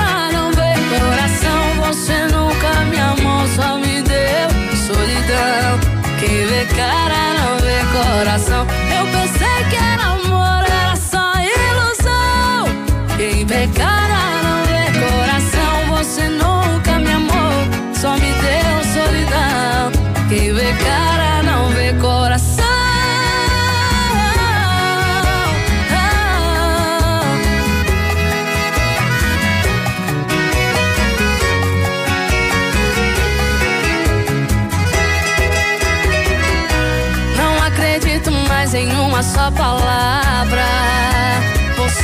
[1.93, 4.49] Você nunca me amou, só me deu
[4.87, 5.79] solidão.
[6.19, 8.65] Quem vê cara não vê coração.
[8.97, 12.65] Eu pensei que era amor, era só ilusão.
[13.15, 14.12] Quem vê cara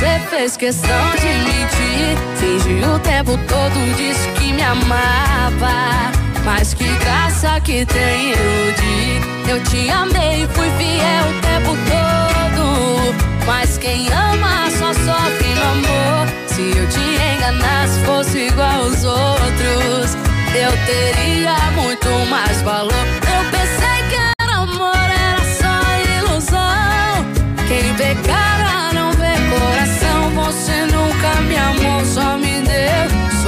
[0.00, 2.16] Você fez questão de mentir.
[2.38, 6.10] Fingiu o tempo todo, disse que me amava.
[6.42, 9.20] Mas que graça que tem iludir.
[9.46, 13.14] Eu te amei, fui fiel o tempo todo.
[13.44, 16.28] Mas quem ama só sofre no amor.
[16.46, 20.16] Se eu te enganasse, fosse igual aos outros.
[20.54, 22.90] Eu teria muito mais valor.
[22.90, 25.76] Eu pensei que era amor, era só
[26.16, 27.26] ilusão.
[27.68, 28.14] Quem vê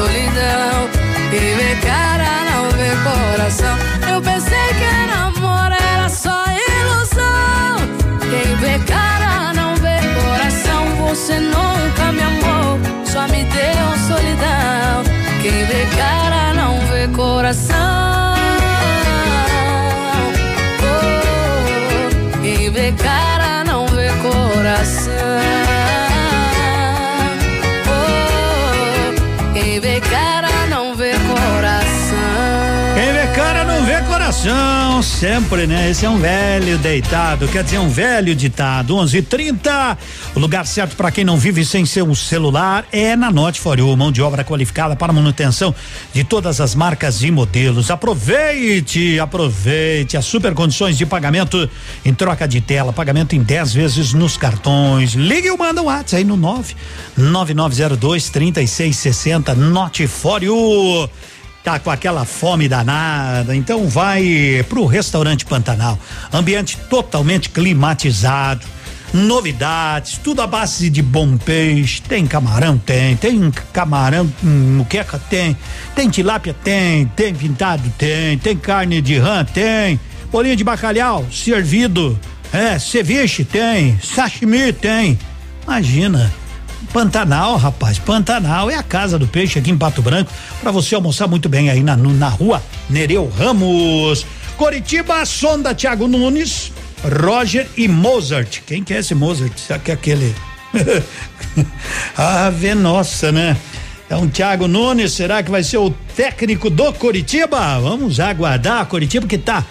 [0.03, 0.91] solidão.
[1.31, 3.77] Quem vê cara não vê coração.
[4.13, 7.77] Eu pensei que era amor, era só ilusão.
[8.31, 10.83] Quem vê cara não vê coração.
[11.07, 15.05] Você nunca me amou, só me deu solidão.
[15.43, 18.35] Quem vê cara não vê coração.
[20.85, 21.13] Oh,
[22.43, 23.42] quem vê cara
[35.03, 35.91] Sempre, né?
[35.91, 38.97] Esse é um velho deitado, quer dizer, um velho ditado.
[38.97, 39.99] 11:30.
[40.35, 43.97] O lugar certo para quem não vive sem seu celular é na Note For You,
[43.97, 45.75] mão de obra qualificada para manutenção
[46.13, 47.91] de todas as marcas e modelos.
[47.91, 51.69] Aproveite, aproveite as super condições de pagamento
[52.05, 55.15] em troca de tela, pagamento em 10 vezes nos cartões.
[55.15, 56.75] Ligue ou manda um WhatsApp aí no 9
[57.17, 61.09] 9902 3660 Note For You
[61.63, 65.99] tá com aquela fome danada, então vai pro restaurante Pantanal.
[66.33, 68.67] Ambiente totalmente climatizado,
[69.13, 72.03] novidades, tudo à base de bom peixe.
[72.03, 72.77] Tem camarão?
[72.79, 73.17] Tem.
[73.17, 75.19] Tem camarão, hum, muqueca?
[75.31, 75.57] Tem.
[75.95, 76.55] Tem tilápia?
[76.65, 77.07] Tem.
[77.07, 77.89] Tem pintado?
[77.97, 78.37] Tem.
[78.39, 79.45] Tem carne de rã?
[79.45, 80.01] Tem.
[80.33, 81.27] Bolinha de bacalhau?
[81.31, 82.19] Servido.
[82.53, 83.45] É, ceviche?
[83.45, 83.99] Tem.
[84.03, 84.73] Sashimi?
[84.73, 85.19] Tem.
[85.65, 86.42] Imagina
[86.93, 87.99] Pantanal, rapaz.
[87.99, 91.71] Pantanal é a casa do peixe aqui em Pato Branco para você almoçar muito bem
[91.71, 94.27] aí na, na rua Nereu Ramos.
[94.59, 96.71] Coritiba, sonda Thiago Nunes,
[97.23, 98.61] Roger e Mozart.
[98.67, 99.59] Quem que é esse Mozart?
[99.59, 100.35] Será que é aquele?
[102.17, 103.57] Ave nossa, né?
[104.07, 107.81] Então, Thiago Nunes, será que vai ser o técnico do Coritiba?
[107.81, 108.85] Vamos aguardar.
[108.85, 109.65] Coritiba que tá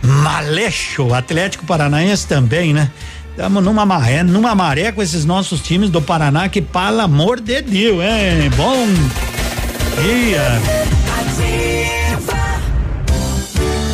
[0.00, 1.12] maleixo.
[1.12, 2.90] Atlético Paranaense também, né?
[3.32, 7.62] Estamos numa maré, numa maré com esses nossos times do Paraná que, pelo amor de
[7.62, 8.50] Deus, hein?
[8.58, 8.86] Bom
[10.02, 11.01] dia.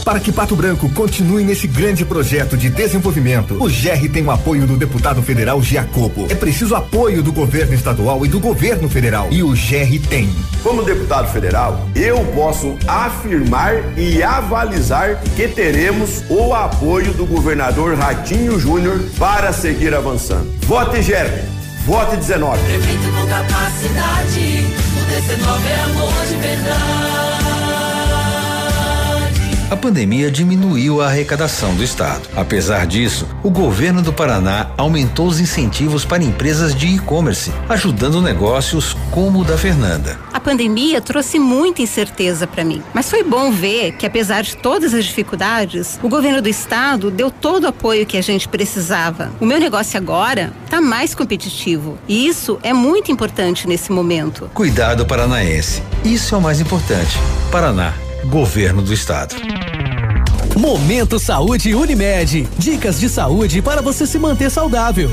[0.09, 4.67] Para que Pato Branco continue nesse grande projeto de desenvolvimento, o GR tem o apoio
[4.67, 6.27] do deputado federal Giacobo.
[6.31, 9.29] É preciso apoio do governo estadual e do governo federal.
[9.31, 10.35] E o GR tem.
[10.63, 18.59] Como deputado federal, eu posso afirmar e avalizar que teremos o apoio do governador Ratinho
[18.59, 20.51] Júnior para seguir avançando.
[20.63, 21.45] Vote GR.
[21.85, 22.59] Vote 19.
[22.63, 24.65] Prefeito com capacidade,
[24.97, 27.48] o 19 é amor de verdade.
[29.71, 32.23] A pandemia diminuiu a arrecadação do Estado.
[32.35, 38.97] Apesar disso, o governo do Paraná aumentou os incentivos para empresas de e-commerce, ajudando negócios
[39.11, 40.19] como o da Fernanda.
[40.33, 44.95] A pandemia trouxe muita incerteza para mim, mas foi bom ver que, apesar de todas
[44.95, 49.31] as dificuldades, o governo do estado deu todo o apoio que a gente precisava.
[49.39, 54.51] O meu negócio agora está mais competitivo e isso é muito importante nesse momento.
[54.55, 55.83] Cuidado paranaense.
[56.03, 57.19] Isso é o mais importante.
[57.53, 57.93] Paraná,
[58.27, 59.35] governo do estado.
[60.57, 62.49] Momento Saúde Unimed.
[62.59, 65.11] Dicas de saúde para você se manter saudável.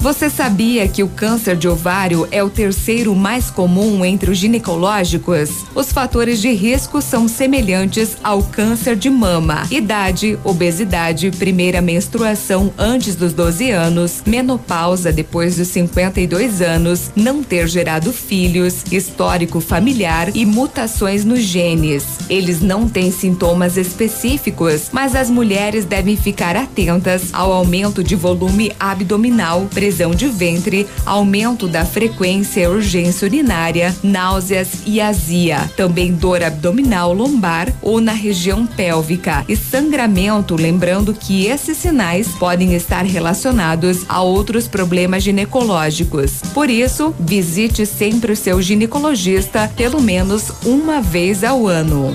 [0.00, 5.50] Você sabia que o câncer de ovário é o terceiro mais comum entre os ginecológicos?
[5.74, 13.16] Os fatores de risco são semelhantes ao câncer de mama: idade, obesidade, primeira menstruação antes
[13.16, 20.46] dos 12 anos, menopausa depois dos 52 anos, não ter gerado filhos, histórico familiar e
[20.46, 22.04] mutações nos genes.
[22.30, 28.70] Eles não têm sintomas específicos, mas as mulheres devem ficar atentas ao aumento de volume
[28.78, 36.42] abdominal, prisão de ventre, aumento da frequência e urgência urinária, náuseas e azia, também dor
[36.42, 44.04] abdominal lombar ou na região pélvica e sangramento, lembrando que esses sinais podem estar relacionados
[44.10, 46.42] a outros problemas ginecológicos.
[46.52, 52.14] Por isso, visite sempre o seu ginecologista pelo menos uma vez ao ano.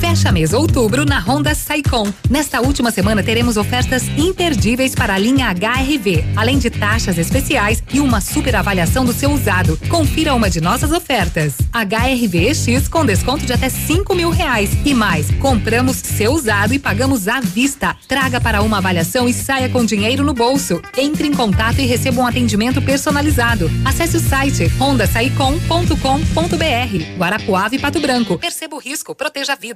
[0.00, 2.12] Fecha mês outubro na Honda Saicom.
[2.28, 8.00] Nesta última semana teremos ofertas imperdíveis para a linha HRV, além de taxas especiais e
[8.00, 9.78] uma super avaliação do seu usado.
[9.88, 11.54] Confira uma de nossas ofertas.
[11.72, 15.30] HRV X com desconto de até cinco mil reais e mais.
[15.40, 17.96] Compramos seu usado e pagamos à vista.
[18.08, 20.80] Traga para uma avaliação e saia com dinheiro no bolso.
[20.96, 23.70] Entre em contato e receba um atendimento personalizado.
[23.84, 27.18] Acesse o site hondasaicom.com.br.
[27.18, 28.38] Guarapuava e Pato Branco.
[28.38, 29.75] Perceba o risco, proteja a vida.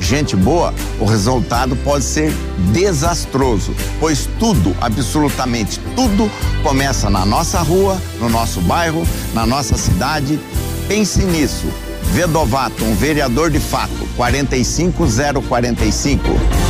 [0.00, 2.32] gente boa, o resultado pode ser
[2.72, 6.30] desastroso, pois tudo, absolutamente tudo,
[6.62, 9.04] começa na nossa rua, no nosso bairro,
[9.34, 10.38] na nossa cidade.
[10.86, 11.66] Pense nisso.
[12.12, 16.67] Vedovato, um vereador de fato, 45045.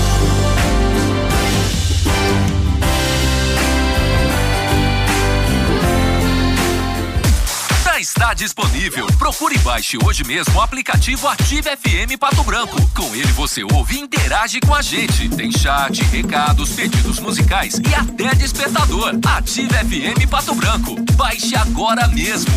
[8.29, 9.07] Está disponível.
[9.19, 12.77] Procure e baixe hoje mesmo o aplicativo Ative FM Pato Branco.
[12.95, 15.29] Com ele você ouve e interage com a gente.
[15.31, 19.15] Tem chat, recados, pedidos musicais e até despertador.
[19.25, 20.97] Ative FM Pato Branco.
[21.15, 22.53] Baixe agora mesmo.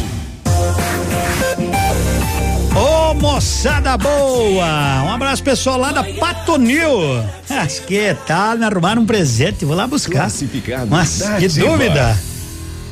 [2.76, 5.04] Ô moçada boa!
[5.04, 7.24] Um abraço pessoal lá da Patonil.
[7.50, 9.64] Mas que tal me arrumar um presente?
[9.64, 10.22] Vou lá buscar.
[10.22, 12.18] Classificado Mas que dúvida!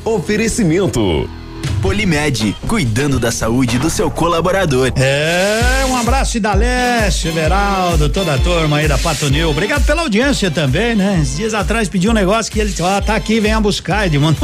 [0.04, 1.28] Oferecimento.
[1.80, 4.92] Polimed, cuidando da saúde do seu colaborador.
[4.96, 9.50] É, um abraço da Leste, Veraldo, toda a turma aí da Patonil.
[9.50, 11.18] Obrigado pela audiência também, né?
[11.22, 14.38] Esses dias atrás pedi um negócio que ele, ó, tá aqui, venha buscar, Edmundo.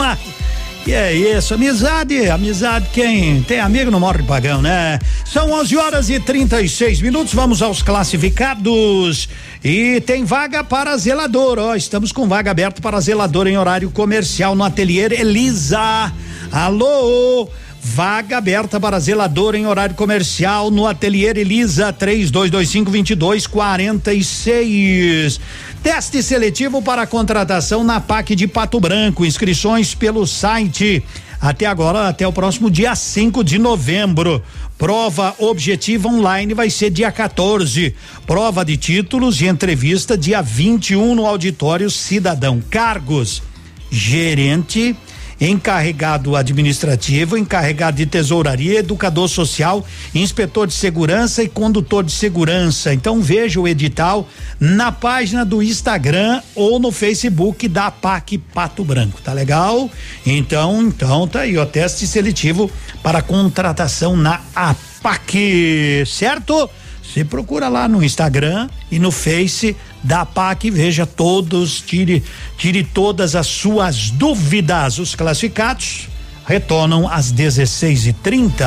[0.87, 5.01] E é isso, amizade, amizade, quem tem amigo não morre pagão, né?
[5.25, 9.29] São 11 horas e 36 minutos, vamos aos classificados.
[9.65, 14.55] E tem vaga para zelador, ó, estamos com vaga aberta para zelador em horário comercial
[14.55, 16.13] no ateliê Elisa.
[16.57, 17.49] Alô!
[17.83, 25.39] Vaga aberta para zelador em horário comercial no ateliê Elisa 3225 2246.
[25.83, 29.27] Teste seletivo para contratação na PAC de Pato Branco.
[29.27, 31.05] Inscrições pelo site.
[31.39, 34.43] Até agora, até o próximo dia 5 de novembro.
[34.79, 37.95] Prova objetiva online vai ser dia 14.
[38.27, 42.63] Prova de títulos e entrevista dia 21 no auditório Cidadão.
[42.71, 43.43] Cargos:
[43.91, 44.97] gerente,
[45.41, 49.85] encarregado administrativo, encarregado de tesouraria, educador social,
[50.15, 52.93] inspetor de segurança e condutor de segurança.
[52.93, 59.21] Então veja o edital na página do Instagram ou no Facebook da PAC Pato Branco,
[59.23, 59.91] tá legal?
[60.25, 62.71] Então, então tá aí, ó, teste seletivo
[63.03, 66.69] para contratação na APAC, certo?
[67.17, 69.75] Você procura lá no Instagram e no Face
[70.05, 72.23] da PAC, veja todos, tire,
[72.59, 74.99] tire todas as suas dúvidas.
[74.99, 76.09] Os classificados
[76.47, 78.67] retornam às 16 e 30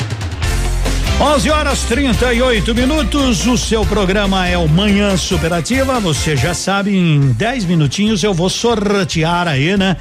[1.21, 3.45] 11 horas 38 minutos.
[3.45, 5.99] O seu programa é o Manhã Superativa.
[5.99, 9.97] Você já sabe, em 10 minutinhos eu vou sortear aí, né?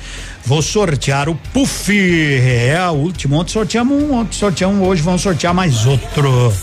[0.46, 1.92] Vou sortear o Puff.
[1.94, 3.36] É a última.
[3.36, 6.54] Ontem sorteamos um, ontem sorteamos um, hoje vamos sortear mais outro.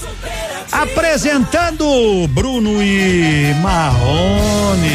[0.72, 4.88] Apresentando Bruno e Marrone.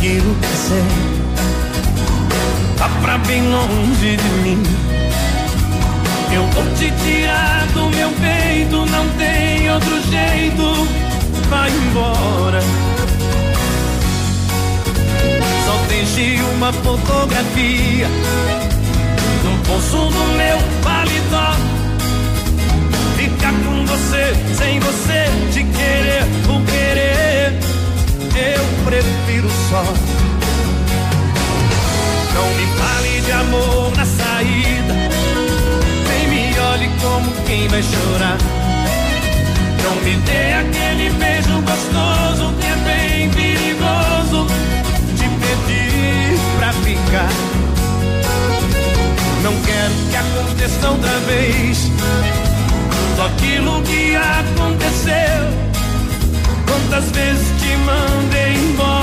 [0.00, 0.82] Aquilo que sei.
[2.78, 4.62] Tá pra bem longe de mim.
[6.32, 10.88] Eu vou te tirar do meu peito, não tem outro jeito.
[11.50, 12.62] Vai embora.
[15.66, 18.08] Só deixe uma fotografia
[19.44, 21.56] no bolso do meu paletó.
[23.16, 27.69] Ficar com você, sem você te querer, o querer
[28.40, 29.84] eu prefiro só.
[32.34, 34.94] Não me fale de amor na saída,
[36.08, 38.38] nem me olhe como quem vai chorar.
[39.82, 44.46] Não me dê aquele beijo gostoso que é bem perigoso
[45.16, 47.32] te pedir pra ficar.
[49.42, 51.90] Não quero que aconteça outra vez
[53.24, 55.69] aquilo que aconteceu.
[56.70, 58.99] Quantas vezes te mandei embora,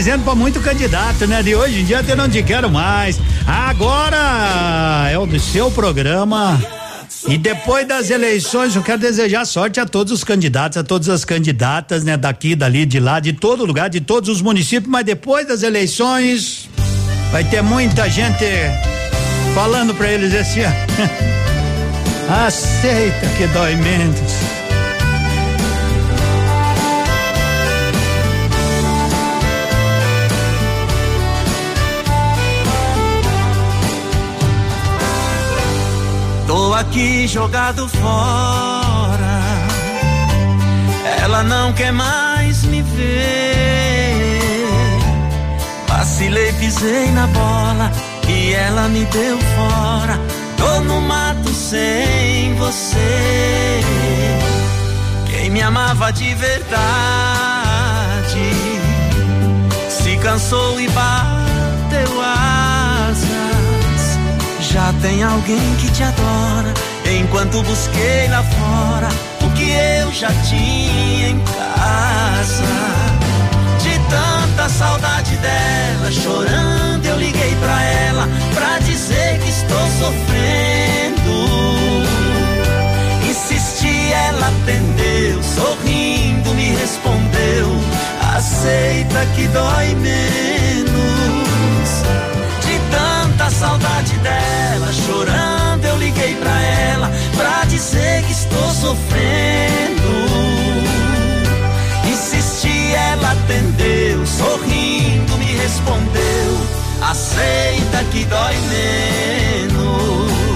[0.00, 1.42] dizendo pra muito candidato, né?
[1.42, 3.20] De hoje em dia eu não te quero mais.
[3.46, 6.58] Agora é o do seu programa.
[7.28, 11.22] E depois das eleições, eu quero desejar sorte a todos os candidatos, a todas as
[11.22, 12.16] candidatas, né?
[12.16, 16.70] Daqui, dali, de lá, de todo lugar, de todos os municípios, mas depois das eleições,
[17.30, 18.46] vai ter muita gente
[19.54, 20.62] falando pra eles assim.
[22.46, 24.29] Aceita que dói menos.
[36.80, 39.40] Aqui jogado fora.
[41.22, 44.40] Ela não quer mais me ver.
[45.88, 47.90] Vacilei, pisei na bola
[48.26, 50.18] e ela me deu fora.
[50.56, 53.80] Tô no mato sem você.
[55.26, 56.60] Quem me amava de verdade
[59.88, 62.59] se cansou e bateu asas.
[64.72, 66.72] Já tem alguém que te adora.
[67.04, 69.08] Enquanto busquei lá fora
[69.44, 72.64] o que eu já tinha em casa.
[73.82, 81.30] De tanta saudade dela, chorando, eu liguei pra ela pra dizer que estou sofrendo.
[83.28, 87.66] Insisti, ela atendeu, sorrindo, me respondeu:
[88.36, 90.59] Aceita que dói menos.
[93.50, 100.10] Saudade dela, chorando, eu liguei pra ela pra dizer que estou sofrendo.
[102.10, 106.56] Insisti, ela atendeu, sorrindo, me respondeu:
[107.02, 110.49] Aceita que dói menos.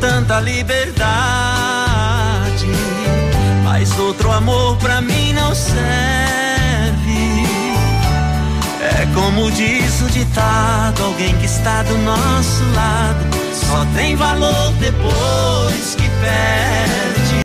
[0.00, 1.06] Tanta liberdade,
[3.64, 5.84] mas outro amor pra mim não serve.
[8.80, 15.94] É como diz o ditado: alguém que está do nosso lado só tem valor depois
[15.96, 17.40] que perde.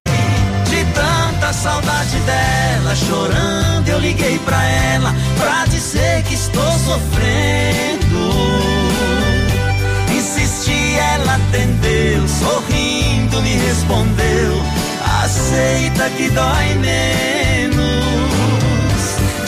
[0.70, 7.99] De tanta saudade dela, chorando, eu liguei pra ela pra dizer que estou sofrendo.
[11.50, 14.62] Atendeu, sorrindo me respondeu:
[15.24, 17.80] Aceita que dói menos.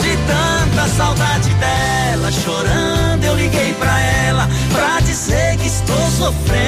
[0.02, 6.62] De tanta saudade dela, chorando, eu liguei pra ela pra dizer que estou sofrendo.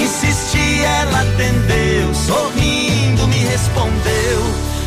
[0.00, 4.42] Insisti, ela atendeu, sorrindo me respondeu: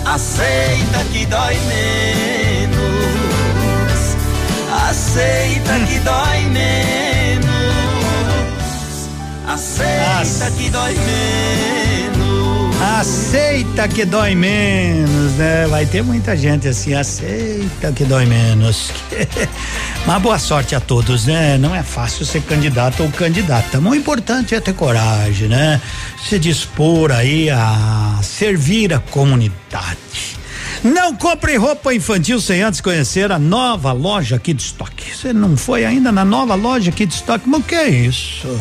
[0.05, 2.77] Aceita que dói menos.
[4.89, 7.06] Aceita que dói menos.
[9.47, 12.81] Aceita que dói menos.
[12.99, 15.65] Aceita que dói menos, né?
[15.67, 18.91] Vai ter muita gente assim, aceita que dói menos.
[20.05, 21.57] Mas boa sorte a todos, né?
[21.57, 23.79] Não é fácil ser candidato ou candidata.
[23.79, 25.81] O importante é ter coragem, né?
[26.27, 30.37] Se dispor aí a servir a comunidade.
[30.83, 34.93] Não compre roupa infantil sem antes conhecer a nova loja Kid Stock.
[35.15, 37.47] Você não foi ainda na nova loja Kid Stock?
[37.47, 38.59] Mas o que é isso?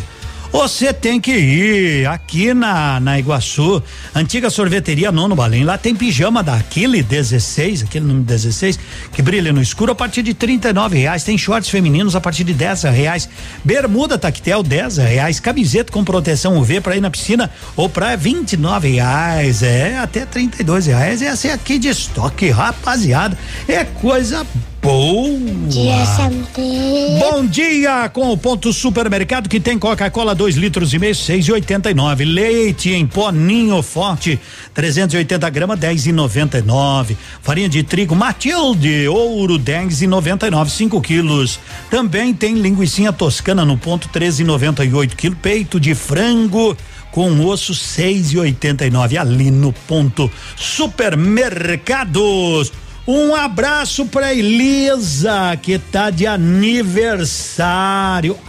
[0.56, 3.82] Você tem que ir aqui na, na Iguaçu,
[4.14, 5.64] antiga sorveteria Nono Balim.
[5.64, 8.80] Lá tem pijama da Aquile 16, aquele número 16,
[9.12, 11.24] que brilha no escuro a partir de R$ reais.
[11.24, 13.28] Tem shorts femininos a partir de 10 reais.
[13.62, 15.38] Bermuda tactel 10 reais.
[15.38, 19.62] Camiseta com proteção UV para ir na piscina ou praia 29 reais.
[19.62, 21.20] É, até 32 reais.
[21.20, 23.36] Essa é aqui de estoque, rapaziada.
[23.68, 24.46] É coisa
[24.86, 27.18] Bom dia, Santé.
[27.18, 31.52] Bom dia com o ponto supermercado que tem Coca-Cola 2 litros e meio, seis e
[31.52, 32.24] oitenta e nove.
[32.24, 34.38] Leite em pó ninho forte,
[34.74, 37.16] 380 gramas, dez e noventa e nove.
[37.42, 41.58] Farinha de trigo Matilde, ouro, dez e noventa e nove, cinco quilos.
[41.90, 45.38] Também tem linguiça toscana no ponto, treze e noventa e oito quilos.
[45.42, 46.76] Peito de frango
[47.10, 52.70] com osso seis e oitenta e nove ali no ponto supermercados.
[53.06, 57.56] Um abraço para Elisa, que tá de aniversário.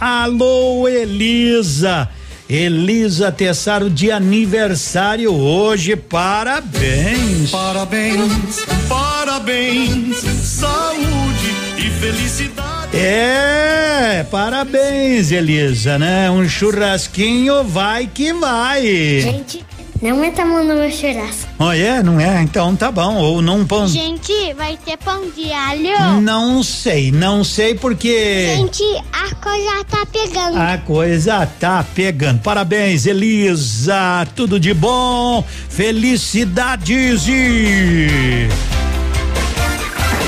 [0.00, 2.08] Alô, Elisa.
[2.50, 5.94] Elisa Tessaro de aniversário hoje.
[5.94, 7.50] Parabéns.
[7.50, 10.16] Parabéns, parabéns.
[10.42, 12.96] Saúde e felicidade.
[12.96, 16.30] É, parabéns, Elisa, né?
[16.30, 18.82] Um churrasquinho vai que vai.
[19.20, 19.64] Gente,
[20.00, 21.48] não mão no meu churrasco.
[21.58, 22.02] Oh, é?
[22.02, 22.42] Não é?
[22.42, 23.16] Então tá bom.
[23.16, 23.88] Ou não pão.
[23.88, 26.20] Gente, vai ter pão de alho?
[26.20, 28.54] Não sei, não sei porque.
[28.56, 30.56] Gente, a coisa tá pegando.
[30.56, 32.40] A coisa tá pegando.
[32.40, 34.26] Parabéns, Elisa.
[34.36, 35.44] Tudo de bom.
[35.68, 38.48] Felicidades e.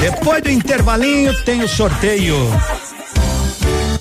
[0.01, 2.37] Depois do intervalinho tem o sorteio.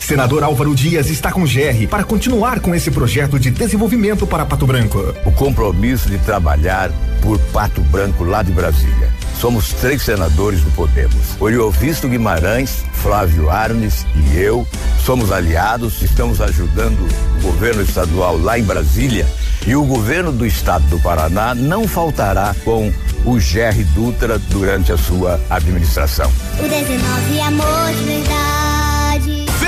[0.09, 4.65] Senador Álvaro Dias está com GR para continuar com esse projeto de desenvolvimento para Pato
[4.65, 4.97] Branco.
[5.23, 6.89] O compromisso de trabalhar
[7.21, 9.13] por Pato Branco lá de Brasília.
[9.39, 11.39] Somos três senadores do Podemos.
[11.39, 14.67] Oriovisto Guimarães, Flávio Arnes e eu
[15.05, 17.07] somos aliados, estamos ajudando
[17.37, 19.27] o governo estadual lá em Brasília
[19.67, 22.91] e o governo do estado do Paraná não faltará com
[23.25, 26.31] o GR Dutra durante a sua administração.
[26.57, 28.48] O 19 é amor de verdade.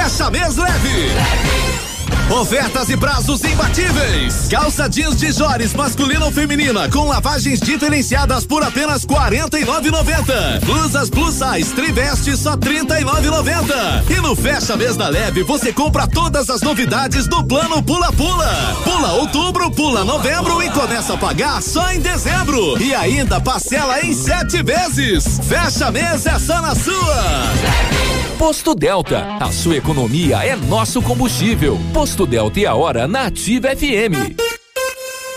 [0.01, 1.11] Fecha mês leve.
[2.31, 4.47] Ofertas e prazos imbatíveis.
[4.49, 10.65] Calça jeans de Jores masculina ou feminina com lavagens diferenciadas por apenas 49,90.
[10.65, 14.09] Blusas plus size triveste só 39,90.
[14.09, 18.75] E no fecha mês da leve você compra todas as novidades do plano Pula Pula.
[18.83, 22.81] Pula outubro, pula novembro e começa a pagar só em dezembro.
[22.81, 25.39] E ainda parcela em sete vezes.
[25.47, 28.30] Fecha mês é só na sua.
[28.41, 31.79] Posto Delta, a sua economia é nosso combustível.
[31.93, 34.33] Posto Delta e a hora na Ativa FM.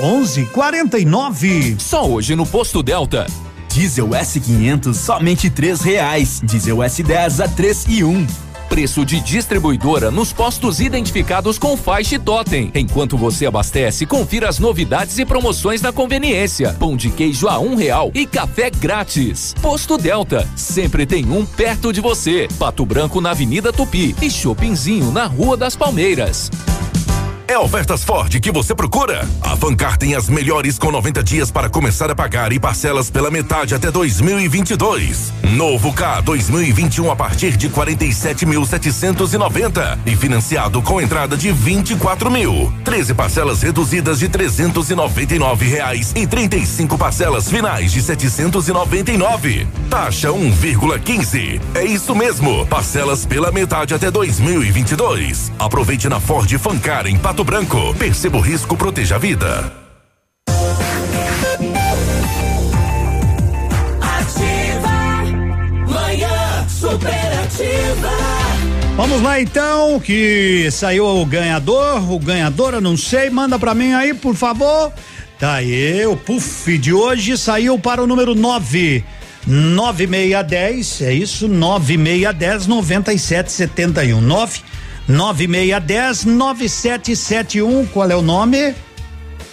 [0.00, 1.78] 11:49.
[1.78, 3.26] Só hoje no Posto Delta.
[3.68, 6.40] Diesel S500 somente três reais.
[6.42, 8.26] Diesel S10 a três e um.
[8.68, 12.70] Preço de distribuidora nos postos identificados com faixa e totem.
[12.74, 16.74] Enquanto você abastece, confira as novidades e promoções na conveniência.
[16.78, 19.54] Pão de queijo a um real e café grátis.
[19.62, 22.48] Posto Delta, sempre tem um perto de você.
[22.58, 26.50] Pato Branco na Avenida Tupi e Shoppingzinho na Rua das Palmeiras.
[27.46, 29.28] É ofertas Ford que você procura?
[29.42, 33.30] A Fancar tem as melhores com 90 dias para começar a pagar e parcelas pela
[33.30, 35.30] metade até 2022.
[35.52, 42.72] Novo K 2021 a partir de 47.790 e financiado com entrada de 24 mil.
[42.82, 49.68] 13 parcelas reduzidas de 399 reais e 35 parcelas finais de 799.
[49.90, 51.60] Taxa 1,15.
[51.74, 52.64] É isso mesmo.
[52.66, 55.52] Parcelas pela metade até 2022.
[55.58, 57.92] Aproveite na Ford Fancar em Pato Branco.
[57.98, 59.72] Perceba o risco, proteja a vida.
[64.00, 65.24] Ativa,
[65.92, 68.10] manhã superativa.
[68.96, 74.14] Vamos lá então, que saiu o ganhador, o ganhadora, não sei, manda pra mim aí,
[74.14, 74.92] por favor.
[75.36, 79.02] Tá aí, o puff de hoje saiu para o número 9.
[79.44, 81.48] 9610, é isso?
[81.48, 84.20] 9610 9771.
[84.20, 84.73] 9
[85.08, 87.86] 9610 9771.
[87.86, 88.74] Qual é o nome?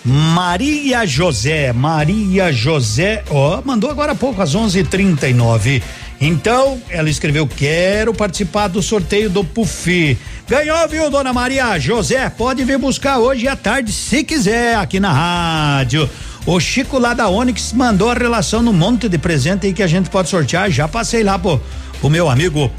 [0.03, 5.83] Maria José, Maria José, ó, mandou agora há pouco às 11:39.
[6.19, 10.17] Então, ela escreveu: "Quero participar do sorteio do Pufi".
[10.47, 12.30] Ganhou, viu, dona Maria José?
[12.30, 16.09] Pode vir buscar hoje à tarde, se quiser, aqui na rádio.
[16.47, 19.88] O Chico lá da Onix mandou a relação no monte de presente aí que a
[19.88, 20.71] gente pode sortear.
[20.71, 21.61] Já passei lá pro,
[21.99, 22.71] pro meu amigo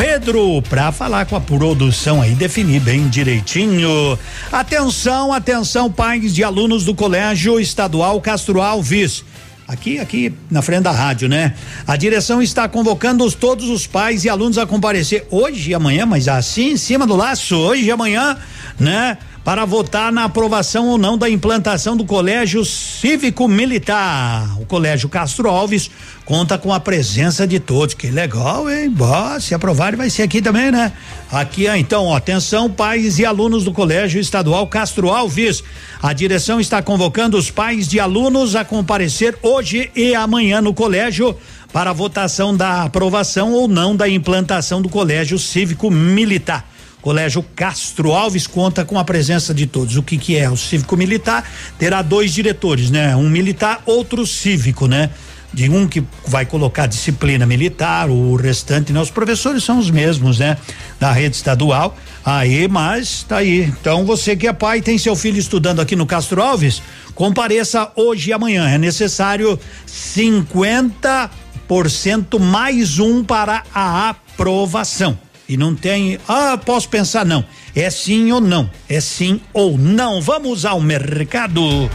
[0.00, 4.18] Pedro para falar com a produção aí, definir bem direitinho.
[4.50, 9.22] Atenção, atenção, pais de alunos do Colégio Estadual Castro Alves.
[9.68, 11.54] Aqui, aqui na frente da rádio, né?
[11.86, 16.06] A direção está convocando os, todos os pais e alunos a comparecer hoje e amanhã,
[16.06, 18.38] mas assim em cima do laço, hoje e amanhã,
[18.78, 19.18] né?
[19.44, 24.60] Para votar na aprovação ou não da implantação do Colégio Cívico Militar.
[24.60, 25.90] O Colégio Castro Alves
[26.26, 27.94] conta com a presença de todos.
[27.94, 28.90] Que legal, hein?
[28.90, 30.92] Boa, se aprovar, vai ser aqui também, né?
[31.32, 35.64] Aqui, então, ó, atenção, pais e alunos do Colégio Estadual Castro Alves.
[36.02, 41.36] A direção está convocando os pais de alunos a comparecer hoje e amanhã no colégio
[41.72, 46.68] para votação da aprovação ou não da implantação do Colégio Cívico Militar.
[47.00, 49.96] Colégio Castro Alves conta com a presença de todos.
[49.96, 50.50] O que que é?
[50.50, 51.48] O cívico militar
[51.78, 53.16] terá dois diretores, né?
[53.16, 55.10] Um militar, outro cívico, né?
[55.52, 59.00] De um que vai colocar disciplina militar, o restante, né?
[59.00, 60.56] Os professores são os mesmos, né?
[60.98, 61.96] Da rede estadual.
[62.24, 63.62] Aí, mas tá aí.
[63.62, 66.82] Então você que é pai tem seu filho estudando aqui no Castro Alves,
[67.14, 68.68] compareça hoje e amanhã.
[68.68, 75.18] É necessário 50% mais um para a aprovação.
[75.50, 77.44] E não tem, ah, posso pensar não.
[77.74, 78.70] É sim ou não.
[78.88, 80.22] É sim ou não.
[80.22, 81.90] Vamos ao mercado.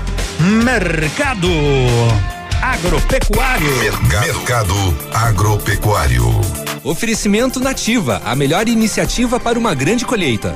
[0.62, 1.48] Mercado
[2.62, 3.78] agropecuário.
[4.10, 4.76] Mercado
[5.14, 6.26] agropecuário.
[6.84, 10.54] Oferecimento Nativa, a melhor iniciativa para uma grande colheita.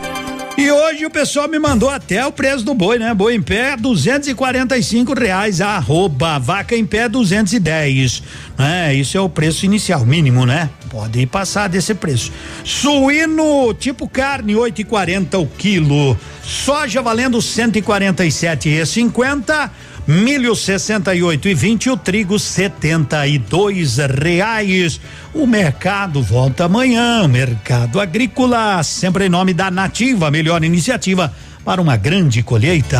[0.59, 3.13] E hoje o pessoal me mandou até o preço do boi, né?
[3.13, 7.59] Boi em pé, duzentos e quarenta e cinco reais, arroba, vaca em pé, duzentos e
[7.59, 8.21] dez,
[8.57, 8.93] né?
[8.93, 10.69] Isso é o preço inicial, mínimo, né?
[10.89, 12.33] Pode passar desse preço.
[12.65, 16.19] Suíno, tipo carne, oito e quarenta o quilo.
[16.43, 19.71] Soja valendo cento e quarenta e sete e cinquenta.
[20.09, 24.99] Milho 68 e 20, o trigo 72 reais.
[25.35, 27.27] O mercado volta amanhã.
[27.27, 31.31] Mercado Agrícola, sempre em nome da Nativa, melhor iniciativa
[31.63, 32.99] para uma grande colheita.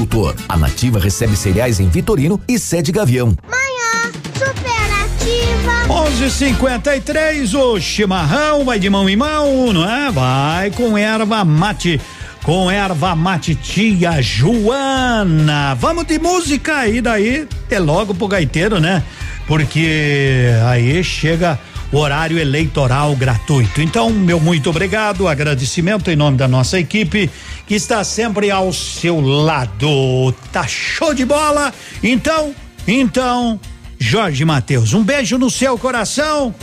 [0.01, 0.35] agricultor.
[0.49, 3.35] A Nativa recebe cereais em Vitorino e sede Gavião.
[3.47, 5.87] Manhã superativa.
[5.87, 10.11] 11:53 o chimarrão vai de mão em mão, não é?
[10.11, 12.01] Vai com erva mate.
[12.43, 15.75] Com erva mate tia Joana.
[15.75, 19.03] Vamos de música e daí é logo pro gaiteiro, né?
[19.47, 21.59] Porque aí chega
[21.91, 23.81] horário eleitoral gratuito.
[23.81, 27.29] Então, meu muito obrigado, agradecimento em nome da nossa equipe
[27.67, 30.33] que está sempre ao seu lado.
[30.51, 31.73] Tá show de bola?
[32.01, 32.53] Então,
[32.87, 33.59] então,
[33.99, 36.53] Jorge Matheus, um beijo no seu coração.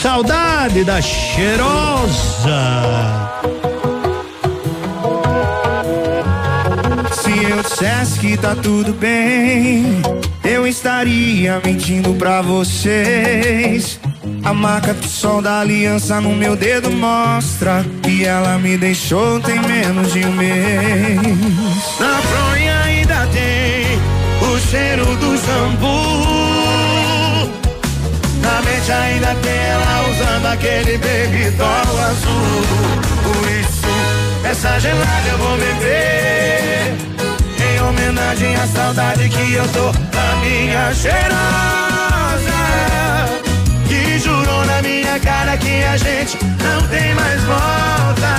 [0.00, 2.10] Saudade da cheirosa.
[7.12, 10.00] Se eu dissesse que tá tudo bem,
[10.42, 14.00] eu estaria mentindo pra vocês.
[14.42, 19.60] A marca do sol da aliança no meu dedo mostra que ela me deixou tem
[19.60, 21.20] menos de um mês.
[22.00, 23.98] Na fronha ainda tem
[24.40, 25.90] o cheiro do shampoo.
[28.40, 32.64] Na mente ainda tem ela usando aquele baby doll azul.
[33.22, 33.86] Por isso,
[34.48, 36.94] essa gelada eu vou beber.
[37.62, 42.10] Em homenagem à saudade que eu tô da minha cheirosa
[45.10, 48.30] minha cara que a gente não tem mais volta.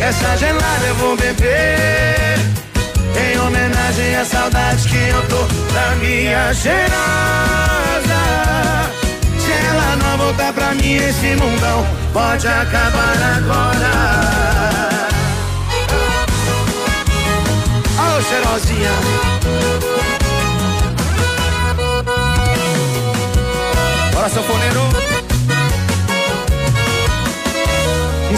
[0.00, 2.38] Essa gelada eu vou beber
[3.16, 6.88] em homenagem à saudade que eu tô da minha cheirosa.
[9.38, 13.92] Se ela não voltar pra mim, esse mundão pode acabar agora.
[17.98, 19.97] Ô, oh, cheirosinha.
[24.38, 24.82] Sanfoneiro.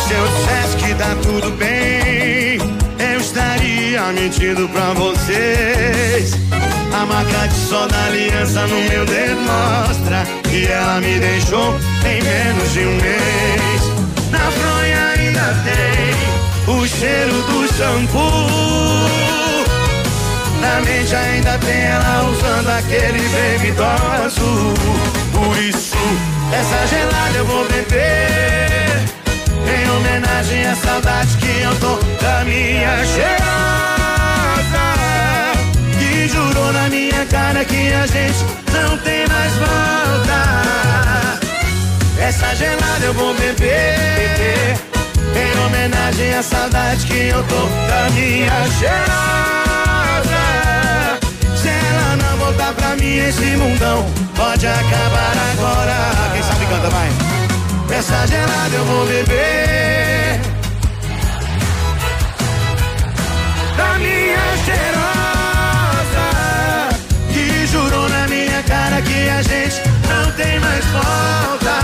[0.06, 2.58] Se eu dissesse que tá tudo bem,
[2.98, 6.32] eu estaria mentindo pra vocês.
[6.92, 12.22] A marca de sol da aliança no meu dedo mostra que ela me deixou em
[12.22, 13.82] menos de um mês.
[14.30, 18.20] Na fronha ainda tem o cheiro do shampoo.
[20.60, 23.74] Na mente ainda tem ela usando aquele baby
[24.24, 25.19] azul.
[25.70, 25.96] Isso,
[26.52, 29.04] essa gelada eu vou beber.
[29.72, 33.38] Em homenagem à saudade que eu tô da minha cheirosa.
[35.96, 40.40] Que jurou na minha a gente não tem mais volta.
[42.20, 44.76] Essa gelada eu vou beber.
[45.36, 49.69] Em homenagem à saudade que eu tô da minha cheirosa.
[52.60, 54.04] Voltar pra mim, esse mundão
[54.36, 55.96] pode acabar agora.
[56.34, 57.08] Quem sabe canta, vai.
[57.96, 60.40] Essa gelada eu vou beber.
[63.78, 66.28] Da minha cheirosa.
[67.32, 71.78] Que jurou na minha cara que a gente não tem mais volta.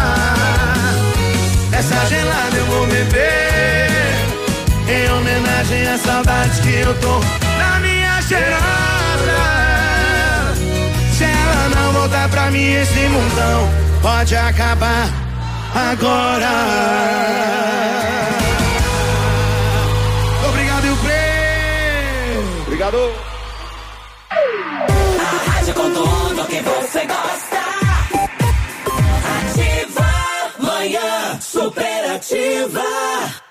[1.73, 3.89] Essa gelada eu vou beber.
[4.87, 7.19] Em homenagem à saudade que eu tô
[7.57, 9.86] na minha cheirosa.
[12.31, 13.71] Pra mim, esse mundão
[14.03, 15.09] pode acabar
[15.75, 16.49] agora.
[20.49, 21.13] Obrigado, Ilfre.
[22.67, 23.13] Obrigado.
[24.31, 27.56] A rádio com tudo que você gosta.
[32.37, 32.83] Superativa.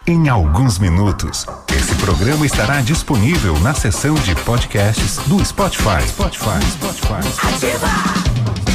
[0.08, 6.08] Em alguns minutos, esse programa estará disponível na seção de podcasts do Spotify.
[6.08, 8.75] Spotify, Spotify.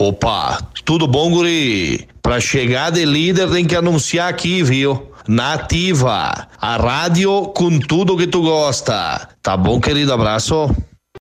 [0.00, 2.06] Opa, tudo bom, guri?
[2.22, 5.10] Pra chegar de líder tem que anunciar aqui, viu?
[5.26, 9.28] Nativa, a rádio com tudo que tu gosta.
[9.42, 10.12] Tá bom, querido?
[10.12, 10.70] Abraço.